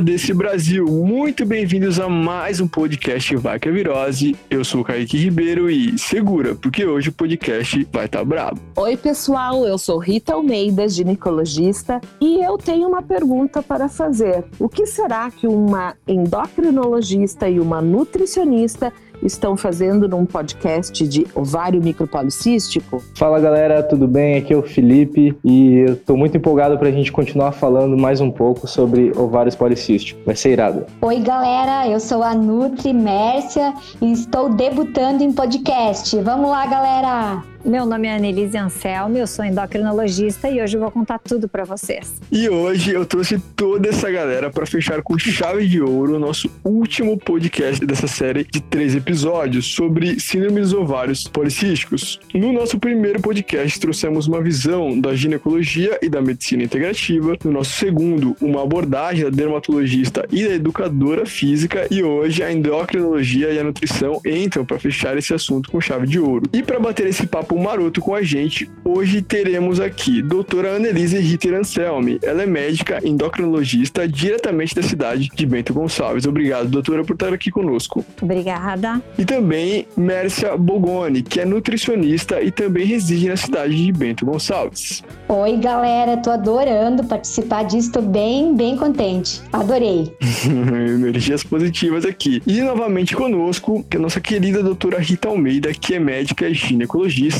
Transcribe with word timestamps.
Desse 0.00 0.34
Brasil, 0.34 0.84
muito 0.84 1.46
bem-vindos 1.46 1.98
a 1.98 2.06
mais 2.06 2.60
um 2.60 2.68
podcast 2.68 3.34
é 3.34 3.70
Virose. 3.70 4.36
Eu 4.50 4.62
sou 4.62 4.82
o 4.82 4.84
Kaique 4.84 5.16
Ribeiro 5.16 5.70
e 5.70 5.98
segura, 5.98 6.54
porque 6.54 6.84
hoje 6.84 7.08
o 7.08 7.12
podcast 7.12 7.88
vai 7.90 8.04
estar 8.04 8.18
tá 8.18 8.24
brabo. 8.24 8.60
Oi 8.76 8.96
pessoal, 8.96 9.66
eu 9.66 9.78
sou 9.78 9.98
Rita 9.98 10.34
Almeida, 10.34 10.86
ginecologista, 10.86 11.98
e 12.20 12.42
eu 12.42 12.58
tenho 12.58 12.88
uma 12.88 13.00
pergunta 13.00 13.62
para 13.62 13.88
fazer. 13.88 14.44
O 14.58 14.68
que 14.68 14.84
será 14.84 15.30
que 15.30 15.46
uma 15.46 15.94
endocrinologista 16.06 17.48
e 17.48 17.58
uma 17.58 17.80
nutricionista 17.80 18.92
estão 19.22 19.56
fazendo 19.56 20.08
num 20.08 20.24
podcast 20.24 21.06
de 21.06 21.26
ovário 21.34 21.82
micropolicístico. 21.82 23.02
Fala 23.14 23.40
galera, 23.40 23.82
tudo 23.82 24.06
bem? 24.06 24.36
Aqui 24.36 24.52
é 24.52 24.56
o 24.56 24.62
Felipe 24.62 25.36
e 25.44 25.78
eu 25.78 25.96
tô 25.96 26.16
muito 26.16 26.36
empolgado 26.36 26.78
pra 26.78 26.90
gente 26.90 27.10
continuar 27.10 27.52
falando 27.52 27.96
mais 27.96 28.20
um 28.20 28.30
pouco 28.30 28.66
sobre 28.66 29.12
ovários 29.16 29.54
policísticos. 29.54 30.24
Vai 30.24 30.36
ser 30.36 30.52
irado. 30.52 30.84
Oi 31.00 31.20
galera, 31.20 31.88
eu 31.88 32.00
sou 32.00 32.22
a 32.22 32.34
Nutri 32.34 32.92
Mércia 32.92 33.74
e 34.00 34.12
estou 34.12 34.48
debutando 34.48 35.22
em 35.22 35.32
podcast. 35.32 36.16
Vamos 36.20 36.50
lá, 36.50 36.66
galera! 36.66 37.55
Meu 37.66 37.84
nome 37.84 38.06
é 38.06 38.14
Annelise 38.14 38.56
Anselmo, 38.56 39.18
eu 39.18 39.26
sou 39.26 39.44
endocrinologista 39.44 40.48
e 40.48 40.62
hoje 40.62 40.76
eu 40.76 40.80
vou 40.80 40.88
contar 40.88 41.18
tudo 41.18 41.48
para 41.48 41.64
vocês. 41.64 42.20
E 42.30 42.48
hoje 42.48 42.92
eu 42.92 43.04
trouxe 43.04 43.40
toda 43.56 43.88
essa 43.88 44.08
galera 44.08 44.50
para 44.50 44.64
fechar 44.64 45.02
com 45.02 45.18
chave 45.18 45.66
de 45.66 45.82
ouro 45.82 46.14
o 46.14 46.18
nosso 46.20 46.48
último 46.62 47.18
podcast 47.18 47.84
dessa 47.84 48.06
série 48.06 48.44
de 48.44 48.60
três 48.60 48.94
episódios 48.94 49.74
sobre 49.74 50.20
síndromes 50.20 50.72
ovários 50.72 51.24
policísticos. 51.24 52.20
No 52.32 52.52
nosso 52.52 52.78
primeiro 52.78 53.20
podcast 53.20 53.80
trouxemos 53.80 54.28
uma 54.28 54.40
visão 54.40 55.00
da 55.00 55.12
ginecologia 55.16 55.98
e 56.00 56.08
da 56.08 56.22
medicina 56.22 56.62
integrativa. 56.62 57.36
No 57.42 57.50
nosso 57.50 57.72
segundo, 57.72 58.36
uma 58.40 58.62
abordagem 58.62 59.24
da 59.24 59.30
dermatologista 59.30 60.24
e 60.30 60.46
da 60.46 60.54
educadora 60.54 61.26
física. 61.26 61.88
E 61.90 62.00
hoje 62.00 62.44
a 62.44 62.52
endocrinologia 62.52 63.50
e 63.50 63.58
a 63.58 63.64
nutrição 63.64 64.20
entram 64.24 64.64
para 64.64 64.78
fechar 64.78 65.18
esse 65.18 65.34
assunto 65.34 65.68
com 65.68 65.80
chave 65.80 66.06
de 66.06 66.20
ouro. 66.20 66.48
E 66.52 66.62
para 66.62 66.78
bater 66.78 67.08
esse 67.08 67.26
papo 67.26 67.55
papo 67.56 67.58
maroto 67.58 68.00
com 68.00 68.14
a 68.14 68.22
gente. 68.22 68.70
Hoje 68.84 69.22
teremos 69.22 69.80
aqui 69.80 70.22
doutora 70.22 70.76
Annelise 70.76 71.18
Ritter 71.18 71.54
Anselmi. 71.54 72.18
Ela 72.22 72.42
é 72.42 72.46
médica 72.46 73.00
endocrinologista 73.02 74.06
diretamente 74.06 74.74
da 74.74 74.82
cidade 74.82 75.28
de 75.34 75.46
Bento 75.46 75.72
Gonçalves. 75.72 76.26
Obrigado, 76.26 76.68
doutora, 76.68 77.02
por 77.02 77.14
estar 77.14 77.32
aqui 77.32 77.50
conosco. 77.50 78.04
Obrigada. 78.20 79.00
E 79.18 79.24
também 79.24 79.86
Mércia 79.96 80.56
Bogoni, 80.56 81.22
que 81.22 81.40
é 81.40 81.44
nutricionista 81.44 82.40
e 82.40 82.50
também 82.50 82.84
reside 82.84 83.28
na 83.28 83.36
cidade 83.36 83.74
de 83.74 83.92
Bento 83.92 84.26
Gonçalves. 84.26 85.02
Oi, 85.28 85.56
galera, 85.56 86.16
tô 86.18 86.30
adorando 86.30 87.04
participar 87.04 87.64
disso, 87.64 87.92
tô 87.92 88.02
bem, 88.02 88.54
bem 88.54 88.76
contente. 88.76 89.40
Adorei. 89.52 90.14
Energias 90.46 91.42
positivas 91.42 92.04
aqui. 92.04 92.42
E 92.46 92.60
novamente 92.60 93.16
conosco, 93.16 93.84
a 93.94 93.98
nossa 93.98 94.20
querida 94.20 94.62
doutora 94.62 94.98
Rita 94.98 95.28
Almeida, 95.28 95.72
que 95.72 95.94
é 95.94 95.98
médica 95.98 96.48
e 96.48 96.54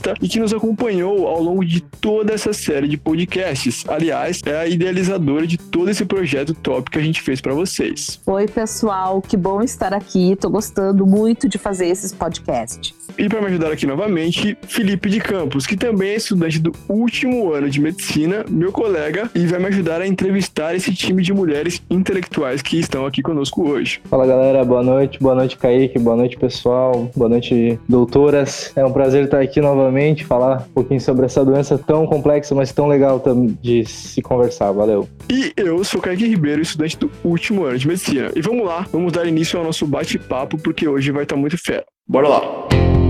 ginecologista 0.07 0.15
e 0.23 0.29
que 0.29 0.39
nos 0.39 0.53
acompanhou 0.53 1.27
ao 1.27 1.43
longo 1.43 1.65
de 1.65 1.81
toda 1.81 2.33
essa 2.33 2.53
série 2.53 2.87
de 2.87 2.97
podcasts. 2.97 3.85
Aliás, 3.89 4.41
é 4.47 4.57
a 4.57 4.67
idealizadora 4.67 5.47
de 5.47 5.57
todo 5.57 5.91
esse 5.91 6.05
projeto 6.05 6.55
top 6.55 6.91
que 6.91 6.99
a 6.99 7.03
gente 7.03 7.21
fez 7.21 7.41
para 7.41 7.55
vocês. 7.55 8.21
Oi, 8.27 8.47
pessoal, 8.47 9.21
que 9.21 9.37
bom 9.37 9.63
estar 9.63 9.93
aqui. 9.93 10.37
Tô 10.37 10.49
gostando 10.49 11.07
muito 11.07 11.49
de 11.49 11.59
fazer 11.59 11.87
esses 11.87 12.13
podcasts. 12.13 12.95
E 13.19 13.29
para 13.29 13.41
me 13.41 13.47
ajudar 13.47 13.73
aqui 13.73 13.87
novamente, 13.87 14.57
Felipe 14.69 15.09
de 15.09 15.21
Campos, 15.21 15.67
que 15.67 15.77
também 15.77 16.11
é 16.11 16.17
estudante 16.17 16.59
do 16.59 16.73
último 16.89 17.53
ano 17.53 17.71
de 17.71 17.81
medicina, 17.81 18.45
meu 18.49 18.71
colega, 18.71 19.31
e 19.35 19.47
vai 19.47 19.59
me 19.59 19.67
ajudar 19.67 20.03
a 20.03 20.07
entrevistar 20.07 20.75
esse 20.75 20.93
time 20.93 21.23
de 21.23 21.33
mulheres 21.33 21.83
intelectuais 21.89 22.61
que 22.61 22.79
estão 22.79 23.07
aqui 23.07 23.23
conosco 23.23 23.67
hoje. 23.67 24.01
Fala 24.05 24.27
galera, 24.27 24.63
boa 24.65 24.83
noite, 24.83 25.19
boa 25.19 25.35
noite 25.35 25.57
Kaique, 25.57 25.99
boa 25.99 26.17
noite 26.17 26.37
pessoal, 26.37 27.11
boa 27.17 27.29
noite 27.29 27.79
doutoras. 27.89 28.73
É 28.77 28.85
um 28.85 28.93
prazer 28.93 29.25
estar 29.25 29.41
aqui 29.41 29.61
novamente, 29.61 29.86
falar 30.25 30.67
um 30.69 30.73
pouquinho 30.73 31.01
sobre 31.01 31.27
essa 31.27 31.45
doença 31.45 31.79
tão 31.79 32.07
complexa, 32.07 32.55
mas 32.55 32.73
tão 32.73 32.87
legal 32.87 33.23
de 33.61 33.85
se 33.85 34.23
conversar. 34.23 34.73
Valeu. 34.73 35.09
E 35.31 35.53
eu 35.57 35.83
sou 35.85 36.01
Kaique 36.01 36.27
Ribeiro, 36.27 36.63
estudante 36.63 36.97
do 36.99 37.11
último 37.25 37.65
ano 37.65 37.79
de 37.79 37.87
medicina. 37.87 38.31
E 38.35 38.41
vamos 38.41 38.65
lá, 38.65 38.87
vamos 38.93 39.13
dar 39.13 39.27
início 39.27 39.59
ao 39.59 39.65
nosso 39.65 39.87
bate-papo, 39.87 40.59
porque 40.59 40.87
hoje 40.87 41.11
vai 41.11 41.23
estar 41.23 41.37
muito 41.37 41.57
fera. 41.59 41.85
Bora 42.09 42.29
lá! 42.29 43.06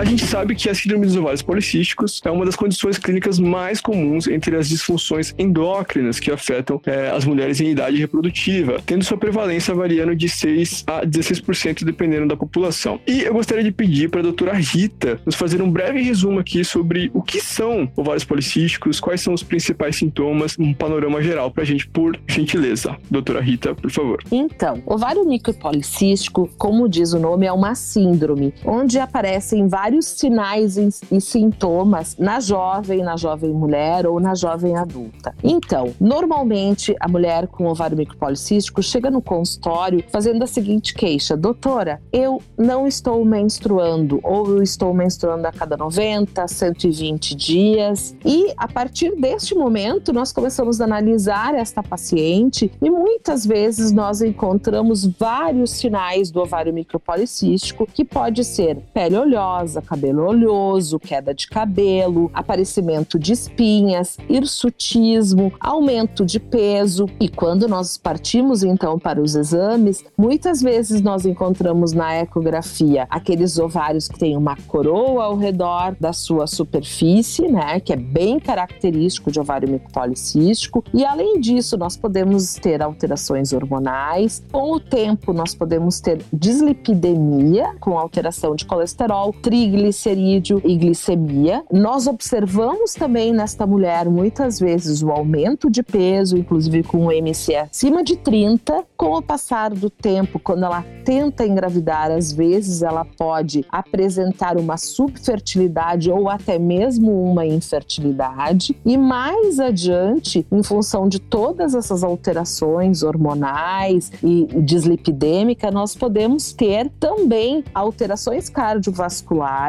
A 0.00 0.04
gente 0.06 0.24
sabe 0.24 0.54
que 0.54 0.66
a 0.66 0.74
síndrome 0.74 1.04
dos 1.04 1.14
ovários 1.14 1.42
policísticos 1.42 2.22
é 2.24 2.30
uma 2.30 2.46
das 2.46 2.56
condições 2.56 2.96
clínicas 2.96 3.38
mais 3.38 3.82
comuns 3.82 4.26
entre 4.28 4.56
as 4.56 4.66
disfunções 4.66 5.34
endócrinas 5.38 6.18
que 6.18 6.30
afetam 6.30 6.80
é, 6.86 7.10
as 7.10 7.26
mulheres 7.26 7.60
em 7.60 7.68
idade 7.68 7.98
reprodutiva, 7.98 8.80
tendo 8.86 9.04
sua 9.04 9.18
prevalência 9.18 9.74
variando 9.74 10.16
de 10.16 10.26
6 10.26 10.84
a 10.86 11.04
16% 11.04 11.84
dependendo 11.84 12.28
da 12.28 12.34
população. 12.34 12.98
E 13.06 13.20
eu 13.20 13.34
gostaria 13.34 13.62
de 13.62 13.70
pedir 13.70 14.08
para 14.08 14.20
a 14.20 14.22
doutora 14.22 14.54
Rita 14.54 15.20
nos 15.26 15.34
fazer 15.34 15.60
um 15.60 15.70
breve 15.70 16.00
resumo 16.00 16.38
aqui 16.40 16.64
sobre 16.64 17.10
o 17.12 17.20
que 17.20 17.38
são 17.38 17.86
ovários 17.94 18.24
policísticos, 18.24 19.00
quais 19.00 19.20
são 19.20 19.34
os 19.34 19.42
principais 19.42 19.96
sintomas, 19.96 20.56
um 20.58 20.72
panorama 20.72 21.20
geral 21.22 21.50
para 21.50 21.62
a 21.62 21.66
gente, 21.66 21.86
por 21.86 22.18
gentileza. 22.26 22.96
Doutora 23.10 23.42
Rita, 23.42 23.74
por 23.74 23.90
favor. 23.90 24.24
Então, 24.32 24.82
ovário 24.86 25.26
micropolicístico, 25.26 26.48
como 26.56 26.88
diz 26.88 27.12
o 27.12 27.18
nome, 27.18 27.44
é 27.44 27.52
uma 27.52 27.74
síndrome 27.74 28.54
onde 28.64 28.98
aparecem 28.98 29.68
vários 29.68 29.89
vários 29.90 30.06
sinais 30.06 30.76
e 31.10 31.20
sintomas 31.20 32.16
na 32.16 32.38
jovem, 32.38 33.02
na 33.02 33.16
jovem 33.16 33.50
mulher 33.52 34.06
ou 34.06 34.20
na 34.20 34.36
jovem 34.36 34.76
adulta. 34.76 35.34
Então, 35.42 35.92
normalmente 35.98 36.94
a 37.00 37.08
mulher 37.08 37.48
com 37.48 37.66
ovário 37.66 37.96
micropolicístico 37.96 38.80
chega 38.84 39.10
no 39.10 39.20
consultório 39.20 40.04
fazendo 40.12 40.44
a 40.44 40.46
seguinte 40.46 40.94
queixa: 40.94 41.36
doutora, 41.36 42.00
eu 42.12 42.40
não 42.56 42.86
estou 42.86 43.24
menstruando 43.24 44.20
ou 44.22 44.46
eu 44.50 44.62
estou 44.62 44.94
menstruando 44.94 45.48
a 45.48 45.52
cada 45.52 45.76
90, 45.76 46.46
120 46.46 47.34
dias. 47.34 48.14
E 48.24 48.52
a 48.56 48.68
partir 48.68 49.16
deste 49.16 49.56
momento, 49.56 50.12
nós 50.12 50.32
começamos 50.32 50.80
a 50.80 50.84
analisar 50.84 51.56
esta 51.56 51.82
paciente 51.82 52.70
e 52.80 52.88
muitas 52.88 53.44
vezes 53.44 53.90
nós 53.90 54.22
encontramos 54.22 55.04
vários 55.04 55.72
sinais 55.72 56.30
do 56.30 56.40
ovário 56.40 56.72
micropolicístico 56.72 57.86
que 57.86 58.04
pode 58.04 58.44
ser 58.44 58.76
pele 58.94 59.16
oleosa, 59.16 59.79
cabelo 59.82 60.26
oleoso, 60.26 60.98
queda 60.98 61.34
de 61.34 61.46
cabelo, 61.46 62.30
aparecimento 62.34 63.18
de 63.18 63.32
espinhas, 63.32 64.16
hirsutismo, 64.28 65.52
aumento 65.60 66.24
de 66.24 66.38
peso. 66.38 67.06
E 67.20 67.28
quando 67.28 67.68
nós 67.68 67.96
partimos 67.96 68.62
então 68.62 68.98
para 68.98 69.20
os 69.20 69.34
exames, 69.34 70.04
muitas 70.16 70.60
vezes 70.60 71.00
nós 71.00 71.26
encontramos 71.26 71.92
na 71.92 72.16
ecografia 72.16 73.06
aqueles 73.10 73.58
ovários 73.58 74.08
que 74.08 74.18
têm 74.18 74.36
uma 74.36 74.56
coroa 74.66 75.24
ao 75.24 75.36
redor 75.36 75.96
da 75.98 76.12
sua 76.12 76.46
superfície, 76.46 77.48
né, 77.48 77.80
que 77.80 77.92
é 77.92 77.96
bem 77.96 78.38
característico 78.38 79.30
de 79.30 79.40
ovário 79.40 79.68
micropolicístico. 79.68 80.84
E 80.92 81.04
além 81.04 81.40
disso, 81.40 81.76
nós 81.76 81.96
podemos 81.96 82.54
ter 82.54 82.82
alterações 82.82 83.52
hormonais. 83.52 84.42
Com 84.50 84.72
o 84.72 84.80
tempo, 84.80 85.32
nós 85.32 85.54
podemos 85.54 86.00
ter 86.00 86.22
dislipidemia, 86.32 87.74
com 87.80 87.98
alteração 87.98 88.54
de 88.54 88.64
colesterol, 88.64 89.32
triglicerídeo 89.70 90.60
e 90.64 90.76
glicemia. 90.76 91.62
Nós 91.70 92.08
observamos 92.08 92.94
também 92.94 93.32
nesta 93.32 93.66
mulher 93.66 94.08
muitas 94.08 94.58
vezes 94.58 95.00
o 95.00 95.10
aumento 95.10 95.70
de 95.70 95.82
peso, 95.82 96.36
inclusive 96.36 96.82
com 96.82 97.06
o 97.06 97.12
MC 97.12 97.54
acima 97.54 98.02
de 98.02 98.16
30. 98.16 98.84
Com 98.96 99.14
o 99.14 99.22
passar 99.22 99.70
do 99.70 99.88
tempo, 99.88 100.38
quando 100.38 100.64
ela 100.64 100.84
tenta 101.04 101.46
engravidar, 101.46 102.10
às 102.10 102.32
vezes 102.32 102.82
ela 102.82 103.04
pode 103.04 103.64
apresentar 103.70 104.56
uma 104.58 104.76
subfertilidade 104.76 106.10
ou 106.10 106.28
até 106.28 106.58
mesmo 106.58 107.22
uma 107.22 107.46
infertilidade. 107.46 108.76
E 108.84 108.98
mais 108.98 109.60
adiante, 109.60 110.46
em 110.50 110.62
função 110.62 111.08
de 111.08 111.18
todas 111.18 111.74
essas 111.74 112.02
alterações 112.02 113.02
hormonais 113.02 114.10
e 114.22 114.46
dislipidêmica, 114.62 115.70
nós 115.70 115.94
podemos 115.94 116.52
ter 116.52 116.90
também 116.98 117.64
alterações 117.72 118.48
cardiovasculares 118.48 119.59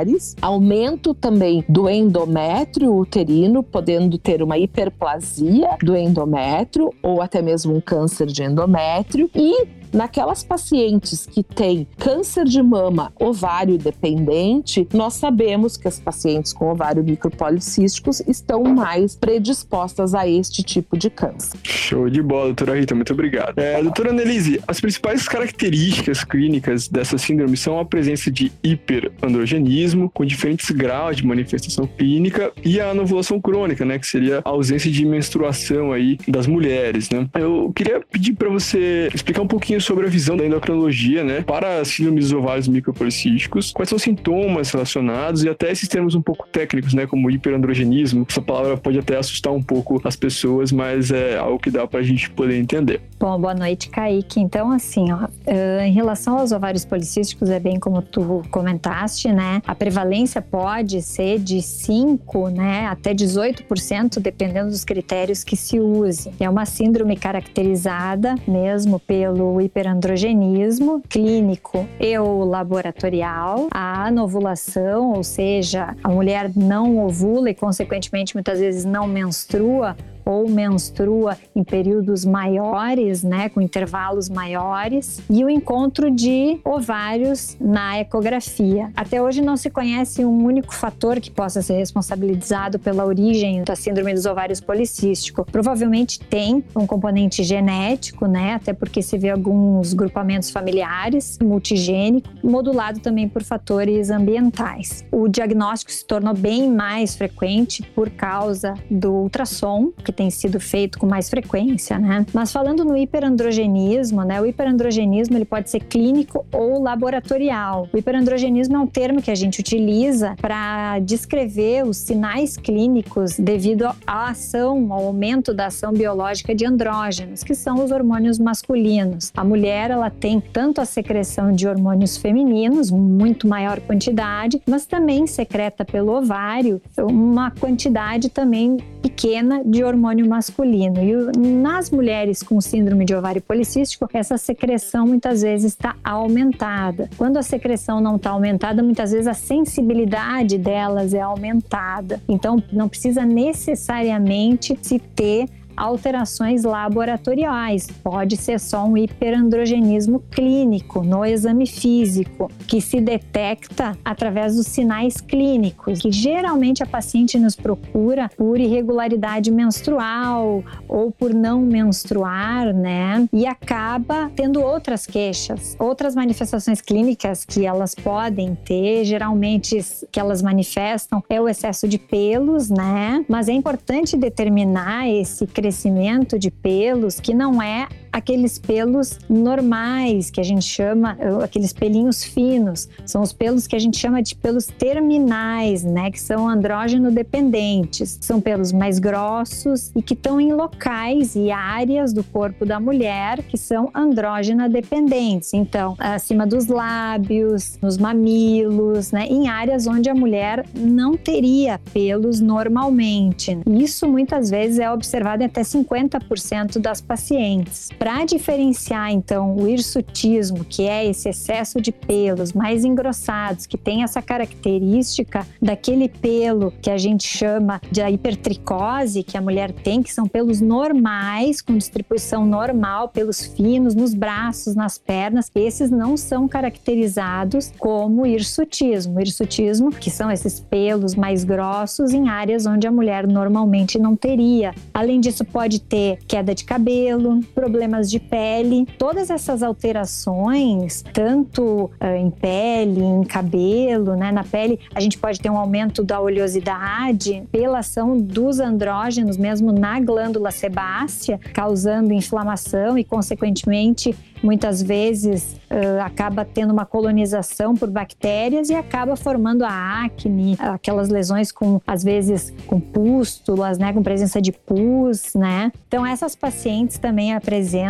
aumento 0.42 1.14
também 1.14 1.64
do 1.68 1.90
endométrio 1.90 2.96
uterino, 2.96 3.64
podendo 3.64 4.18
ter 4.18 4.42
uma 4.42 4.58
hiperplasia 4.58 5.78
do 5.84 5.96
endométrio 5.96 6.94
ou 7.02 7.22
até 7.22 7.42
mesmo 7.42 7.76
um 7.76 7.82
câncer 7.82 8.28
de 8.28 8.44
endométrio 8.44 9.30
e 9.36 9.81
naquelas 9.94 10.44
pacientes 10.44 11.26
que 11.26 11.44
têm 11.44 11.88
câncer 11.98 12.46
de 12.46 12.62
mama 12.62 13.12
ovário 13.20 13.78
dependente, 13.78 14.88
nós 14.94 15.16
sabemos 15.16 15.78
que 15.78 15.88
as 15.88 16.00
pacientes 16.00 16.54
com 16.54 16.72
ovário 16.72 17.04
micropolicísticos 17.04 18.22
estão 18.28 18.64
mais 18.64 19.16
predispostas 19.16 20.14
a 20.14 20.28
este 20.28 20.64
tipo 20.64 20.98
de 20.98 21.10
câncer. 21.10 21.60
Show 21.64 22.10
de 22.10 22.22
bola, 22.22 22.46
doutora 22.46 22.80
Rita, 22.80 22.96
muito 22.96 23.14
obrigado. 23.14 23.58
É, 23.58 23.82
doutora 23.82 24.12
Annelise, 24.12 24.62
as 24.68 24.80
principais 24.80 25.28
características 25.28 26.24
clínicas 26.24 26.88
dessa 26.88 27.18
síndrome 27.18 27.58
são 27.58 27.80
a 27.80 27.86
presença 27.86 28.32
de 28.32 28.52
hiperandrogenismo, 28.64 30.10
com 30.10 30.26
diferentes 30.26 30.70
graus 30.72 31.18
de 31.18 31.26
manifestação 31.26 31.86
clínica, 31.88 32.52
e 32.64 32.80
a 32.80 32.92
anovulação 32.92 33.40
crônica, 33.42 33.84
né, 33.84 34.00
que 34.00 34.08
seria 34.08 34.42
a 34.44 34.50
ausência 34.50 34.92
de 34.92 35.06
menstruação 35.06 35.92
aí 35.92 36.18
das 36.28 36.48
mulheres, 36.48 37.10
né. 37.10 37.28
Eu 37.34 37.72
queria 37.76 38.00
pedir 38.00 38.34
para 38.34 38.50
você 38.50 39.10
explicar 39.14 39.42
um 39.42 39.48
pouquinho 39.48 39.81
sobre 39.82 40.06
a 40.08 40.10
visão 40.10 40.38
da 40.38 40.46
endocrinologia, 40.46 41.24
né, 41.24 41.42
para 41.42 41.80
a 41.80 41.86
síndrome 41.86 42.20
dos 42.20 42.32
ovários 42.32 42.68
micropolicísticos, 42.68 43.72
quais 43.72 43.90
são 43.90 43.96
os 43.96 44.04
sintomas 44.04 44.72
relacionados 44.72 45.44
e 45.44 45.50
até 45.50 45.72
esses 45.72 45.88
termos 45.88 46.16
um 46.16 46.22
pouco 46.22 46.48
técnicos, 46.48 46.94
né, 46.94 47.06
como 47.06 47.30
hiperandrogenismo. 47.30 48.26
Essa 48.30 48.42
palavra 48.42 48.78
pode 48.78 49.00
até 49.00 49.18
assustar 49.18 49.54
um 49.54 49.62
pouco 49.62 50.02
as 50.04 50.16
pessoas, 50.16 50.72
mas 50.72 51.12
é 51.12 51.38
algo 51.38 51.60
que 51.60 51.70
dá 51.70 51.86
para 51.88 52.00
a 52.00 52.04
gente 52.04 52.30
poder 52.30 52.58
entender. 52.58 53.02
Bom, 53.22 53.40
boa 53.40 53.54
noite, 53.54 53.88
Kaique. 53.88 54.40
Então, 54.40 54.72
assim, 54.72 55.12
ó, 55.12 55.28
eh, 55.46 55.86
em 55.86 55.92
relação 55.92 56.40
aos 56.40 56.52
ovários 56.52 56.84
policísticos, 56.84 57.52
é 57.52 57.60
bem 57.60 57.80
como 57.80 58.02
tu 58.02 58.42
comentaste, 58.50 59.32
né? 59.32 59.62
A 59.68 59.76
prevalência 59.76 60.42
pode 60.42 61.04
ser 61.04 61.38
de 61.38 61.62
5, 61.62 62.50
né, 62.50 62.88
até 62.88 63.14
18%, 63.14 64.20
dependendo 64.20 64.72
dos 64.72 64.84
critérios 64.84 65.44
que 65.44 65.56
se 65.56 65.80
use. 65.80 66.32
É 66.40 66.50
uma 66.50 66.66
síndrome 66.66 67.16
caracterizada 67.16 68.34
mesmo 68.48 69.00
pelo 69.00 69.62
hiperandrogenismo 69.62 71.04
clínico 71.08 71.88
e 72.00 72.18
ou 72.18 72.44
laboratorial, 72.44 73.68
a 73.70 74.08
anovulação, 74.08 75.14
ou 75.14 75.24
seja, 75.24 75.96
a 76.04 76.10
mulher 76.10 76.52
não 76.56 76.98
ovula 77.06 77.52
e 77.52 77.54
consequentemente 77.54 78.34
muitas 78.34 78.60
vezes 78.60 78.84
não 78.84 79.06
menstrua 79.06 79.96
ou 80.26 80.50
menstrua 80.50 81.38
em 81.56 81.64
períodos 81.64 82.26
maiores, 82.26 83.24
né, 83.24 83.50
com 83.50 83.62
intervalos 83.62 84.30
maiores, 84.30 85.22
e 85.30 85.44
o 85.44 85.50
encontro 85.50 86.10
de 86.10 86.60
ovários 86.64 87.58
na 87.60 88.00
ecografia. 88.00 88.92
Até 88.96 89.22
hoje 89.22 89.42
não 89.42 89.58
se 89.58 89.70
conhece 89.70 90.24
um 90.26 90.44
único 90.46 90.74
fator 90.74 91.20
que 91.20 91.32
possa 91.32 91.62
ser 91.62 91.74
responsabilizado 91.74 92.80
pela 92.80 93.06
origem 93.06 93.64
da 93.64 93.76
síndrome 93.76 94.14
dos 94.14 94.26
ovários 94.26 94.60
policístico. 94.60 95.46
Provavelmente 95.52 96.20
tem 96.20 96.64
um 96.76 96.86
componente 96.86 97.44
genético, 97.44 98.26
né, 98.26 98.54
até 98.56 98.74
porque 98.74 99.02
se 99.02 99.18
vê 99.18 99.30
alguns 99.30 99.94
grupamentos 99.94 100.50
familiares, 100.50 101.38
multigênico, 101.42 102.30
modulado 102.44 103.00
também 103.00 103.28
por 103.28 103.44
fatores 103.44 104.10
ambientais. 104.10 105.06
O 105.12 105.28
diagnóstico 105.28 105.92
se 105.92 106.06
tornou 106.06 106.34
bem 106.34 106.70
mais 106.72 107.16
frequente 107.16 107.84
por 107.96 108.10
causa 108.10 108.74
do 108.90 109.12
ultrassom, 109.14 109.92
que 110.12 110.18
tem 110.18 110.30
sido 110.30 110.60
feito 110.60 111.00
com 111.00 111.08
mais 111.08 111.30
frequência, 111.30 111.98
né? 111.98 112.26
Mas 112.34 112.52
falando 112.52 112.84
no 112.84 112.96
hiperandrogenismo, 112.96 114.24
né? 114.24 114.42
O 114.42 114.46
hiperandrogenismo 114.46 115.38
ele 115.38 115.46
pode 115.46 115.70
ser 115.70 115.80
clínico 115.80 116.46
ou 116.52 116.82
laboratorial. 116.82 117.88
O 117.94 117.98
hiperandrogenismo 117.98 118.76
é 118.76 118.80
um 118.80 118.88
termo 118.88 119.22
que 119.22 119.32
a 119.32 119.36
gente 119.36 119.62
utiliza 119.62 120.36
para 120.42 121.00
descrever 121.00 121.86
os 121.86 121.98
sinais 121.98 122.58
clínicos 122.58 123.38
devido 123.40 123.86
à 124.06 124.30
ação, 124.30 124.92
ao 124.92 125.06
aumento 125.06 125.54
da 125.54 125.68
ação 125.68 125.94
biológica 125.94 126.54
de 126.54 126.66
andrógenos, 126.66 127.44
que 127.44 127.56
são 127.56 127.84
os 127.84 127.92
hormônios 127.92 128.38
masculinos. 128.38 129.32
A 129.36 129.44
mulher 129.44 129.92
ela 129.92 130.10
tem 130.10 130.42
tanto 130.42 130.82
a 130.82 130.86
secreção 130.86 131.54
de 131.54 131.68
hormônios 131.68 132.18
femininos, 132.18 132.92
muito 132.92 133.48
maior 133.48 133.80
quantidade, 133.80 134.62
mas 134.68 134.86
também 134.86 135.26
secreta 135.26 135.86
pelo 135.86 136.18
ovário 136.18 136.82
uma 136.98 137.52
quantidade 137.52 138.30
também 138.30 138.78
pequena 139.02 139.64
de 139.64 139.84
hormônios 139.84 140.01
hormônio 140.02 140.28
masculino. 140.28 140.98
E 141.00 141.38
nas 141.38 141.92
mulheres 141.92 142.42
com 142.42 142.60
síndrome 142.60 143.06
de 143.06 143.14
ovário 143.14 143.42
policístico, 143.42 144.10
essa 144.12 144.38
secreção 144.38 145.06
muitas 145.06 145.44
vezes 145.44 145.74
está 145.74 145.96
aumentada. 146.04 147.10
Quando 147.18 147.38
a 147.38 147.44
secreção 147.44 148.02
não 148.02 148.16
está 148.16 148.32
aumentada, 148.32 148.82
muitas 148.82 149.12
vezes 149.12 149.28
a 149.28 149.34
sensibilidade 149.34 150.58
delas 150.58 151.14
é 151.14 151.22
aumentada. 151.22 152.20
Então, 152.28 152.62
não 152.72 152.90
precisa 152.90 153.24
necessariamente 153.24 154.78
se 154.82 154.98
ter 154.98 155.48
alterações 155.82 156.64
laboratoriais. 156.64 157.88
Pode 158.04 158.38
ser 158.38 158.60
só 158.60 158.86
um 158.86 158.96
hiperandrogenismo 158.96 160.20
clínico 160.30 161.02
no 161.04 161.26
exame 161.26 161.66
físico, 161.66 162.52
que 162.68 162.80
se 162.80 163.02
detecta 163.02 163.98
através 164.06 164.56
dos 164.56 164.68
sinais 164.68 165.20
clínicos, 165.20 166.00
que 166.00 166.12
geralmente 166.12 166.84
a 166.84 166.86
paciente 166.86 167.40
nos 167.40 167.56
procura 167.56 168.30
por 168.38 168.60
irregularidade 168.60 169.50
menstrual 169.50 170.64
ou 170.88 171.12
por 171.12 171.34
não 171.34 171.62
menstruar, 171.62 172.72
né? 172.76 173.28
E 173.34 173.48
acaba 173.48 174.32
tendo 174.36 174.62
outras 174.62 175.08
queixas, 175.08 175.76
outras 175.80 176.14
manifestações 176.14 176.80
clínicas 176.80 177.44
que 177.44 177.66
elas 177.66 177.96
podem 177.96 178.54
ter, 178.54 179.04
geralmente 179.04 179.84
que 180.12 180.20
elas 180.20 180.44
manifestam 180.44 181.24
é 181.28 181.42
o 181.42 181.50
excesso 181.50 181.88
de 181.88 181.98
pelos, 181.98 182.70
né? 182.70 183.26
Mas 183.28 183.50
é 183.50 183.54
importante 183.54 184.16
determinar 184.16 185.10
esse 185.10 185.48
crescimento 185.48 185.71
crescimento 185.72 186.38
de 186.38 186.52
pelos 186.52 187.22
que 187.22 187.34
não 187.34 187.62
é 187.62 187.88
aqueles 188.12 188.60
pelos 188.60 189.20
normais, 189.30 190.30
que 190.30 190.40
a 190.40 190.44
gente 190.44 190.66
chama, 190.66 191.18
aqueles 191.44 191.74
pelinhos 191.74 192.24
finos, 192.24 192.90
são 193.06 193.22
os 193.22 193.32
pelos 193.32 193.68
que 193.68 193.76
a 193.76 193.80
gente 193.80 193.98
chama 193.98 194.22
de 194.22 194.36
pelos 194.36 194.68
terminais, 194.68 195.84
né, 195.84 196.12
que 196.12 196.20
são 196.20 196.48
andrógeno 196.48 197.12
dependentes. 197.12 198.18
São 198.22 198.42
pelos 198.42 198.72
mais 198.72 199.00
grossos 199.00 199.92
e 199.96 200.02
que 200.02 200.14
estão 200.14 200.40
em 200.40 200.54
locais 200.54 201.36
e 201.36 201.52
áreas 201.52 202.14
do 202.14 202.24
corpo 202.24 202.66
da 202.66 202.80
mulher 202.80 203.44
que 203.44 203.58
são 203.58 203.90
andrógena 203.94 204.68
dependentes. 204.68 205.54
Então, 205.54 205.96
acima 205.98 206.46
dos 206.46 206.68
lábios, 206.68 207.78
nos 207.82 207.98
mamilos, 207.98 209.12
né, 209.12 209.26
em 209.28 209.48
áreas 209.48 209.88
onde 209.88 210.10
a 210.10 210.16
mulher 210.16 210.66
não 210.76 211.16
teria 211.16 211.80
pelos 211.94 212.40
normalmente. 212.40 213.58
Isso 213.68 214.08
muitas 214.08 214.50
vezes 214.50 214.80
é 214.80 214.92
observado 214.92 215.44
em 215.44 215.46
até 215.46 215.62
50% 215.62 216.80
das 216.80 217.02
pacientes. 217.02 217.90
Para 218.02 218.26
diferenciar 218.26 219.12
então 219.12 219.56
o 219.56 219.68
hirsutismo, 219.68 220.66
que 220.66 220.88
é 220.88 221.06
esse 221.06 221.30
excesso 221.30 221.80
de 221.80 221.92
pelos 221.92 222.52
mais 222.52 222.84
engrossados, 222.84 223.68
que 223.68 223.78
tem 223.78 224.02
essa 224.02 224.24
característica 224.24 225.46
daquele 225.62 226.10
pelo 226.10 226.72
que 226.82 226.90
a 226.90 226.98
gente 226.98 227.28
chama 227.28 227.80
de 227.92 228.02
hipertricose, 228.02 229.22
que 229.22 229.38
a 229.38 229.42
mulher 229.42 229.72
tem, 229.72 230.02
que 230.02 230.12
são 230.12 230.28
pelos 230.28 230.60
normais, 230.60 231.62
com 231.62 231.78
distribuição 231.78 232.44
normal, 232.44 233.10
pelos 233.10 233.46
finos 233.46 233.94
nos 233.94 234.16
braços, 234.16 234.74
nas 234.74 234.98
pernas, 234.98 235.52
esses 235.54 235.92
não 235.92 236.18
são 236.18 236.48
caracterizados 236.48 237.72
como 237.78 238.26
hirsutismo. 238.26 239.22
Hirsutismo, 239.22 239.92
que 239.92 240.10
são 240.10 240.32
esses 240.32 240.60
pelos 240.60 241.14
mais 241.14 241.44
grossos 241.44 242.14
em 242.14 242.30
áreas 242.30 242.66
onde 242.66 242.88
a 242.88 242.92
mulher 242.92 243.28
normalmente 243.28 244.00
não 244.00 244.16
teria. 244.16 244.74
Além 244.92 245.20
disso, 245.20 245.46
pode 245.46 245.80
ter 245.80 246.18
queda 246.28 246.56
de 246.56 246.66
cabelo, 246.66 247.42
problema 247.54 247.91
problemas 247.92 248.10
de 248.10 248.20
pele, 248.20 248.88
todas 248.98 249.30
essas 249.30 249.62
alterações, 249.62 251.04
tanto 251.14 251.92
uh, 252.02 252.16
em 252.18 252.32
pele, 252.32 253.04
em 253.04 253.24
cabelo, 253.24 254.16
né, 254.16 254.32
na 254.32 254.44
pele, 254.44 254.80
a 254.96 255.02
gente 255.02 255.18
pode 255.18 255.40
ter 255.40 255.50
um 255.50 255.58
aumento 255.58 256.04
da 256.04 256.20
oleosidade 256.20 257.44
pela 257.52 257.80
ação 257.80 258.18
dos 258.18 258.60
andrógenos, 258.60 259.36
mesmo 259.36 259.72
na 259.72 260.00
glândula 260.00 260.52
sebácea, 260.52 261.40
causando 261.54 262.14
inflamação 262.14 262.98
e, 262.98 263.04
consequentemente, 263.04 264.16
muitas 264.42 264.82
vezes 264.82 265.56
uh, 265.70 266.02
acaba 266.04 266.46
tendo 266.46 266.72
uma 266.72 266.86
colonização 266.86 267.76
por 267.76 267.90
bactérias 267.90 268.70
e 268.70 268.74
acaba 268.74 269.16
formando 269.16 269.64
a 269.64 270.06
acne, 270.06 270.56
aquelas 270.60 271.10
lesões 271.10 271.52
com 271.52 271.80
às 271.86 272.04
vezes 272.04 272.54
com 272.66 272.80
pústulas, 272.80 273.78
né, 273.78 273.94
com 273.94 274.02
presença 274.02 274.42
de 274.42 274.52
pus, 274.52 275.36
né? 275.36 275.72
Então 275.88 276.06
essas 276.06 276.36
pacientes 276.36 276.98
também 276.98 277.34
apresentam 277.34 277.81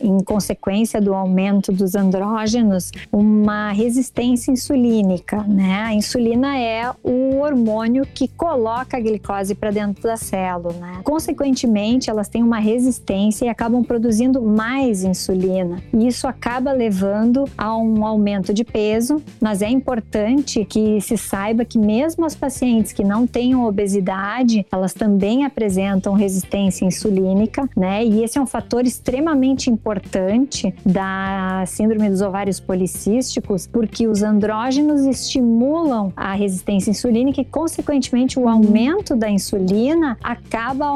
em 0.00 0.22
consequência 0.22 1.00
do 1.00 1.14
aumento 1.14 1.72
dos 1.72 1.94
andrógenos 1.94 2.90
uma 3.12 3.72
resistência 3.72 4.50
insulínica, 4.50 5.42
né? 5.42 5.82
A 5.86 5.94
insulina 5.94 6.58
é 6.58 6.90
o 7.02 7.38
hormônio 7.38 8.06
que 8.06 8.28
coloca 8.28 8.96
a 8.96 9.00
glicose 9.00 9.54
para 9.54 9.70
dentro 9.70 10.02
da 10.02 10.16
célula, 10.16 10.72
né? 10.74 11.00
Consequentemente, 11.04 12.10
elas 12.10 12.28
têm 12.28 12.42
uma 12.42 12.58
resistência 12.58 13.44
e 13.44 13.48
acabam 13.48 13.82
produzindo 13.82 14.42
mais 14.42 15.04
insulina. 15.04 15.82
Isso 15.94 16.26
acaba 16.26 16.72
levando 16.72 17.44
a 17.56 17.76
um 17.76 18.04
aumento 18.04 18.52
de 18.52 18.64
peso, 18.64 19.22
mas 19.40 19.62
é 19.62 19.68
importante 19.68 20.64
que 20.64 21.00
se 21.00 21.16
saiba 21.16 21.64
que 21.64 21.78
mesmo 21.78 22.24
as 22.24 22.34
pacientes 22.34 22.92
que 22.92 23.04
não 23.04 23.26
tenham 23.26 23.64
obesidade, 23.64 24.66
elas 24.72 24.92
também 24.92 25.44
apresentam 25.44 26.12
resistência 26.14 26.84
insulínica, 26.84 27.68
né? 27.76 28.04
E 28.04 28.22
esse 28.22 28.38
é 28.38 28.40
um 28.40 28.46
fator 28.46 28.84
extremamente 28.84 29.35
extremamente 29.36 29.70
importante 29.70 30.74
da 30.84 31.64
síndrome 31.66 32.08
dos 32.08 32.22
ovários 32.22 32.58
policísticos, 32.58 33.66
porque 33.66 34.06
os 34.08 34.22
andrógenos 34.22 35.04
estimulam 35.04 36.12
a 36.16 36.32
resistência 36.34 36.90
insulínica 36.90 37.40
e, 37.40 37.44
consequentemente, 37.44 38.38
o 38.38 38.48
aumento 38.48 39.14
da 39.14 39.28
insulina 39.28 40.16
acaba 40.22 40.86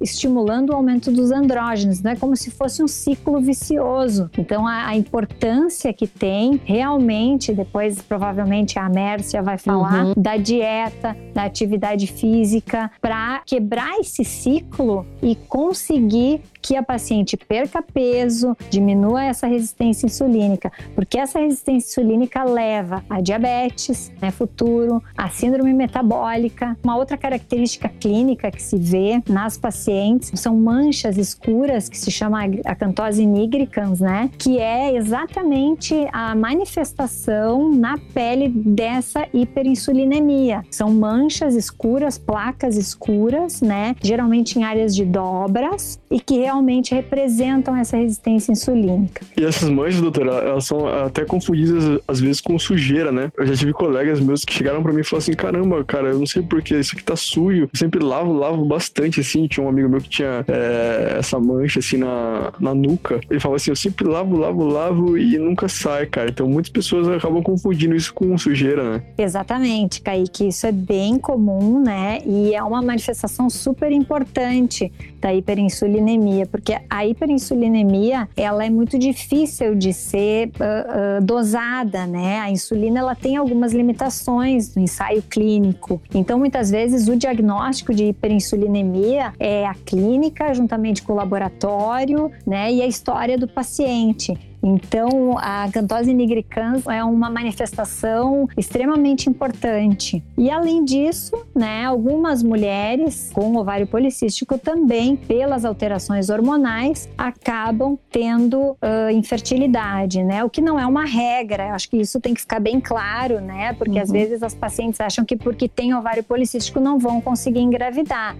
estimulando 0.00 0.70
o 0.70 0.74
aumento 0.74 1.10
dos 1.12 1.30
andrógenos, 1.30 2.00
né? 2.00 2.16
Como 2.16 2.36
se 2.36 2.50
fosse 2.50 2.82
um 2.82 2.88
ciclo 2.88 3.40
vicioso. 3.40 4.30
Então, 4.38 4.66
a, 4.66 4.88
a 4.88 4.96
importância 4.96 5.92
que 5.92 6.06
tem 6.06 6.60
realmente, 6.64 7.52
depois 7.52 8.00
provavelmente 8.00 8.78
a 8.78 8.88
Mércia 8.88 9.42
vai 9.42 9.58
falar, 9.58 10.06
uhum. 10.06 10.14
da 10.16 10.36
dieta, 10.36 11.16
da 11.34 11.44
atividade 11.44 12.06
física, 12.06 12.90
para 13.00 13.42
quebrar 13.44 13.98
esse 14.00 14.24
ciclo 14.24 15.06
e 15.22 15.34
conseguir 15.34 16.40
que 16.62 16.76
a 16.76 16.82
paciente 16.82 17.36
perca 17.36 17.82
peso, 17.82 18.56
diminua 18.70 19.24
essa 19.24 19.46
resistência 19.46 20.06
insulínica, 20.06 20.70
porque 20.94 21.18
essa 21.18 21.40
resistência 21.40 22.00
insulínica 22.00 22.44
leva 22.44 23.04
a 23.10 23.20
diabetes, 23.20 24.12
né, 24.20 24.30
futuro, 24.30 25.02
a 25.16 25.28
síndrome 25.28 25.74
metabólica. 25.74 26.76
Uma 26.84 26.96
outra 26.96 27.16
característica 27.16 27.88
clínica 27.88 28.50
que 28.50 28.62
se 28.62 28.76
vê 28.76 29.20
nas 29.28 29.58
pacientes 29.58 30.30
são 30.40 30.56
manchas 30.56 31.18
escuras 31.18 31.88
que 31.88 31.98
se 31.98 32.10
chama 32.10 32.42
acantose 32.64 33.26
nigricans, 33.26 34.00
né, 34.00 34.30
que 34.38 34.58
é 34.58 34.94
exatamente 34.94 36.06
a 36.12 36.34
manifestação 36.34 37.70
na 37.70 37.98
pele 38.14 38.48
dessa 38.48 39.26
hiperinsulinemia. 39.32 40.62
São 40.70 40.92
manchas 40.92 41.54
escuras, 41.54 42.18
placas 42.18 42.76
escuras, 42.76 43.60
né, 43.60 43.96
geralmente 44.02 44.58
em 44.58 44.64
áreas 44.64 44.94
de 44.94 45.04
dobras 45.04 46.00
e 46.10 46.20
que 46.20 46.44
realmente 46.52 46.94
representam 46.94 47.74
essa 47.74 47.96
resistência 47.96 48.52
insulínica. 48.52 49.24
E 49.36 49.44
essas 49.44 49.68
manchas, 49.68 50.00
doutora, 50.00 50.32
elas 50.32 50.66
são 50.66 50.86
até 50.86 51.24
confundidas 51.24 52.00
às 52.06 52.20
vezes 52.20 52.40
com 52.40 52.58
sujeira, 52.58 53.10
né? 53.10 53.32
Eu 53.36 53.46
já 53.46 53.56
tive 53.56 53.72
colegas 53.72 54.20
meus 54.20 54.44
que 54.44 54.52
chegaram 54.52 54.82
para 54.82 54.92
mim 54.92 55.00
e 55.00 55.04
falaram 55.04 55.22
assim: 55.22 55.32
caramba, 55.32 55.84
cara, 55.84 56.08
eu 56.08 56.18
não 56.18 56.26
sei 56.26 56.42
porquê, 56.42 56.78
isso 56.78 56.94
aqui 56.94 57.02
tá 57.02 57.16
sujo. 57.16 57.62
Eu 57.62 57.78
sempre 57.78 58.02
lavo, 58.02 58.32
lavo 58.32 58.64
bastante, 58.64 59.20
assim. 59.20 59.46
Tinha 59.46 59.64
um 59.64 59.68
amigo 59.68 59.88
meu 59.88 60.00
que 60.00 60.08
tinha 60.08 60.44
é, 60.46 61.16
essa 61.18 61.38
mancha, 61.40 61.78
assim, 61.78 61.96
na, 61.96 62.52
na 62.60 62.74
nuca. 62.74 63.20
Ele 63.30 63.40
falava 63.40 63.56
assim: 63.56 63.70
eu 63.70 63.76
sempre 63.76 64.06
lavo, 64.06 64.36
lavo, 64.36 64.64
lavo 64.64 65.16
e 65.16 65.38
nunca 65.38 65.68
sai, 65.68 66.06
cara. 66.06 66.30
Então 66.30 66.48
muitas 66.48 66.70
pessoas 66.70 67.08
acabam 67.08 67.42
confundindo 67.42 67.94
isso 67.94 68.12
com 68.12 68.36
sujeira, 68.36 68.92
né? 68.92 69.02
Exatamente, 69.16 70.02
Kaique. 70.02 70.48
Isso 70.48 70.66
é 70.66 70.72
bem 70.72 71.18
comum, 71.18 71.82
né? 71.82 72.18
E 72.26 72.54
é 72.54 72.62
uma 72.62 72.82
manifestação 72.82 73.48
super 73.48 73.90
importante 73.90 74.92
da 75.20 75.32
hiperinsulinemia, 75.32 76.41
porque 76.46 76.78
a 76.88 77.06
hiperinsulinemia 77.06 78.28
ela 78.36 78.64
é 78.64 78.70
muito 78.70 78.98
difícil 78.98 79.74
de 79.74 79.92
ser 79.92 80.48
uh, 80.48 81.20
uh, 81.20 81.24
dosada, 81.24 82.06
né? 82.06 82.40
A 82.40 82.50
insulina 82.50 83.00
ela 83.00 83.14
tem 83.14 83.36
algumas 83.36 83.72
limitações 83.72 84.74
no 84.74 84.82
ensaio 84.82 85.22
clínico. 85.22 86.00
Então, 86.14 86.38
muitas 86.38 86.70
vezes 86.70 87.08
o 87.08 87.16
diagnóstico 87.16 87.94
de 87.94 88.04
hiperinsulinemia 88.06 89.32
é 89.38 89.66
a 89.66 89.74
clínica 89.74 90.52
juntamente 90.54 91.02
com 91.02 91.12
o 91.12 91.16
laboratório, 91.16 92.30
né? 92.46 92.72
E 92.72 92.82
a 92.82 92.86
história 92.86 93.38
do 93.38 93.48
paciente. 93.48 94.51
Então, 94.62 95.36
a 95.38 95.68
cantose 95.72 96.14
nigricans 96.14 96.86
é 96.86 97.02
uma 97.02 97.28
manifestação 97.28 98.48
extremamente 98.56 99.28
importante. 99.28 100.22
E 100.38 100.50
além 100.50 100.84
disso, 100.84 101.44
né, 101.54 101.84
algumas 101.84 102.42
mulheres 102.42 103.30
com 103.34 103.56
ovário 103.56 103.86
policístico 103.86 104.56
também, 104.58 105.16
pelas 105.16 105.64
alterações 105.64 106.30
hormonais, 106.30 107.08
acabam 107.18 107.98
tendo 108.10 108.72
uh, 108.72 109.10
infertilidade, 109.12 110.22
né? 110.22 110.44
O 110.44 110.50
que 110.50 110.60
não 110.60 110.78
é 110.78 110.86
uma 110.86 111.04
regra. 111.04 111.68
Eu 111.68 111.74
acho 111.74 111.90
que 111.90 111.96
isso 111.96 112.20
tem 112.20 112.34
que 112.34 112.40
ficar 112.40 112.60
bem 112.60 112.80
claro, 112.80 113.40
né? 113.40 113.72
Porque 113.74 113.96
uhum. 113.96 114.02
às 114.02 114.10
vezes 114.10 114.42
as 114.42 114.54
pacientes 114.54 115.00
acham 115.00 115.24
que 115.24 115.36
porque 115.36 115.68
tem 115.68 115.94
ovário 115.94 116.22
policístico 116.22 116.78
não 116.78 116.98
vão 116.98 117.20
conseguir 117.20 117.60
engravidar 117.60 118.36